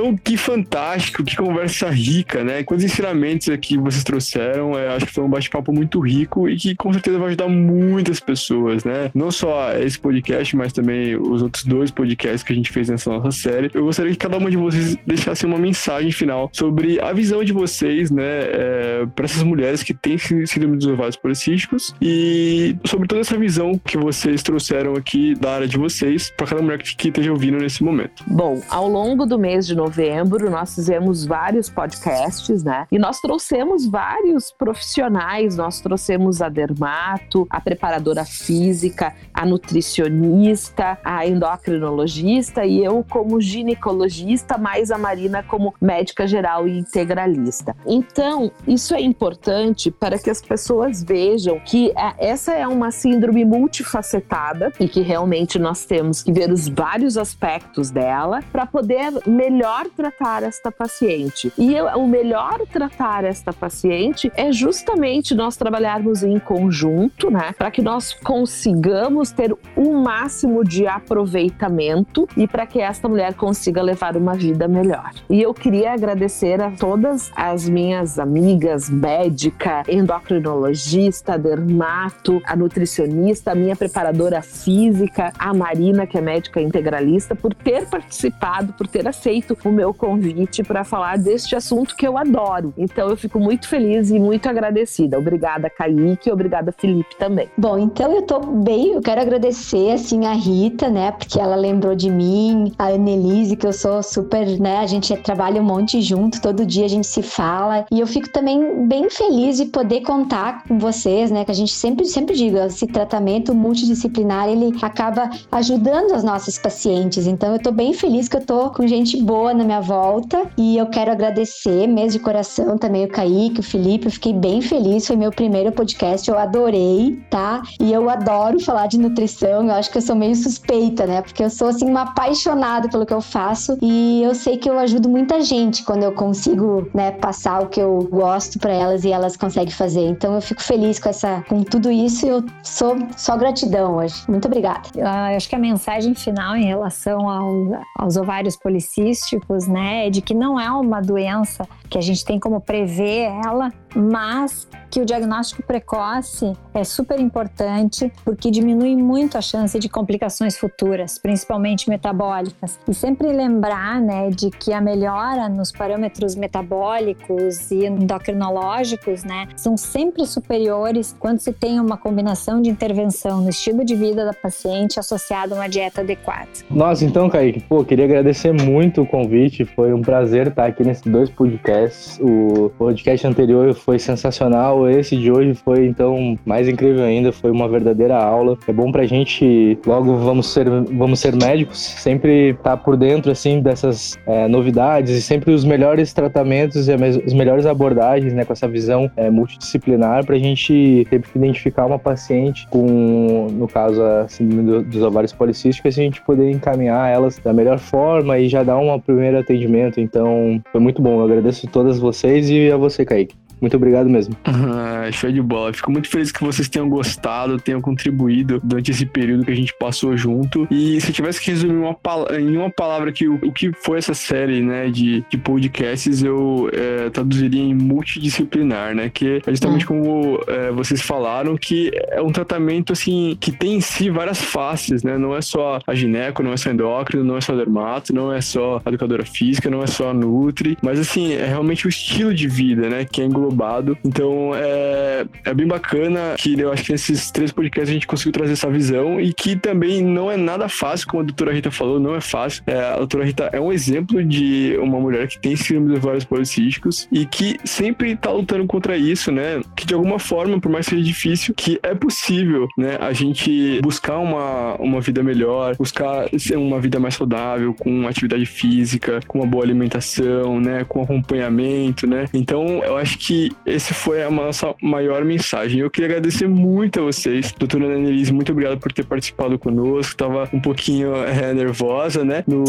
Então, 0.06 0.18
que 0.18 0.38
fantástico, 0.38 1.24
que 1.24 1.36
conversa 1.36 1.90
rica, 1.90 2.44
né? 2.44 2.64
Quantos 2.64 2.86
ensinamentos 2.86 3.50
aqui 3.50 3.76
vocês 3.76 4.04
trouxeram. 4.04 4.78
É, 4.78 4.96
acho 4.96 5.08
que 5.08 5.14
foi 5.14 5.24
um 5.24 5.30
bate-papo 5.30 5.74
muito 5.74 6.00
rico 6.00 6.48
e 6.48 6.56
que 6.56 6.76
com 6.76 6.94
certeza 6.94 7.18
vai 7.18 7.30
ajudar 7.30 7.48
muitas 7.48 8.20
pessoas, 8.20 8.84
né? 8.84 9.10
Não 9.16 9.32
só 9.32 9.74
esse 9.74 9.98
podcast, 9.98 10.56
mas 10.56 10.72
também 10.72 11.16
os 11.16 11.42
outros 11.42 11.64
dois 11.64 11.90
podcasts 11.90 12.44
que 12.44 12.54
a 12.54 12.56
gente 12.56 12.72
fez 12.72 12.90
nessa 12.90 13.10
nossa 13.10 13.32
série. 13.32 13.72
Eu 13.74 13.86
gostaria 13.86 14.12
que 14.12 14.18
cada 14.18 14.38
uma 14.38 14.52
de 14.52 14.58
vocês 14.58 14.96
deixasse 15.08 15.46
uma 15.46 15.58
mensagem 15.58 16.12
final 16.12 16.50
sobre 16.54 17.00
a 17.02 17.12
visão 17.12 17.44
de 17.44 17.52
vocês, 17.52 18.12
né, 18.12 18.24
é, 18.24 19.08
para 19.16 19.26
essas 19.26 19.42
mulheres 19.42 19.82
que 19.82 19.94
têm 19.94 20.18
síndrome 20.18 20.78
dos 20.78 20.88
ovários 20.88 21.16
policísticos 21.16 21.96
e 22.00 22.76
sobre 22.86 23.08
toda 23.08 23.22
essa 23.22 23.38
visão 23.38 23.80
que 23.84 23.98
vocês 23.98 24.44
trouxeram 24.44 24.94
aqui 24.94 25.34
da 25.36 25.54
área 25.54 25.68
de 25.68 25.78
vocês 25.78 26.32
para 26.38 26.46
cada 26.46 26.62
mulher 26.62 26.78
que, 26.78 26.96
que 26.96 27.08
esteja 27.08 27.32
ouvindo 27.32 27.58
nesse 27.58 27.84
momento. 27.84 28.24
Bom, 28.28 28.62
ao 28.70 28.88
longo 28.88 29.26
do 29.26 29.40
mês 29.40 29.66
de 29.66 29.76
novembro, 29.76 29.95
novembro, 29.96 30.52
nós 30.52 30.76
fizemos 30.76 31.26
vários 31.26 31.70
podcasts, 31.70 32.64
né? 32.64 32.86
E 32.92 33.00
nós 33.00 33.22
trouxemos 33.22 33.86
vários 33.86 34.52
profissionais, 34.52 35.56
nós 35.56 35.80
trouxemos 35.80 36.42
a 36.42 36.50
dermato, 36.50 37.48
a 37.50 37.62
preparadora 37.62 38.26
física, 38.26 39.14
a 39.34 39.46
nutricionista, 39.46 40.98
a 41.04 41.26
endocrinologista 41.26 42.66
e 42.66 42.84
eu 42.84 43.06
como 43.10 43.40
ginecologista, 43.40 44.58
mais 44.58 44.92
a 44.92 44.98
Marina 44.98 45.42
como 45.42 45.74
médica 45.80 46.28
geral 46.28 46.68
e 46.68 46.78
integralista. 46.78 47.76
Então, 47.86 48.52
isso 48.68 48.94
é 48.94 49.02
importante 49.02 49.90
para 49.90 50.20
que 50.20 50.30
as 50.30 50.42
pessoas 50.42 51.02
vejam 51.02 51.60
que 51.60 51.92
é, 51.92 52.32
essa 52.32 52.52
é 52.52 52.68
uma 52.68 52.92
síndrome 52.92 53.46
multifacetada 53.46 54.74
e 54.78 54.90
que 54.90 55.00
realmente 55.00 55.58
nós 55.58 55.86
temos 55.86 56.22
que 56.22 56.34
ver 56.34 56.52
os 56.52 56.68
vários 56.68 57.18
aspectos 57.18 57.90
dela 57.90 58.42
para 58.52 58.66
poder 58.66 59.14
melhor 59.26 59.85
melhor 59.86 59.90
tratar 59.96 60.44
esta 60.44 60.72
paciente. 60.72 61.52
E 61.58 61.80
o 61.82 62.08
melhor 62.08 62.60
tratar 62.72 63.24
esta 63.24 63.54
paciente 63.54 64.32
é 64.36 64.52
justamente 64.52 65.36
nós 65.36 65.56
trabalharmos 65.56 66.24
em 66.24 66.40
conjunto, 66.40 67.30
né, 67.30 67.54
para 67.58 67.72
que 67.72 67.82
nós 67.82 68.14
consigamos 68.14 69.32
ter 69.32 69.56
o 69.76 69.94
máximo 69.94 70.64
de 70.64 70.88
aproveitamento 70.88 72.28
e 72.36 72.48
para 72.48 72.66
que 72.66 72.80
esta 72.80 73.08
mulher 73.08 73.34
consiga 73.34 73.82
levar 73.82 74.18
uma 74.18 74.34
vida 74.34 74.68
melhor. 74.68 75.12
E 75.30 75.42
eu 75.42 75.54
queria 75.54 75.94
agradecer 75.94 76.62
a 76.62 76.72
todas 76.72 77.32
as 77.36 77.68
minhas 77.68 78.20
amigas 78.20 78.90
médica, 78.90 79.84
endocrinologista, 79.88 81.38
dermato, 81.38 82.42
a 82.46 82.56
nutricionista, 82.56 83.52
a 83.52 83.56
minha 83.56 83.76
preparadora 83.76 84.42
física, 84.42 85.32
a 85.38 85.54
Marina, 85.54 86.08
que 86.08 86.18
é 86.18 86.22
médica 86.22 86.62
integralista, 86.62 87.36
por 87.36 87.54
ter 87.54 87.88
participado, 87.88 88.74
por 88.74 88.88
ter 88.88 89.08
aceito 89.08 89.58
o 89.64 89.72
meu 89.76 89.94
convite 89.94 90.64
para 90.64 90.84
falar 90.84 91.18
deste 91.18 91.56
assunto 91.56 91.96
que 91.96 92.08
eu 92.08 92.18
adoro. 92.18 92.74
Então 92.78 93.10
eu 93.10 93.18
fico 93.18 93.40
muito 93.40 93.68
feliz 93.68 94.10
e 94.10 94.18
muito 94.18 94.48
agradecida. 94.48 95.20
Obrigada, 95.20 95.70
Kaique, 95.70 96.32
obrigada, 96.32 96.72
Felipe 96.72 97.16
também. 97.18 97.50
Bom, 97.58 97.78
então 97.78 98.12
eu 98.14 98.22
tô 98.22 98.40
bem, 98.40 98.94
eu 98.94 99.02
quero 99.02 99.22
agradecer 99.22 99.92
assim 99.92 100.26
a 100.26 100.34
Rita, 100.34 100.90
né, 100.90 101.12
porque 101.12 101.40
ela 101.40 101.56
lembrou 101.56 101.96
de 101.96 102.10
mim, 102.10 102.72
a 102.78 102.88
Annelise, 102.88 103.56
que 103.56 103.68
eu 103.68 103.74
sou 103.74 104.02
super, 104.02 104.48
né, 104.60 104.78
a 104.78 104.88
gente 104.88 105.16
trabalha 105.18 105.62
um 105.62 105.66
monte 105.66 106.02
junto, 106.02 106.42
todo 106.42 106.66
dia 106.66 106.86
a 106.86 106.90
gente 106.90 107.08
se 107.08 107.22
fala, 107.22 107.86
e 107.92 108.00
eu 108.00 108.08
fico 108.08 108.30
também 108.30 108.88
bem 108.88 109.10
feliz 109.10 109.58
de 109.58 109.66
poder 109.66 110.02
contar 110.02 110.64
com 110.68 110.80
vocês, 110.80 111.32
né, 111.32 111.44
que 111.44 111.52
a 111.52 111.56
gente 111.56 111.74
sempre 111.74 112.06
sempre 112.06 112.36
digo, 112.36 112.58
esse 112.58 112.88
tratamento 112.88 113.54
multidisciplinar, 113.54 114.48
ele 114.48 114.74
acaba 114.82 115.30
ajudando 115.52 116.14
as 116.14 116.24
nossas 116.24 116.58
pacientes. 116.58 117.28
Então 117.28 117.54
eu 117.54 117.60
tô 117.60 117.72
bem 117.72 117.94
feliz 117.94 118.30
que 118.30 118.38
eu 118.38 118.46
tô 118.46 118.70
com 118.70 118.88
gente 118.88 119.22
boa 119.22 119.54
na 119.54 119.64
minha 119.66 119.82
volta 119.82 120.44
e 120.58 120.78
eu 120.78 120.88
quero 120.88 121.12
agradecer 121.12 121.88
mesmo 121.88 122.12
de 122.12 122.20
coração 122.20 122.78
também 122.78 123.06
o 123.06 123.10
Kaique, 123.10 123.60
o 123.60 123.64
Felipe, 123.64 124.06
eu 124.06 124.12
fiquei 124.12 124.34
bem 124.34 124.62
feliz, 124.62 125.08
foi 125.08 125.16
meu 125.16 125.32
primeiro 125.32 125.72
podcast, 125.72 126.30
eu 126.30 126.38
adorei, 126.38 127.20
tá? 127.30 127.62
E 127.80 127.92
eu 127.92 128.10
adoro 128.10 128.60
falar 128.60 128.88
de 128.88 128.98
nutrição, 128.98 129.66
eu 129.66 129.72
acho 129.72 129.92
que 129.92 129.98
eu 129.98 130.02
sou 130.02 130.16
meio 130.16 130.36
suspeita, 130.36 131.06
né? 131.06 131.22
Porque 131.22 131.44
eu 131.44 131.50
sou 131.50 131.68
assim 131.68 131.90
uma 131.90 132.04
apaixonada 132.04 132.88
pelo 132.90 133.06
que 133.06 133.14
eu 133.14 133.22
faço 133.22 133.78
e 133.82 134.22
eu 134.24 134.36
sei 134.36 134.58
que 134.58 134.70
eu 134.70 134.78
ajudo 134.80 135.10
muita 135.10 135.42
gente 135.42 135.84
quando 135.84 136.04
eu 136.04 136.12
consigo, 136.12 136.88
né, 136.94 137.12
passar 137.12 137.64
o 137.64 137.68
que 137.68 137.80
eu 137.80 138.08
gosto 138.12 138.60
para 138.60 138.72
elas 138.72 139.04
e 139.04 139.12
elas 139.12 139.36
conseguem 139.36 139.74
fazer. 139.74 140.08
Então 140.08 140.36
eu 140.36 140.42
fico 140.42 140.62
feliz 140.62 141.00
com 141.00 141.10
essa 141.10 141.44
com 141.48 141.64
tudo 141.64 141.92
isso 141.92 142.26
e 142.26 142.30
eu 142.30 142.44
sou 142.64 142.96
só 143.18 143.38
gratidão 143.38 143.98
hoje. 143.98 144.16
Muito 144.28 144.46
obrigada. 144.46 144.90
Uh, 144.96 145.36
acho 145.36 145.50
que 145.50 145.56
a 145.56 145.60
mensagem 145.60 146.14
final 146.14 146.56
em 146.56 146.66
relação 146.66 147.30
ao, 147.30 147.84
aos 147.98 148.18
ovários 148.18 148.56
policísticos, 148.56 149.55
né, 149.68 150.10
de 150.10 150.22
que 150.22 150.34
não 150.34 150.60
é 150.60 150.70
uma 150.70 151.02
doença 151.02 151.68
que 151.90 151.98
a 151.98 152.02
gente 152.02 152.24
tem 152.26 152.40
como 152.40 152.60
prever 152.60 153.32
ela, 153.46 153.72
mas 153.96 154.68
que 154.90 155.00
o 155.00 155.06
diagnóstico 155.06 155.64
precoce 155.64 156.54
é 156.74 156.84
super 156.84 157.20
importante 157.20 158.12
porque 158.24 158.50
diminui 158.52 158.96
muito 158.96 159.38
a 159.38 159.42
chance 159.42 159.78
de 159.78 159.90
complicações 159.90 160.58
futuras, 160.58 161.18
principalmente 161.18 161.90
metabólicas. 161.90 162.80
E 162.88 162.94
sempre 162.94 163.28
lembrar, 163.32 164.00
né, 164.00 164.30
de 164.30 164.50
que 164.50 164.72
a 164.72 164.80
melhora 164.80 165.50
nos 165.50 165.72
parâmetros 165.72 166.36
metabólicos 166.36 167.72
e 167.72 167.86
endocrinológicos, 167.86 169.24
né, 169.24 169.48
são 169.56 169.76
sempre 169.76 170.26
superiores 170.26 171.16
quando 171.20 171.40
se 171.40 171.52
tem 171.52 171.80
uma 171.80 171.98
combinação 171.98 172.62
de 172.62 172.70
intervenção 172.70 173.42
no 173.42 173.50
estilo 173.50 173.84
de 173.84 173.96
vida 173.96 174.26
da 174.26 174.34
paciente 174.34 175.00
associada 175.00 175.56
a 175.56 175.58
uma 175.58 175.68
dieta 175.68 176.02
adequada. 176.02 176.48
Nossa, 176.70 177.04
então, 177.06 177.30
Kaique, 177.30 177.62
pô, 177.62 177.84
queria 177.84 178.06
agradecer 178.06 178.54
muito 178.54 179.02
o 179.02 179.06
convite, 179.06 179.66
foi 179.66 179.94
um 179.94 180.02
prazer 180.02 180.48
estar 180.48 180.66
aqui 180.66 180.84
nesses 180.84 181.04
dois 181.04 181.30
podcasts. 181.30 182.20
O 182.22 182.72
podcast 182.78 183.28
anterior 183.28 183.74
foi 183.86 184.00
sensacional. 184.00 184.90
Esse 184.90 185.16
de 185.16 185.32
hoje 185.32 185.54
foi, 185.54 185.86
então, 185.86 186.38
mais 186.44 186.68
incrível 186.68 187.04
ainda. 187.06 187.32
Foi 187.32 187.52
uma 187.52 187.70
verdadeira 187.70 188.18
aula. 188.18 188.58
É 188.68 188.74
bom 188.74 188.92
pra 188.92 189.06
gente, 189.06 189.78
logo 189.86 190.18
vamos 190.18 190.52
ser, 190.52 190.68
vamos 190.70 191.20
ser 191.20 191.36
médicos, 191.36 191.78
sempre 191.78 192.50
estar 192.50 192.72
tá 192.72 192.78
por 192.78 192.98
dentro, 192.98 193.32
assim, 193.32 193.62
dessas 193.62 194.18
é, 194.26 194.48
novidades 194.48 195.12
e 195.12 195.22
sempre 195.22 195.54
os 195.54 195.64
melhores 195.64 196.12
tratamentos 196.12 196.88
e 196.88 196.94
as 196.94 197.34
melhores 197.34 197.68
abordagens, 197.68 198.34
né, 198.34 198.44
com 198.44 198.54
essa 198.54 198.68
visão 198.68 199.10
é, 199.16 199.30
multidisciplinar 199.30 200.26
pra 200.26 200.38
gente 200.38 201.06
sempre 201.08 201.30
identificar 201.36 201.86
uma 201.86 202.00
paciente 202.00 202.68
com, 202.70 203.48
no 203.52 203.68
caso, 203.68 204.02
a 204.02 204.28
síndrome 204.28 204.84
dos 204.84 205.04
ovários 205.04 205.32
policísticos, 205.32 205.98
a 205.98 206.02
gente 206.02 206.22
poder 206.22 206.50
encaminhar 206.50 207.14
elas 207.14 207.38
da 207.38 207.54
melhor 207.54 207.78
forma 207.78 208.40
e 208.40 208.50
já 208.50 208.64
dar 208.64 208.78
um 208.78 209.00
primeiro 209.00 209.38
atendimento. 209.38 210.00
Então, 210.00 210.60
foi 210.72 210.82
muito 210.82 211.02
bom. 211.02 211.20
Eu 211.20 211.26
agradeço 211.26 211.68
a 211.68 211.70
todas 211.70 212.00
vocês 212.00 212.50
e 212.50 212.72
a 212.72 212.78
você, 212.78 213.06
Kaique. 213.06 213.45
Muito 213.60 213.78
obrigado 213.78 214.10
mesmo. 214.10 214.36
Ah, 214.44 215.10
show 215.12 215.32
de 215.32 215.42
bola. 215.42 215.74
Fico 215.74 215.92
muito 215.92 216.10
feliz 216.10 216.32
que 216.32 216.44
vocês 216.44 216.68
tenham 216.68 216.90
gostado, 216.90 217.60
tenham 217.60 217.82
contribuído 217.82 218.60
durante 218.64 218.92
esse 218.92 219.06
período 219.06 219.46
que 219.46 219.52
a 219.52 219.56
gente 219.56 219.74
passou 219.80 220.16
junto. 220.18 220.68
E 220.70 221.00
se 221.02 221.10
eu 221.10 221.14
tivesse 221.14 221.42
que 221.42 221.52
resumir 221.52 221.76
uma 221.76 221.96
em 222.40 222.58
uma 222.58 222.70
palavra 222.70 223.12
que 223.12 223.28
o, 223.28 223.36
o, 223.36 223.52
que 223.52 223.72
foi 223.74 223.98
essa 223.98 224.14
série, 224.14 224.62
né, 224.62 224.90
de, 224.90 225.24
de 225.30 225.38
podcasts, 225.38 226.24
eu 226.24 226.70
é, 226.74 227.10
traduziria 227.10 227.62
em 227.62 227.74
multidisciplinar, 227.74 228.96
né? 228.96 229.10
Que 229.14 229.42
é 229.46 229.52
justamente 229.52 229.84
é. 229.84 229.88
como 229.88 230.40
é, 230.48 230.72
vocês 230.72 231.02
falaram, 231.02 231.58
que 231.58 231.92
é 232.10 232.22
um 232.22 232.32
tratamento, 232.32 232.94
assim, 232.94 233.38
que 233.40 233.52
tem 233.52 233.76
em 233.76 233.82
si 233.82 234.10
várias 234.10 234.42
faces, 234.42 235.04
né? 235.04 235.18
Não 235.18 235.36
é 235.36 235.42
só 235.42 235.80
a 235.86 235.96
gineco, 235.96 236.44
não 236.44 236.54
é 236.54 236.58
só 236.58 236.70
endócrino, 236.70 237.24
não 237.24 237.38
é 237.38 237.42
só 237.42 237.56
dermato, 237.56 238.14
não 238.14 238.32
é 238.32 238.42
só 238.42 238.82
a 238.84 238.90
educadora 238.90 239.26
física, 239.26 239.70
não 239.70 239.82
é 239.82 239.88
só 239.88 240.10
a 240.10 240.14
nutri, 240.14 240.78
mas, 240.82 241.00
assim, 241.00 241.34
é 241.34 241.46
realmente 241.46 241.86
o 241.86 241.90
estilo 241.90 242.34
de 242.34 242.48
vida, 242.48 242.90
né? 242.90 243.06
Que 243.06 243.22
é 243.22 243.26
englobado. 243.46 243.98
Então, 244.04 244.52
é, 244.56 245.26
é 245.44 245.54
bem 245.54 245.68
bacana 245.68 246.36
que 246.38 246.60
eu 246.60 246.72
acho 246.72 246.84
que 246.84 246.92
nesses 246.92 247.32
três 247.32 247.52
podcasts 247.52 247.90
a 247.90 247.94
gente 247.94 248.08
conseguiu 248.08 248.34
trazer 248.34 248.54
essa 248.54 248.70
visão 248.70 249.20
e 249.20 249.34
que 249.34 249.56
também 249.56 250.02
não 250.04 250.32
é 250.32 250.38
nada 250.38 250.68
fácil, 250.68 251.08
como 251.08 251.22
a 251.22 251.26
doutora 251.26 251.54
Rita 251.54 251.72
falou, 251.72 252.00
não 252.00 252.16
é 252.16 252.22
fácil. 252.22 252.64
É, 252.68 252.78
a 252.78 252.98
doutora 252.98 253.26
Rita 253.26 253.50
é 253.52 253.60
um 253.60 253.72
exemplo 253.72 254.24
de 254.24 254.78
uma 254.82 255.00
mulher 255.00 255.28
que 255.28 255.40
tem 255.40 255.56
síndrome 255.56 255.90
dos 255.90 255.98
ovários 255.98 256.26
policísticos 256.26 257.08
e 257.12 257.26
que 257.26 257.58
sempre 257.64 258.16
tá 258.16 258.32
lutando 258.32 258.66
contra 258.66 258.98
isso, 258.98 259.32
né? 259.32 259.62
Que 259.76 259.86
de 259.86 259.94
alguma 259.94 260.20
forma, 260.20 260.60
por 260.60 260.72
mais 260.72 260.86
que 260.86 260.96
seja 260.96 261.04
difícil, 261.04 261.54
que 261.56 261.80
é 261.84 261.94
possível, 261.94 262.68
né? 262.78 262.98
A 263.00 263.14
gente 263.14 263.80
buscar 263.82 264.18
uma, 264.18 264.76
uma 264.76 265.02
vida 265.02 265.22
melhor, 265.22 265.76
buscar 265.78 266.28
uma 266.56 266.80
vida 266.80 267.00
mais 267.00 267.16
saudável, 267.16 267.74
com 267.74 268.08
atividade 268.08 268.46
física, 268.46 269.20
com 269.28 269.40
uma 269.40 269.48
boa 269.48 269.64
alimentação, 269.64 270.60
né? 270.60 270.84
Com 270.84 271.02
acompanhamento, 271.02 272.08
né? 272.08 272.26
Então, 272.34 272.84
eu 272.84 272.98
acho 272.98 273.18
que 273.18 273.35
que 273.36 273.52
esse 273.66 273.94
foi 273.94 274.24
a 274.24 274.32
nossa 274.32 274.74
maior 274.82 275.26
mensagem. 275.26 275.82
Eu 275.82 275.90
queria 275.90 276.08
agradecer 276.08 276.48
muito 276.48 277.02
a 277.02 277.04
vocês, 277.04 277.54
doutora 277.58 277.86
Annelise, 277.86 278.32
muito 278.32 278.52
obrigado 278.54 278.80
por 278.80 278.94
ter 278.94 279.06
participado 279.06 279.60
conosco. 279.60 280.16
Tava 280.16 280.48
um 280.54 280.60
pouquinho 280.60 281.14
é, 281.16 281.54
nervosa, 281.54 282.24
né? 282.24 282.44
No, 282.48 282.64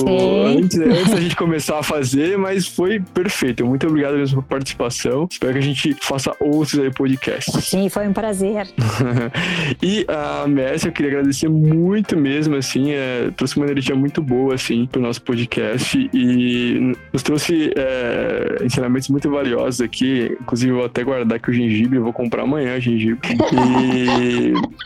antes, 0.47 0.77
antes 0.83 1.11
da 1.11 1.21
gente 1.21 1.37
começar 1.37 1.79
a 1.79 1.83
fazer, 1.83 2.37
mas 2.37 2.67
foi 2.67 3.01
perfeito. 3.15 3.65
Muito 3.65 3.87
obrigado 3.87 4.17
mesmo 4.17 4.43
por 4.43 4.49
participação. 4.49 5.29
Espero 5.31 5.53
que 5.53 5.59
a 5.59 5.63
gente 5.63 5.97
faça 6.03 6.35
outros 6.41 6.79
aí 6.81 6.91
podcasts. 6.91 7.65
Sim, 7.65 7.89
foi 7.89 8.09
um 8.09 8.13
prazer. 8.13 8.67
e 9.81 10.05
a 10.09 10.49
Messi, 10.49 10.87
eu 10.87 10.93
queria 10.93 11.13
agradecer 11.13 11.49
muito 11.49 12.17
mesmo, 12.17 12.57
assim, 12.57 12.91
é, 12.91 13.31
trouxe 13.37 13.57
uma 13.57 13.67
energia 13.67 13.95
muito 13.95 14.21
boa, 14.21 14.55
assim, 14.55 14.87
pro 14.87 15.01
nosso 15.01 15.23
podcast 15.23 16.11
e 16.13 16.97
nos 17.13 17.23
trouxe 17.23 17.71
é, 17.77 18.65
ensinamentos 18.65 19.09
muito 19.09 19.31
valiosos 19.31 19.81
aqui, 19.81 20.37
Inclusive, 20.41 20.56
vou 20.65 20.85
até 20.85 21.03
guardar 21.03 21.37
aqui 21.37 21.51
o 21.51 21.53
gengibre, 21.53 21.97
eu 21.97 22.03
vou 22.03 22.13
comprar 22.13 22.43
amanhã 22.43 22.79
gengibre. 22.81 23.29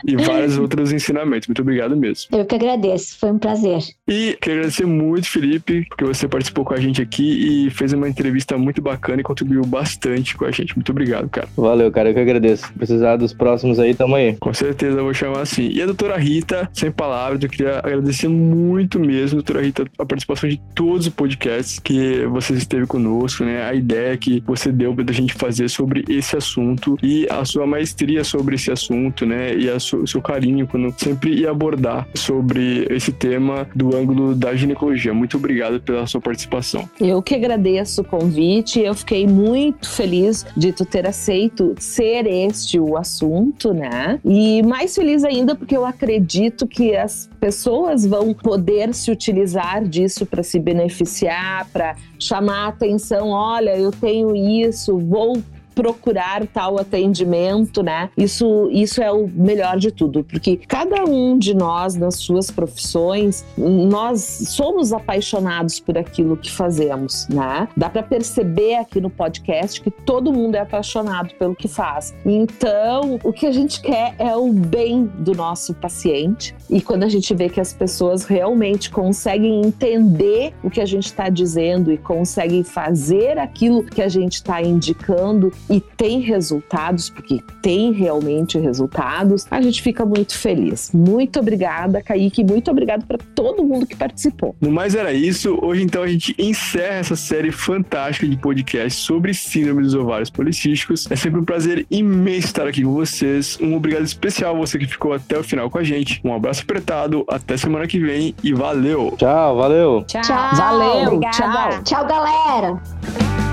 E, 0.05 0.11
e 0.11 0.15
vários 0.15 0.57
outros 0.57 0.91
ensinamentos. 0.91 1.47
Muito 1.47 1.61
obrigado 1.61 1.95
mesmo. 1.95 2.37
Eu 2.37 2.45
que 2.45 2.55
agradeço, 2.55 3.17
foi 3.19 3.31
um 3.31 3.39
prazer. 3.39 3.79
E 4.07 4.37
quero 4.41 4.57
agradecer 4.57 4.85
muito, 4.85 5.27
Felipe, 5.27 5.85
porque 5.87 6.03
você 6.03 6.27
participou 6.27 6.65
com 6.65 6.73
a 6.73 6.79
gente 6.79 7.01
aqui 7.01 7.65
e 7.65 7.69
fez 7.69 7.93
uma 7.93 8.07
entrevista 8.07 8.57
muito 8.57 8.81
bacana 8.81 9.21
e 9.21 9.23
contribuiu 9.23 9.63
bastante 9.65 10.35
com 10.35 10.45
a 10.45 10.51
gente. 10.51 10.75
Muito 10.75 10.91
obrigado, 10.91 11.29
cara. 11.29 11.47
Valeu, 11.55 11.91
cara, 11.91 12.09
eu 12.09 12.13
que 12.13 12.19
agradeço. 12.19 12.67
Se 12.67 12.73
precisar 12.73 13.17
dos 13.17 13.33
próximos 13.33 13.79
aí, 13.79 13.93
tamo 13.93 14.15
aí. 14.15 14.35
Com 14.39 14.53
certeza, 14.53 14.99
eu 14.99 15.03
vou 15.03 15.13
chamar 15.13 15.41
assim. 15.41 15.69
E 15.69 15.81
a 15.81 15.85
doutora 15.85 16.17
Rita, 16.17 16.69
sem 16.73 16.91
palavras, 16.91 17.41
eu 17.41 17.49
queria 17.49 17.79
agradecer 17.79 18.27
muito 18.27 18.99
mesmo, 18.99 19.37
doutora 19.37 19.61
Rita, 19.61 19.85
a 19.97 20.05
participação 20.05 20.49
de 20.49 20.59
todos 20.75 21.07
os 21.07 21.13
podcasts 21.13 21.79
que 21.79 22.25
você 22.25 22.53
esteve 22.53 22.85
conosco, 22.85 23.43
né? 23.43 23.63
A 23.63 23.73
ideia 23.73 24.17
que 24.17 24.41
você 24.45 24.71
deu 24.71 24.93
pra 24.93 25.11
gente 25.13 25.33
fazer 25.33 25.60
fazer 25.61 25.69
sobre 25.69 26.03
esse 26.09 26.35
assunto 26.35 26.97
e 27.01 27.27
a 27.29 27.43
sua 27.45 27.65
maestria 27.65 28.23
sobre 28.23 28.55
esse 28.55 28.71
assunto, 28.71 29.25
né? 29.25 29.53
E 29.53 29.69
o 29.69 30.07
seu 30.07 30.21
carinho 30.21 30.67
quando 30.67 30.93
sempre 30.97 31.33
ia 31.41 31.51
abordar 31.51 32.07
sobre 32.13 32.87
esse 32.89 33.11
tema 33.11 33.67
do 33.75 33.95
ângulo 33.95 34.33
da 34.35 34.55
ginecologia. 34.55 35.13
Muito 35.13 35.37
obrigado 35.37 35.79
pela 35.81 36.05
sua 36.07 36.21
participação. 36.21 36.89
Eu 36.99 37.21
que 37.21 37.35
agradeço 37.35 38.01
o 38.01 38.03
convite. 38.03 38.79
Eu 38.79 38.93
fiquei 38.93 39.27
muito 39.27 39.89
feliz 39.89 40.45
de 40.55 40.71
tu 40.71 40.85
ter 40.85 41.07
aceito 41.07 41.75
ser 41.77 42.25
este 42.25 42.79
o 42.79 42.97
assunto, 42.97 43.73
né? 43.73 44.19
E 44.25 44.63
mais 44.63 44.95
feliz 44.95 45.23
ainda 45.23 45.55
porque 45.55 45.75
eu 45.75 45.85
acredito 45.85 46.67
que 46.67 46.95
as 46.95 47.29
pessoas 47.39 48.05
vão 48.05 48.33
poder 48.33 48.93
se 48.93 49.11
utilizar 49.11 49.83
disso 49.83 50.25
para 50.25 50.43
se 50.43 50.59
beneficiar, 50.59 51.67
para 51.71 51.95
chamar 52.19 52.65
a 52.65 52.67
atenção. 52.67 53.29
Olha, 53.29 53.77
eu 53.77 53.91
tenho 53.91 54.35
isso, 54.35 54.97
vou 54.97 55.41
procurar 55.73 56.45
tal 56.47 56.77
atendimento, 56.79 57.81
né? 57.83 58.09
Isso, 58.17 58.69
isso 58.71 59.01
é 59.01 59.11
o 59.11 59.27
melhor 59.27 59.77
de 59.77 59.91
tudo, 59.91 60.23
porque 60.23 60.57
cada 60.57 61.03
um 61.03 61.37
de 61.37 61.53
nós, 61.53 61.95
nas 61.95 62.15
suas 62.15 62.51
profissões, 62.51 63.43
nós 63.57 64.21
somos 64.49 64.93
apaixonados 64.93 65.79
por 65.79 65.97
aquilo 65.97 66.37
que 66.37 66.51
fazemos, 66.51 67.27
né? 67.29 67.67
Dá 67.75 67.89
para 67.89 68.03
perceber 68.03 68.75
aqui 68.75 68.99
no 68.99 69.09
podcast 69.09 69.81
que 69.81 69.91
todo 69.91 70.31
mundo 70.31 70.55
é 70.55 70.59
apaixonado 70.59 71.33
pelo 71.35 71.55
que 71.55 71.67
faz. 71.67 72.13
Então, 72.25 73.19
o 73.23 73.31
que 73.31 73.45
a 73.45 73.51
gente 73.51 73.81
quer 73.81 74.15
é 74.17 74.35
o 74.35 74.51
bem 74.51 75.05
do 75.19 75.33
nosso 75.33 75.73
paciente. 75.73 76.55
E 76.69 76.81
quando 76.81 77.03
a 77.03 77.09
gente 77.09 77.33
vê 77.33 77.49
que 77.49 77.59
as 77.59 77.73
pessoas 77.73 78.25
realmente 78.25 78.89
conseguem 78.89 79.61
entender 79.65 80.53
o 80.63 80.69
que 80.69 80.81
a 80.81 80.85
gente 80.85 81.05
está 81.05 81.29
dizendo 81.29 81.91
e 81.91 81.97
conseguem 81.97 82.63
fazer 82.63 83.37
aquilo 83.37 83.83
que 83.83 84.01
a 84.01 84.07
gente 84.07 84.35
está 84.35 84.61
indicando, 84.61 85.51
e 85.69 85.79
tem 85.79 86.19
resultados, 86.19 87.09
porque 87.09 87.41
tem 87.61 87.91
realmente 87.91 88.57
resultados, 88.57 89.45
a 89.49 89.61
gente 89.61 89.81
fica 89.81 90.05
muito 90.05 90.37
feliz. 90.37 90.91
Muito 90.93 91.39
obrigada, 91.39 92.01
Kaique, 92.01 92.43
muito 92.43 92.69
obrigado 92.69 93.05
para 93.05 93.17
todo 93.35 93.63
mundo 93.63 93.85
que 93.85 93.95
participou. 93.95 94.55
No 94.59 94.71
mais 94.71 94.95
era 94.95 95.13
isso. 95.13 95.57
Hoje, 95.61 95.83
então, 95.83 96.03
a 96.03 96.07
gente 96.07 96.35
encerra 96.37 96.95
essa 96.95 97.15
série 97.15 97.51
fantástica 97.51 98.27
de 98.27 98.37
podcast 98.37 99.01
sobre 99.01 99.33
síndrome 99.33 99.83
dos 99.83 99.95
ovários 99.95 100.29
policísticos. 100.29 101.09
É 101.09 101.15
sempre 101.15 101.39
um 101.39 101.45
prazer 101.45 101.85
imenso 101.89 102.47
estar 102.47 102.67
aqui 102.67 102.83
com 102.83 102.93
vocês. 102.93 103.57
Um 103.61 103.75
obrigado 103.75 104.03
especial 104.03 104.55
a 104.55 104.59
você 104.59 104.77
que 104.77 104.87
ficou 104.87 105.13
até 105.13 105.37
o 105.37 105.43
final 105.43 105.69
com 105.69 105.77
a 105.77 105.83
gente. 105.83 106.21
Um 106.23 106.33
abraço 106.33 106.63
apertado, 106.63 107.25
até 107.27 107.57
semana 107.57 107.87
que 107.87 107.99
vem 107.99 108.35
e 108.43 108.53
valeu! 108.53 109.13
Tchau, 109.17 109.57
valeu! 109.57 110.03
Tchau, 110.07 110.55
valeu, 110.55 111.13
obrigada. 111.13 111.37
tchau! 111.37 111.83
Tchau, 111.83 112.07
galera! 112.07 113.50